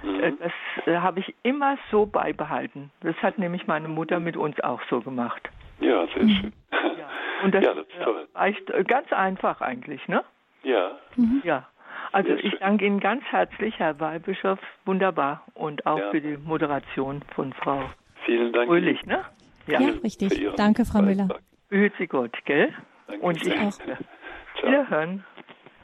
[0.04, 0.38] Mhm.
[0.40, 2.92] Das äh, habe ich immer so beibehalten.
[3.02, 5.48] Das hat nämlich meine Mutter mit uns auch so gemacht.
[5.80, 6.30] Ja, sehr mhm.
[6.30, 6.54] schön.
[6.72, 7.10] Ja.
[7.44, 8.28] Und das, ja, das ist toll.
[8.40, 10.24] Echt ganz einfach eigentlich, ne?
[10.64, 10.92] Ja.
[11.16, 11.42] Mhm.
[11.44, 11.68] Ja.
[12.12, 16.10] Also ich danke Ihnen ganz herzlich, Herr Weihbischof, wunderbar und auch ja.
[16.10, 17.84] für die Moderation von Frau
[18.26, 18.68] Vielen Dank.
[18.68, 19.24] Fröhlich, ne?
[19.68, 20.42] Ja, ja richtig.
[20.56, 21.28] Danke, Frau Müller.
[21.70, 22.74] Behüt Sie Gott, gell?
[23.08, 23.78] Danke und ich auch.
[24.62, 25.24] Wiederhören.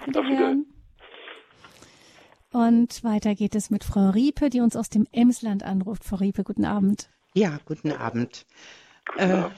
[0.06, 0.66] Wiederhören.
[2.52, 6.04] Und weiter geht es mit Frau Riepe, die uns aus dem Emsland anruft.
[6.04, 7.10] Frau Riepe, guten Abend.
[7.34, 8.45] Ja, guten Abend.
[9.06, 9.56] Guten äh, Abend.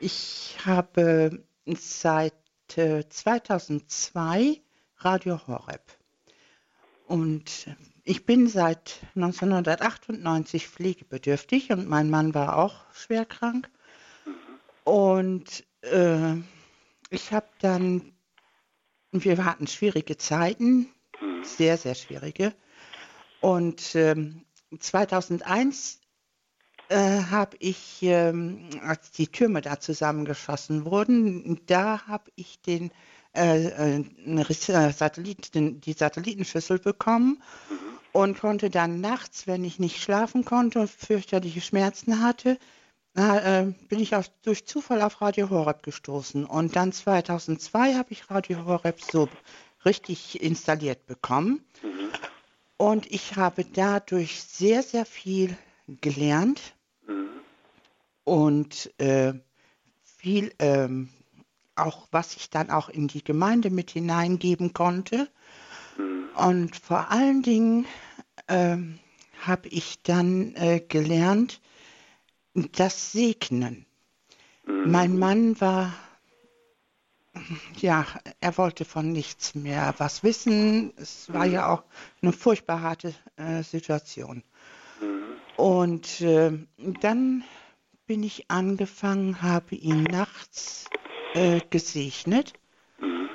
[0.00, 2.34] Ich habe seit
[2.76, 4.60] äh, 2002
[4.98, 5.82] Radio Horeb.
[7.06, 7.68] Und
[8.08, 13.68] ich bin seit 1998 pflegebedürftig und mein Mann war auch schwer krank.
[14.84, 16.36] Und äh,
[17.10, 18.14] ich habe dann,
[19.12, 20.88] wir hatten schwierige Zeiten,
[21.42, 22.54] sehr, sehr schwierige.
[23.42, 24.46] Und ähm,
[24.78, 26.00] 2001
[26.88, 32.90] äh, habe ich, ähm, als die Türme da zusammengeschossen wurden, da habe ich den
[33.34, 37.42] äh, äh Satelliten, die Satellitenschüssel bekommen
[38.12, 42.58] und konnte dann nachts, wenn ich nicht schlafen konnte und fürchterliche Schmerzen hatte,
[43.14, 46.44] äh, bin ich auch durch Zufall auf Radio Horeb gestoßen.
[46.44, 49.28] Und dann 2002 habe ich Radio Horeb so
[49.84, 51.64] richtig installiert bekommen.
[51.82, 52.10] Mhm.
[52.76, 55.56] Und ich habe dadurch sehr, sehr viel
[55.88, 56.74] gelernt
[57.06, 57.28] mhm.
[58.24, 59.34] und äh,
[60.02, 61.08] viel ähm,
[61.78, 65.28] auch, was ich dann auch in die Gemeinde mit hineingeben konnte.
[65.96, 66.28] Mhm.
[66.36, 67.86] Und vor allen Dingen
[68.46, 68.76] äh,
[69.40, 71.60] habe ich dann äh, gelernt,
[72.54, 73.86] das Segnen.
[74.66, 74.90] Mhm.
[74.90, 75.92] Mein Mann war,
[77.76, 78.06] ja,
[78.40, 80.92] er wollte von nichts mehr was wissen.
[80.96, 81.52] Es war mhm.
[81.52, 81.84] ja auch
[82.22, 84.42] eine furchtbar harte äh, Situation.
[85.00, 85.24] Mhm.
[85.56, 86.52] Und äh,
[87.00, 87.44] dann
[88.06, 90.86] bin ich angefangen, habe ihn nachts
[91.38, 92.54] äh, gesegnet
[93.00, 93.28] mhm.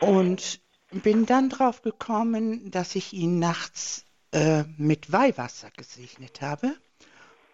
[0.00, 0.60] und
[0.90, 6.76] bin dann drauf gekommen, dass ich ihn nachts äh, mit Weihwasser gesegnet habe.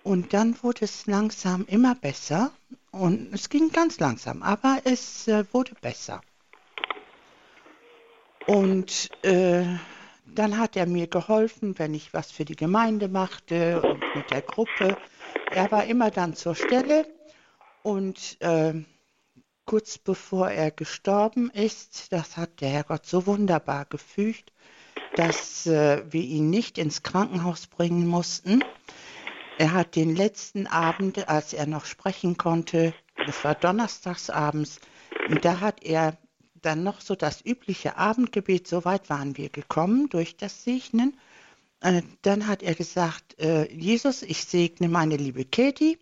[0.02, 2.52] Und dann wurde es langsam immer besser
[2.90, 6.20] und es ging ganz langsam, aber es äh, wurde besser.
[8.46, 9.64] Und äh,
[10.26, 14.42] dann hat er mir geholfen, wenn ich was für die Gemeinde machte und mit der
[14.42, 14.98] Gruppe.
[15.50, 17.06] Er war immer dann zur Stelle
[17.82, 18.74] und äh,
[19.66, 24.52] kurz bevor er gestorben ist, das hat der Herrgott so wunderbar gefügt,
[25.16, 28.62] dass äh, wir ihn nicht ins Krankenhaus bringen mussten.
[29.58, 32.92] Er hat den letzten Abend, als er noch sprechen konnte,
[33.26, 34.80] das war donnerstagsabends,
[35.42, 36.18] da hat er
[36.60, 41.18] dann noch so das übliche Abendgebet, so weit waren wir gekommen durch das Segnen.
[41.80, 45.98] Äh, dann hat er gesagt, äh, Jesus, ich segne meine liebe Katie,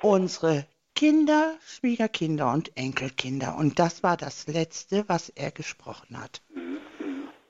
[0.00, 0.66] unsere
[1.00, 3.56] Kinder, Schwiegerkinder und Enkelkinder.
[3.56, 6.42] Und das war das Letzte, was er gesprochen hat.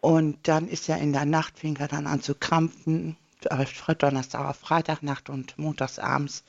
[0.00, 3.16] Und dann ist er in der Nacht, fing er dann an zu krampfen,
[3.46, 3.66] äh,
[3.98, 6.44] Donnerstag, Freitagnacht und montagsabends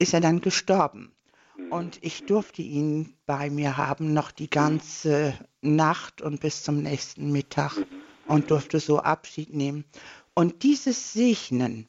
[0.00, 1.12] ist er dann gestorben.
[1.70, 7.30] Und ich durfte ihn bei mir haben, noch die ganze Nacht und bis zum nächsten
[7.30, 7.76] Mittag
[8.26, 9.84] und durfte so Abschied nehmen.
[10.34, 11.86] Und dieses Segnen,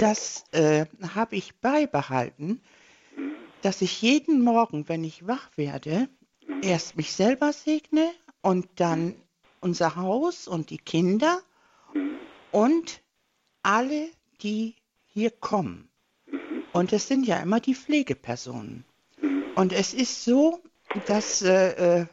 [0.00, 2.60] das äh, habe ich beibehalten,
[3.64, 6.08] dass ich jeden Morgen, wenn ich wach werde,
[6.60, 8.10] erst mich selber segne
[8.42, 9.14] und dann
[9.60, 11.40] unser Haus und die Kinder
[12.52, 13.00] und
[13.62, 14.10] alle,
[14.42, 14.74] die
[15.06, 15.88] hier kommen.
[16.74, 18.84] Und es sind ja immer die Pflegepersonen.
[19.54, 20.60] Und es ist so,
[21.06, 22.06] dass äh, äh,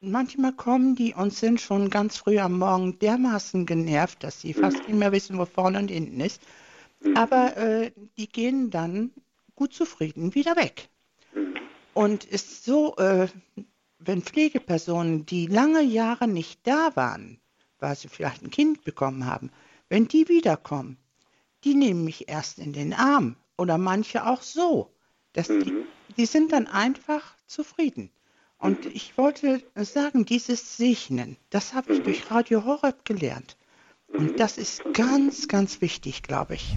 [0.00, 4.78] manchmal kommen die und sind schon ganz früh am Morgen dermaßen genervt, dass sie fast
[4.86, 6.40] nicht mehr wissen, wo vorne und hinten ist.
[7.16, 9.10] Aber äh, die gehen dann
[9.54, 10.88] gut zufrieden wieder weg.
[11.92, 13.28] Und ist so, äh,
[13.98, 17.40] wenn Pflegepersonen, die lange Jahre nicht da waren,
[17.78, 19.50] weil sie vielleicht ein Kind bekommen haben,
[19.88, 20.96] wenn die wiederkommen,
[21.64, 24.90] die nehmen mich erst in den Arm oder manche auch so.
[25.32, 25.84] Das, die, mhm.
[26.16, 28.10] die sind dann einfach zufrieden.
[28.58, 32.04] Und ich wollte sagen, dieses Segnen, das habe ich mhm.
[32.04, 33.56] durch Radio Horeb gelernt.
[34.08, 34.36] Und mhm.
[34.36, 36.76] das ist ganz, ganz wichtig, glaube ich.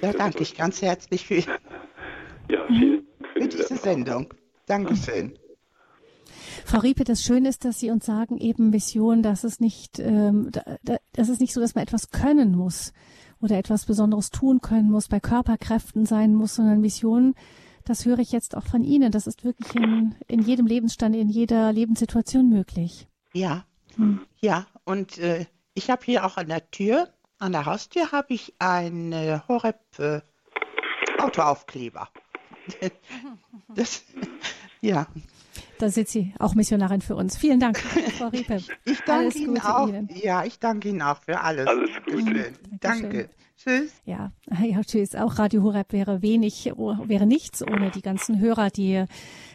[0.00, 4.32] Ja, danke ich ganz herzlich für, ja, vielen für diese Sendung.
[4.66, 5.38] Dankeschön.
[6.64, 10.50] Frau Riepe, das Schöne ist, dass Sie uns sagen, eben Mission, dass es nicht, ähm,
[11.12, 12.92] das ist nicht so, dass man etwas können muss
[13.40, 17.34] oder etwas Besonderes tun können muss, bei Körperkräften sein muss, sondern Mission,
[17.84, 19.10] das höre ich jetzt auch von Ihnen.
[19.10, 23.08] Das ist wirklich in, in jedem Lebensstand, in jeder Lebenssituation möglich.
[23.34, 23.64] Ja,
[23.96, 24.20] hm.
[24.40, 24.66] ja.
[24.84, 27.08] Und äh, ich habe hier auch an der Tür,
[27.42, 30.20] an der Haustür, habe ich einen äh, Horeb äh,
[31.18, 32.08] Autoaufkleber.
[33.74, 34.04] das,
[34.80, 35.06] ja.
[35.78, 37.36] Da sind Sie auch Missionarin für uns.
[37.36, 38.62] Vielen Dank, Frau Riepe.
[38.84, 39.88] Ich danke Ihnen auch.
[39.88, 40.08] Ihnen.
[40.14, 41.66] Ja, ich danke Ihnen auch für alles.
[41.66, 42.20] Alles Gute.
[42.20, 42.78] Mhm.
[42.80, 43.30] Danke.
[43.56, 43.92] Tschüss.
[44.04, 44.32] Ja,
[44.62, 45.16] ja, tschüss.
[45.16, 49.04] Auch Radio Horeb wäre wenig, wäre nichts ohne die ganzen Hörer, die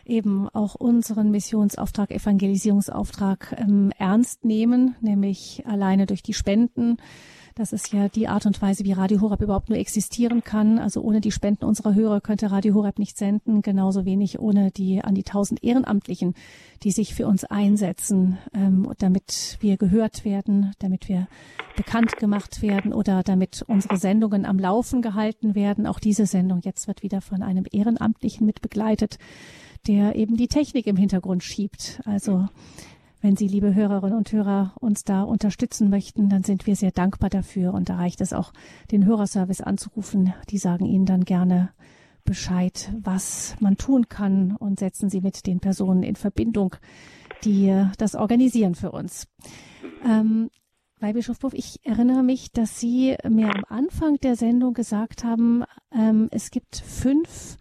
[0.05, 6.97] eben auch unseren Missionsauftrag, Evangelisierungsauftrag ähm, ernst nehmen, nämlich alleine durch die Spenden
[7.57, 10.77] das ist ja die Art und Weise, wie Radio Horeb überhaupt nur existieren kann.
[10.77, 15.03] Also ohne die Spenden unserer Hörer könnte Radio Horeb nicht senden, genauso wenig ohne die
[15.03, 16.35] an die tausend Ehrenamtlichen,
[16.83, 21.27] die sich für uns einsetzen, ähm, damit wir gehört werden, damit wir
[21.75, 25.87] bekannt gemacht werden oder damit unsere Sendungen am Laufen gehalten werden.
[25.87, 29.17] Auch diese Sendung jetzt wird wieder von einem Ehrenamtlichen mit begleitet,
[29.87, 32.01] der eben die Technik im Hintergrund schiebt.
[32.05, 32.47] Also
[33.21, 37.29] wenn Sie, liebe Hörerinnen und Hörer, uns da unterstützen möchten, dann sind wir sehr dankbar
[37.29, 37.73] dafür.
[37.73, 38.53] Und da reicht es auch,
[38.91, 40.33] den Hörerservice anzurufen.
[40.49, 41.69] Die sagen Ihnen dann gerne
[42.23, 46.75] Bescheid, was man tun kann und setzen Sie mit den Personen in Verbindung,
[47.43, 49.27] die das organisieren für uns.
[50.05, 50.49] Ähm,
[50.99, 56.27] Weihbischof Buff, ich erinnere mich, dass Sie mir am Anfang der Sendung gesagt haben, ähm,
[56.31, 57.57] es gibt fünf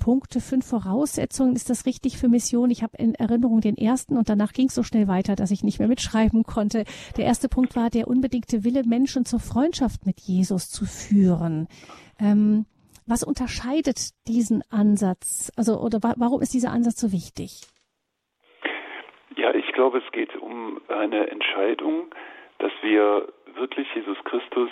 [0.00, 1.54] Punkte, fünf Voraussetzungen.
[1.54, 2.70] Ist das richtig für Mission?
[2.70, 5.62] Ich habe in Erinnerung den ersten und danach ging es so schnell weiter, dass ich
[5.62, 6.84] nicht mehr mitschreiben konnte.
[7.16, 11.68] Der erste Punkt war der unbedingte Wille, Menschen zur Freundschaft mit Jesus zu führen.
[12.18, 12.66] Ähm,
[13.06, 15.52] was unterscheidet diesen Ansatz?
[15.56, 17.62] Also, oder wa warum ist dieser Ansatz so wichtig?
[19.36, 22.12] Ja, ich glaube, es geht um eine Entscheidung,
[22.58, 24.70] dass wir wirklich Jesus Christus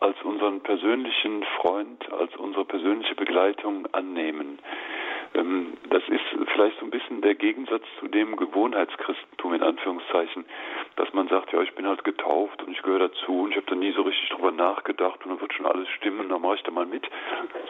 [0.00, 4.58] als unseren persönlichen Freund, als unsere persönliche Begleitung annehmen.
[5.34, 10.44] Ähm, das ist vielleicht so ein bisschen der Gegensatz zu dem Gewohnheitschristentum in Anführungszeichen,
[10.96, 13.66] dass man sagt, ja, ich bin halt getauft und ich gehöre dazu und ich habe
[13.66, 16.62] da nie so richtig drüber nachgedacht und dann wird schon alles stimmen, dann mache ich
[16.62, 17.08] da mal mit,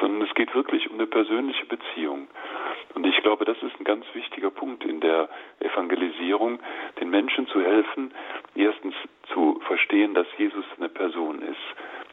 [0.00, 2.28] sondern es geht wirklich um eine persönliche Beziehung.
[2.94, 5.28] Und ich glaube, das ist ein ganz wichtiger Punkt in der
[5.60, 6.60] Evangelisierung,
[7.00, 8.12] den Menschen zu helfen,
[8.54, 8.94] erstens
[9.32, 11.56] zu verstehen, dass Jesus eine Person ist.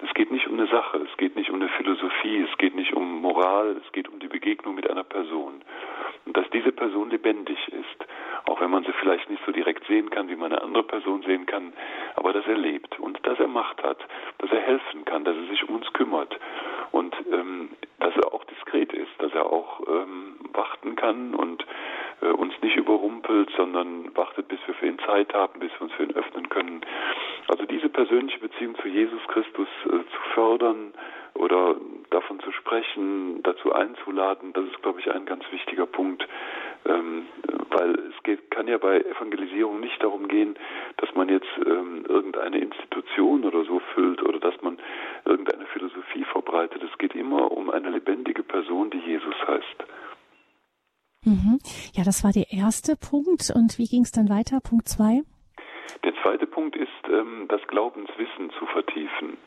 [0.05, 2.93] Es geht nicht um eine Sache, es geht nicht um eine Philosophie, es geht nicht
[2.93, 5.61] um Moral, es geht um die Begegnung mit einer Person.
[6.25, 8.05] Und dass diese Person lebendig ist,
[8.45, 11.23] auch wenn man sie vielleicht nicht so direkt sehen kann, wie man eine andere Person
[11.23, 11.73] sehen kann,
[12.15, 13.99] aber dass er lebt und dass er Macht hat,
[14.39, 16.37] dass er helfen kann, dass er sich um uns kümmert
[16.93, 21.65] und ähm, dass er auch diskret ist, dass er auch ähm, warten kann und
[22.21, 25.93] äh, uns nicht überrumpelt, sondern wartet, bis wir für ihn Zeit haben, bis wir uns
[25.93, 26.81] für ihn öffnen können.
[27.47, 30.93] Also diese persönliche Beziehung zu Jesus Christus äh, zu fördern
[31.35, 31.75] oder
[32.09, 36.27] davon zu sprechen, dazu einzuladen, das ist, glaube ich, ein ganz wichtiger Punkt,
[36.85, 37.25] ähm,
[37.69, 40.55] weil es geht, kann ja bei Evangelisierung nicht darum gehen,
[40.97, 44.77] dass man jetzt ähm, irgendeine Institution oder so füllt oder dass man
[45.25, 46.83] irgendeine Philosophie verbreitet.
[46.83, 49.83] Es geht immer um eine lebendige Person, die Jesus heißt.
[51.25, 51.59] Mhm.
[51.93, 53.51] Ja, das war der erste Punkt.
[53.55, 54.59] Und wie ging es dann weiter?
[54.59, 55.23] Punkt zwei?
[56.03, 59.37] Der zweite Punkt ist, ähm, das Glaubenswissen zu vertiefen.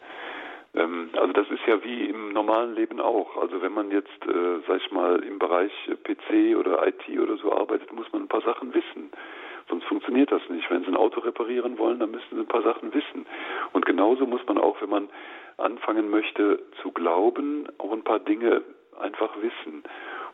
[0.76, 3.36] Ähm, also das ist ja wie im normalen Leben auch.
[3.36, 5.72] Also wenn man jetzt, äh, sag ich mal, im Bereich
[6.04, 9.10] PC oder IT oder so arbeitet, muss man ein paar Sachen wissen.
[9.68, 10.70] Sonst funktioniert das nicht.
[10.70, 13.26] Wenn Sie ein Auto reparieren wollen, dann müssen Sie ein paar Sachen wissen.
[13.72, 15.08] Und genauso muss man auch, wenn man
[15.56, 18.62] anfangen möchte zu glauben, auch ein paar Dinge
[19.00, 19.82] einfach wissen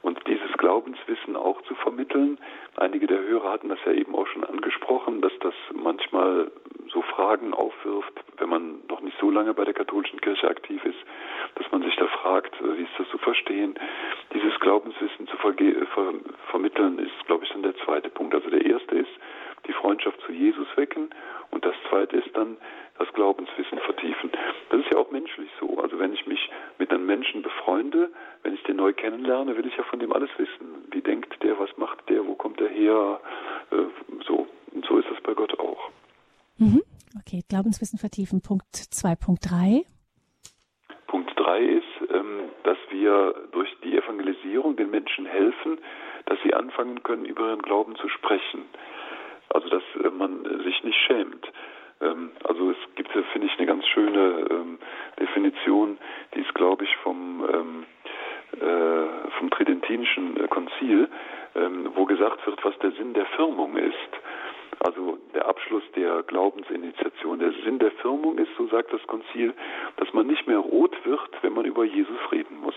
[0.02, 2.38] und dieses Glaubenswissen auch zu vermitteln.
[2.76, 6.50] Einige der Hörer hatten das ja eben auch schon angesprochen, dass das manchmal
[6.92, 10.98] so Fragen aufwirft, wenn man noch nicht so lange bei der katholischen Kirche aktiv ist,
[11.54, 13.74] dass man sich da fragt, äh, wie ist das zu verstehen.
[14.34, 16.14] Dieses Glaubenswissen zu ver ver
[16.50, 18.34] vermitteln ist, glaube ich, dann der zweite Punkt.
[18.34, 19.10] Also der erste ist,
[19.72, 21.10] die Freundschaft zu Jesus wecken
[21.50, 22.56] und das zweite ist dann
[22.98, 24.30] das Glaubenswissen vertiefen.
[24.70, 25.78] Das ist ja auch menschlich so.
[25.78, 28.10] Also wenn ich mich mit einem Menschen befreunde,
[28.42, 30.86] wenn ich den neu kennenlerne, will ich ja von dem alles wissen.
[30.90, 33.20] Wie denkt der, was macht der, wo kommt er her?
[33.70, 33.76] Äh,
[34.26, 34.46] so.
[34.72, 35.90] Und so ist es bei Gott auch.
[36.58, 36.82] Mhm.
[37.18, 38.40] Okay, Glaubenswissen vertiefen.
[38.42, 39.82] Punkt 2, Punkt 3.
[41.06, 45.78] Punkt 3 ist, ähm, dass wir durch die Evangelisierung den Menschen helfen,
[46.26, 48.64] dass sie anfangen können, über ihren Glauben zu sprechen.
[49.52, 51.46] Also dass äh, man sich nicht schämt.
[52.00, 54.78] Ähm, also es gibt, finde ich, eine ganz schöne ähm,
[55.20, 55.98] Definition,
[56.34, 57.86] die ist, glaube ich, vom, ähm,
[58.60, 61.08] äh, vom Tridentinischen äh, Konzil,
[61.94, 63.94] wo gesagt wird, was der Sinn der Firmung ist.
[64.78, 67.40] Also der Abschluss der Glaubensinitiation.
[67.40, 69.52] Der Sinn der Firmung ist, so sagt das Konzil,
[69.98, 72.74] dass man nicht mehr rot wird, wenn man über Jesus reden muss.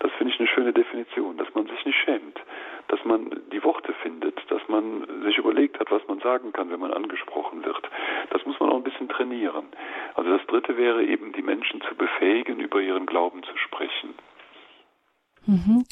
[0.00, 2.40] Das finde ich eine schöne Definition, dass man sich nicht schämt,
[2.88, 6.80] dass man die Worte findet, dass man sich überlegt hat, was man sagen kann, wenn
[6.80, 7.88] man angesprochen wird.
[8.30, 9.66] Das muss man auch ein bisschen trainieren.
[10.14, 14.14] Also das Dritte wäre eben, die Menschen zu befähigen, über ihren Glauben zu sprechen.
[15.46, 15.84] Mhm.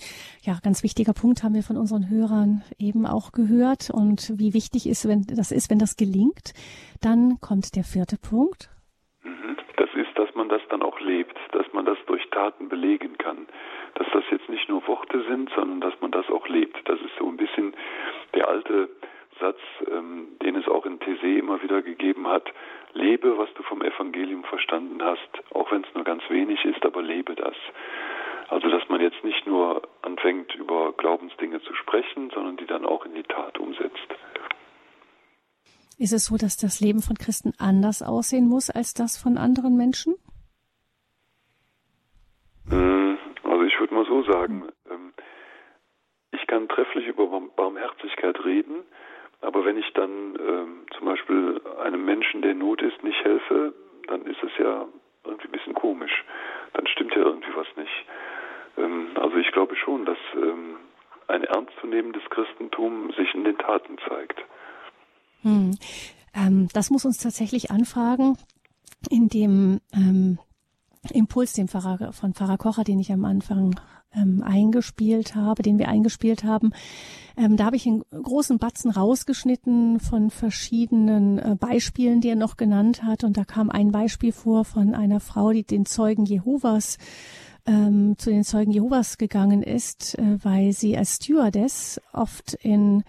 [0.43, 4.87] Ja, ganz wichtiger Punkt haben wir von unseren Hörern eben auch gehört und wie wichtig
[4.87, 6.53] ist, wenn das ist, wenn das gelingt.
[7.01, 8.71] Dann kommt der vierte Punkt.
[9.23, 9.57] Mhm.
[9.77, 13.47] Das ist, dass man das dann auch lebt, dass man das durch Taten belegen kann,
[13.99, 16.77] dass das jetzt nicht nur Worte sind, sondern dass man das auch lebt.
[16.89, 17.75] Das ist so ein bisschen
[18.35, 18.89] der alte
[19.41, 19.59] Satz,
[19.91, 22.49] ähm, den es auch in TC immer wieder gegeben hat.
[22.93, 27.03] Lebe, was du vom Evangelium verstanden hast, auch wenn es nur ganz wenig ist, aber
[27.03, 27.57] lebe das.
[28.49, 33.05] Also dass man jetzt nicht nur anfängt, über Glaubensdinge zu sprechen, sondern die dann auch
[33.05, 34.09] in die Tat umsetzt.
[35.99, 39.77] Ist es so, dass das Leben von Christen anders aussehen muss als das von anderen
[39.77, 40.15] Menschen?
[42.71, 45.13] Hm, also ich würde mal so sagen, ähm,
[46.31, 47.27] ich kann trefflich über
[47.57, 48.85] Barmherzigkeit reden,
[49.41, 53.73] aber wenn ich dann ähm, zum Beispiel einem Menschen, der in Not ist, nicht helfe,
[54.09, 54.87] dann ist es ja
[55.25, 56.25] irgendwie ein bisschen komisch.
[56.75, 58.05] Dann stimmt ja irgendwie was nicht.
[58.77, 60.19] Ähm, also ich glaube schon, dass
[61.29, 64.43] ein ernstzunehmendes Christentum sich in den Taten zeigt.
[65.43, 65.77] Hm.
[66.35, 68.37] Ähm, das muss uns tatsächlich anfragen
[69.11, 70.39] in dem ähm,
[71.11, 73.79] Impuls dem Pfarrer, von Pfarrer Kocher, den ich am Anfang
[74.15, 76.73] ähm, eingespielt habe, den wir eingespielt haben.
[77.37, 82.57] Ähm, da habe ich einen großen Batzen rausgeschnitten von verschiedenen äh, Beispielen, die er noch
[82.57, 83.25] genannt hat.
[83.25, 86.99] Und da kam ein Beispiel vor von einer Frau, die den Zeugen Jehovas
[87.67, 93.05] ähm, zu den Zeugen Jehovas gegangen ist, äh, weil sie als Stewardess oft in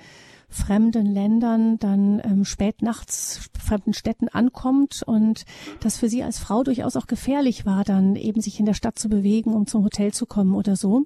[0.50, 5.46] fremden Ländern dann ähm, spät nachts fremden Städten ankommt und
[5.80, 8.98] das für sie als Frau durchaus auch gefährlich war, dann eben sich in der Stadt
[8.98, 11.06] zu bewegen, um zum Hotel zu kommen oder so.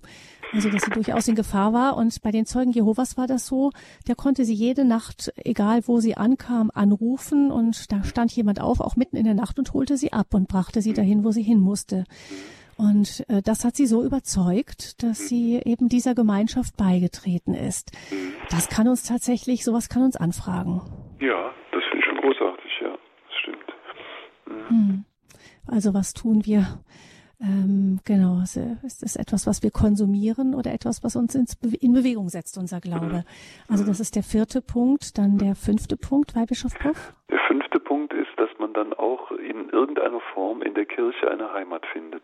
[0.54, 1.98] Also dass sie durchaus in Gefahr war.
[1.98, 3.72] Und bei den Zeugen Jehovas war das so,
[4.08, 8.80] der konnte sie jede Nacht, egal wo sie ankam, anrufen und da stand jemand auf,
[8.80, 11.44] auch mitten in der Nacht und holte sie ab und brachte sie dahin, wo sie
[11.44, 12.06] hin musste.
[12.78, 17.92] Und äh, das hat sie so überzeugt, dass sie eben dieser Gemeinschaft beigetreten ist.
[18.50, 20.82] Das kann uns tatsächlich, sowas kann uns anfragen.
[21.20, 22.98] Ja, das finde ich schon großartig, ja,
[23.28, 24.70] das stimmt.
[24.70, 24.70] Mhm.
[24.70, 25.06] Hm.
[25.68, 26.84] Also was tun wir?
[27.44, 32.58] Ähm, genau, ist das etwas, was wir konsumieren oder etwas, was uns in Bewegung setzt,
[32.58, 33.26] unser Glaube?
[33.70, 35.18] Also das ist der vierte Punkt.
[35.18, 37.14] Dann der fünfte Punkt, Weihbischof Puff?
[37.30, 41.52] Der fünfte Punkt ist, dass man dann auch in irgendeiner Form in der Kirche eine
[41.52, 42.24] Heimat findet.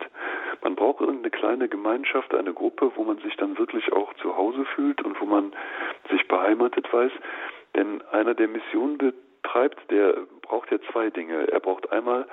[0.64, 4.64] Man braucht irgendeine kleine Gemeinschaft, eine Gruppe, wo man sich dann wirklich auch zu Hause
[4.76, 5.52] fühlt und wo man
[6.10, 7.12] sich beheimatet weiß.
[7.76, 11.52] Denn einer, der Mission betreibt, der braucht ja zwei Dinge.
[11.52, 12.26] Er braucht einmal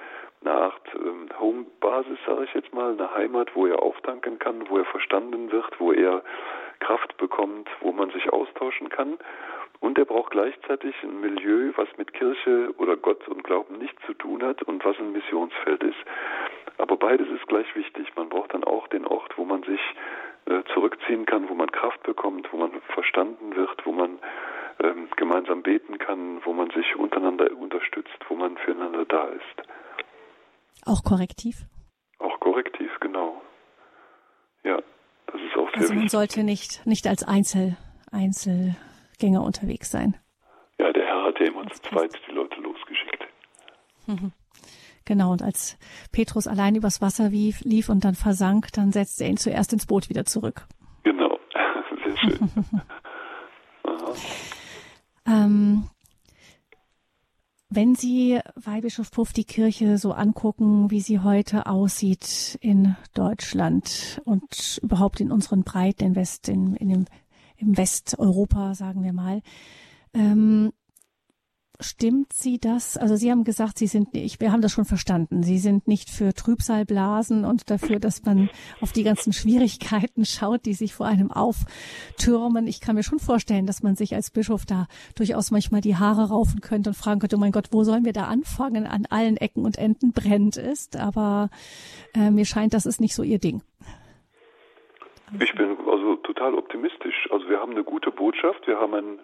[0.42, 4.78] eine Art ähm, Homebasis, sage ich jetzt mal, eine Heimat, wo er auftanken kann, wo
[4.78, 6.22] er verstanden wird, wo er
[6.80, 9.18] Kraft bekommt, wo man sich austauschen kann.
[9.80, 14.14] Und er braucht gleichzeitig ein Milieu, was mit Kirche oder Gott und Glauben nichts zu
[14.14, 15.98] tun hat und was ein Missionsfeld ist.
[16.78, 18.08] Aber beides ist gleich wichtig.
[18.16, 19.80] Man braucht dann auch den Ort, wo man sich
[20.46, 24.18] äh, zurückziehen kann, wo man Kraft bekommt, wo man verstanden wird, wo man
[24.82, 29.68] ähm, gemeinsam beten kann, wo man sich untereinander unterstützt, wo man füreinander da ist.
[30.86, 31.66] Auch korrektiv?
[32.18, 33.40] Auch korrektiv, genau.
[34.64, 34.76] Ja,
[35.26, 36.10] das ist auch sehr Also man wichtig.
[36.12, 37.76] sollte nicht, nicht als Einzel,
[38.10, 40.16] Einzelgänger unterwegs sein.
[40.78, 43.26] Ja, der Herr hat ja immer zu zweit die Leute losgeschickt.
[44.06, 44.32] Mhm.
[45.04, 45.76] Genau, und als
[46.12, 49.86] Petrus allein übers Wasser lief, lief und dann versank, dann setzte er ihn zuerst ins
[49.86, 50.66] Boot wieder zurück.
[51.04, 51.38] Genau,
[52.04, 52.50] sehr schön.
[55.26, 55.84] ähm,
[57.68, 64.78] wenn Sie, Weihbischof Puff, die Kirche so angucken, wie sie heute aussieht in Deutschland und
[64.82, 67.05] überhaupt in unseren Breiten in West, in, in dem,
[67.56, 69.43] im Westeuropa, sagen wir mal,
[70.14, 70.72] ähm,
[71.80, 72.96] Stimmt Sie das?
[72.96, 75.42] Also Sie haben gesagt, Sie sind nicht, wir haben das schon verstanden.
[75.42, 78.48] Sie sind nicht für Trübsalblasen und dafür, dass man
[78.80, 82.66] auf die ganzen Schwierigkeiten schaut, die sich vor einem auftürmen.
[82.66, 84.86] Ich kann mir schon vorstellen, dass man sich als Bischof da
[85.16, 88.14] durchaus manchmal die Haare raufen könnte und fragen könnte, oh mein Gott, wo sollen wir
[88.14, 88.86] da anfangen?
[88.86, 90.96] An allen Ecken und Enden brennt ist.
[90.96, 91.50] Aber
[92.14, 93.60] äh, mir scheint, das ist nicht so Ihr Ding.
[95.40, 97.28] Ich bin also total optimistisch.
[97.30, 99.18] Also wir haben eine gute Botschaft, wir haben einen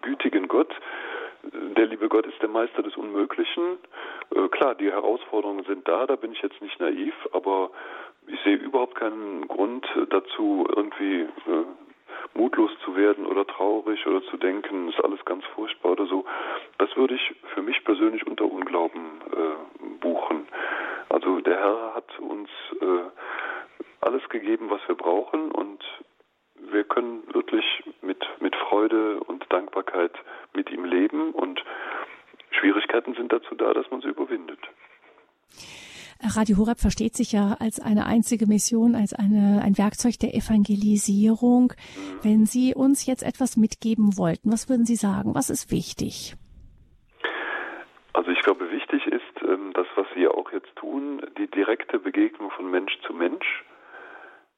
[0.00, 0.72] gütigen Gott,
[1.76, 3.78] der liebe Gott ist der Meister des Unmöglichen.
[4.34, 7.70] Äh, klar, die Herausforderungen sind da, da bin ich jetzt nicht naiv, aber
[8.26, 11.64] ich sehe überhaupt keinen Grund dazu, irgendwie äh,
[12.34, 16.24] mutlos zu werden oder traurig oder zu denken, ist alles ganz furchtbar oder so.
[16.78, 20.48] Das würde ich für mich persönlich unter Unglauben äh, buchen.
[21.10, 22.48] Also der Herr hat uns
[22.80, 22.86] äh,
[24.00, 25.84] alles gegeben, was wir brauchen und
[26.72, 27.64] wir können wirklich
[28.00, 30.12] mit, mit Freude und Dankbarkeit
[30.94, 31.62] Leben und
[32.50, 34.60] Schwierigkeiten sind dazu da, dass man sie überwindet.
[36.36, 41.72] Radio Horeb versteht sich ja als eine einzige Mission, als eine, ein Werkzeug der Evangelisierung.
[42.22, 45.34] Wenn Sie uns jetzt etwas mitgeben wollten, was würden Sie sagen?
[45.34, 46.34] Was ist wichtig?
[48.12, 52.50] Also ich glaube, wichtig ist ähm, das, was wir auch jetzt tun, die direkte Begegnung
[52.50, 53.64] von Mensch zu Mensch.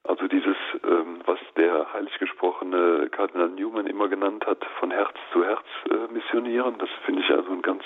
[0.06, 5.44] Also dieses, ähm, was der heilig gesprochene Kardinal Newman immer genannt hat, von Herz zu
[5.44, 7.82] Herz äh, missionieren, das finde ich also einen ganz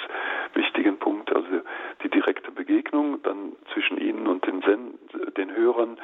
[0.53, 1.35] wichtigen Punkt.
[1.35, 1.49] Also
[2.03, 4.99] die direkte Begegnung dann zwischen Ihnen und den, Sen
[5.37, 5.99] den Hörern.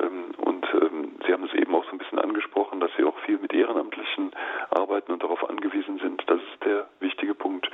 [0.00, 3.18] Ähm, und ähm, Sie haben es eben auch so ein bisschen angesprochen, dass Sie auch
[3.26, 4.30] viel mit Ehrenamtlichen
[4.70, 6.22] arbeiten und darauf angewiesen sind.
[6.28, 7.70] Das ist der wichtige Punkt,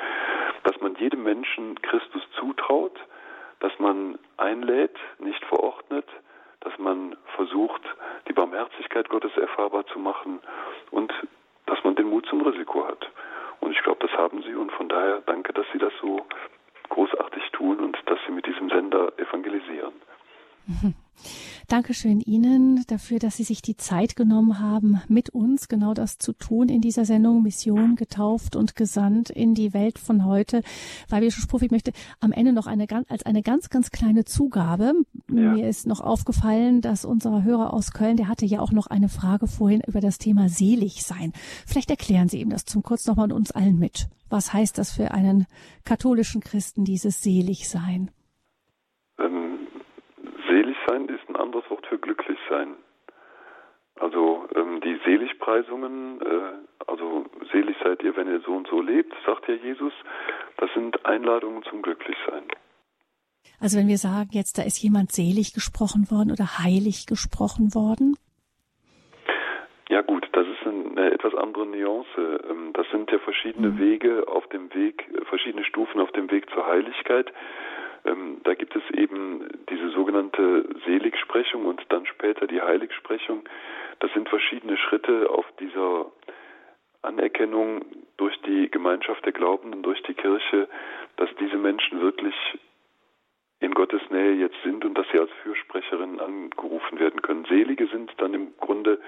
[0.64, 2.98] dass man jedem Menschen Christus zutraut,
[3.60, 6.06] dass man einlädt, nicht verordnet,
[6.64, 7.82] dass man versucht,
[8.28, 10.40] die Barmherzigkeit Gottes erfahrbar zu machen
[10.90, 11.12] und
[11.66, 13.06] dass man den Mut zum Risiko hat.
[13.60, 16.26] Und ich glaube, das haben Sie und von daher danke, dass Sie das so
[16.88, 19.92] großartig tun und dass Sie mit diesem Sender evangelisieren.
[21.74, 26.32] Dankeschön Ihnen dafür, dass Sie sich die Zeit genommen haben, mit uns genau das zu
[26.32, 30.62] tun in dieser Sendung Mission getauft und gesandt in die Welt von heute.
[31.08, 31.90] Weil wir schon ich möchte
[32.20, 34.92] am Ende noch eine als eine ganz ganz kleine Zugabe.
[35.28, 35.54] Ja.
[35.54, 39.08] Mir ist noch aufgefallen, dass unser Hörer aus Köln, der hatte ja auch noch eine
[39.08, 41.32] Frage vorhin über das Thema selig sein.
[41.66, 44.06] Vielleicht erklären Sie ihm das zum kurz nochmal uns allen mit.
[44.28, 45.46] Was heißt das für einen
[45.82, 48.12] katholischen Christen dieses selig sein?
[50.86, 52.76] Sein ist ein anderes Wort für glücklich sein.
[54.00, 59.14] Also ähm, die Seligpreisungen, äh, also selig seid ihr, wenn ihr so und so lebt,
[59.24, 59.92] sagt ja Jesus,
[60.56, 62.44] das sind Einladungen zum Glücklichsein.
[63.60, 68.16] Also wenn wir sagen, jetzt da ist jemand selig gesprochen worden oder heilig gesprochen worden?
[69.88, 72.40] Ja gut, das ist eine etwas andere Nuance.
[72.50, 73.78] Ähm, das sind ja verschiedene mhm.
[73.78, 77.32] Wege auf dem Weg, verschiedene Stufen auf dem Weg zur Heiligkeit.
[78.04, 83.48] Ähm, da gibt es eben diese sogenannte Seligsprechung und dann später die Heiligsprechung.
[84.00, 86.06] Das sind verschiedene Schritte auf dieser
[87.02, 87.84] Anerkennung
[88.16, 90.68] durch die Gemeinschaft der Glaubenden, durch die Kirche,
[91.16, 92.34] dass diese Menschen wirklich
[93.60, 97.46] in Gottes Nähe jetzt sind und dass sie als Fürsprecherinnen angerufen werden können.
[97.46, 99.00] Selige sind dann im Grunde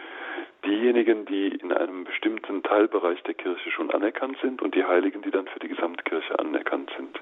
[0.65, 5.31] diejenigen, die in einem bestimmten Teilbereich der Kirche schon anerkannt sind und die Heiligen, die
[5.31, 7.21] dann für die Gesamtkirche anerkannt sind.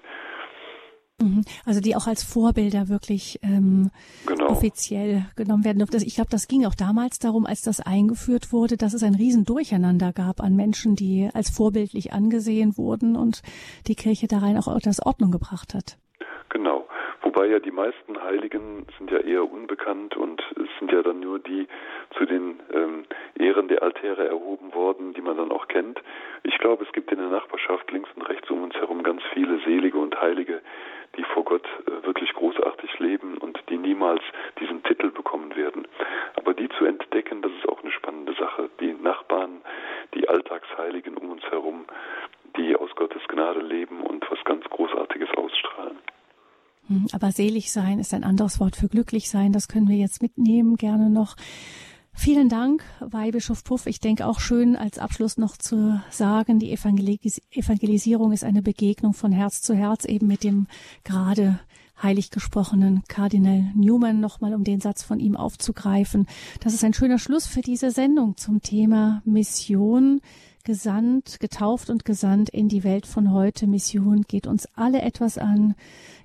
[1.25, 1.45] Mhm.
[1.65, 3.91] Also die auch als Vorbilder wirklich ähm,
[4.27, 4.49] genau.
[4.49, 5.83] offiziell genommen werden.
[6.05, 10.13] Ich glaube, das ging auch damals darum, als das eingeführt wurde, dass es ein Riesendurcheinander
[10.13, 13.43] gab an Menschen, die als vorbildlich angesehen wurden und
[13.87, 15.97] die Kirche da rein auch etwas Ordnung gebracht hat.
[16.51, 16.87] Genau.
[17.23, 21.39] Wobei ja die meisten Heiligen sind ja eher unbekannt und es sind ja dann nur
[21.39, 21.67] die
[22.17, 23.05] zu den ähm,
[23.39, 26.01] Ehren der Altäre erhoben worden, die man dann auch kennt.
[26.43, 29.59] Ich glaube, es gibt in der Nachbarschaft links und rechts um uns herum ganz viele
[29.65, 30.61] Selige und Heilige,
[31.17, 34.23] die vor Gott äh, wirklich großartig leben und die niemals
[34.61, 35.87] diesen Titel bekommen werden.
[36.37, 38.71] Aber die zu entdecken, das ist auch eine spannende Sache.
[38.81, 39.63] Die Nachbarn,
[40.15, 41.85] die Alltagsheiligen um uns herum,
[42.57, 45.99] die aus Gottes Gnade leben und was ganz Großartiges ausstrahlen.
[46.89, 49.53] Hm, aber selig sein ist ein anderes Wort für glücklich sein.
[49.53, 51.37] Das können wir jetzt mitnehmen, gerne noch.
[52.17, 53.87] Vielen Dank, Weihbischof Puff.
[53.87, 59.15] Ich denke auch schön als Abschluss noch zu sagen, die Evangelis Evangelisierung ist eine Begegnung
[59.15, 60.69] von Herz zu Herz eben mit dem
[61.03, 61.59] gerade
[62.03, 66.27] heilig gesprochenen Kardinal Newman nochmal, um den Satz von ihm aufzugreifen.
[66.61, 70.21] Das ist ein schöner Schluss für diese Sendung zum Thema Mission
[70.65, 73.67] gesandt, getauft und gesandt in die Welt von heute.
[73.67, 75.75] Mission geht uns alle etwas an,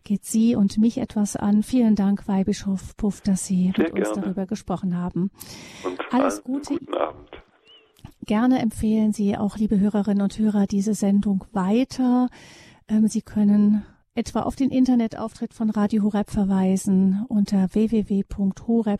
[0.04, 1.62] geht Sie und mich etwas an.
[1.62, 4.10] Vielen Dank, Weihbischof Puff, dass Sie Sehr mit gerne.
[4.10, 5.30] uns darüber gesprochen haben.
[5.84, 6.76] Und Alles Gute.
[6.76, 7.30] Guten Abend.
[8.26, 12.30] Gerne empfehlen Sie auch, liebe Hörerinnen und Hörer, diese Sendung weiter.
[12.88, 13.84] Ähm, Sie können
[14.16, 19.00] etwa auf den Internetauftritt von Radio Horeb verweisen unter www.horeb.org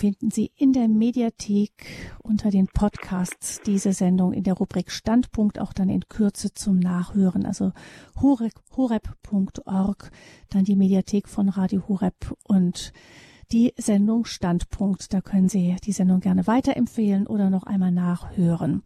[0.00, 5.74] finden Sie in der Mediathek unter den Podcasts diese Sendung in der Rubrik Standpunkt auch
[5.74, 7.44] dann in Kürze zum Nachhören.
[7.44, 7.72] Also
[8.18, 10.10] horeb.org,
[10.48, 12.94] dann die Mediathek von Radio Horeb und
[13.52, 15.12] die Sendung Standpunkt.
[15.12, 18.82] Da können Sie die Sendung gerne weiterempfehlen oder noch einmal nachhören.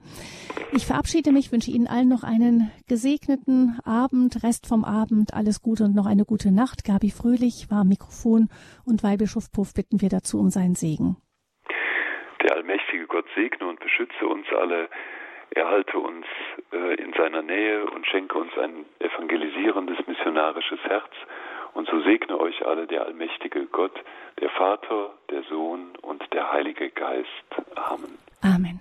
[0.72, 5.84] Ich verabschiede mich, wünsche Ihnen allen noch einen gesegneten Abend, Rest vom Abend, alles Gute
[5.84, 6.84] und noch eine gute Nacht.
[6.84, 8.48] Gabi Fröhlich war Mikrofon
[8.84, 11.16] und Weihbischof Puff bitten wir dazu um seinen Segen.
[12.42, 14.88] Der allmächtige Gott segne und beschütze uns alle.
[15.50, 16.26] Erhalte uns
[16.72, 21.12] äh, in seiner Nähe und schenke uns ein evangelisierendes missionarisches Herz
[21.74, 23.94] und so segne euch alle der allmächtige Gott,
[24.40, 27.28] der Vater, der Sohn und der Heilige Geist.
[27.74, 28.18] Amen.
[28.42, 28.80] Amen.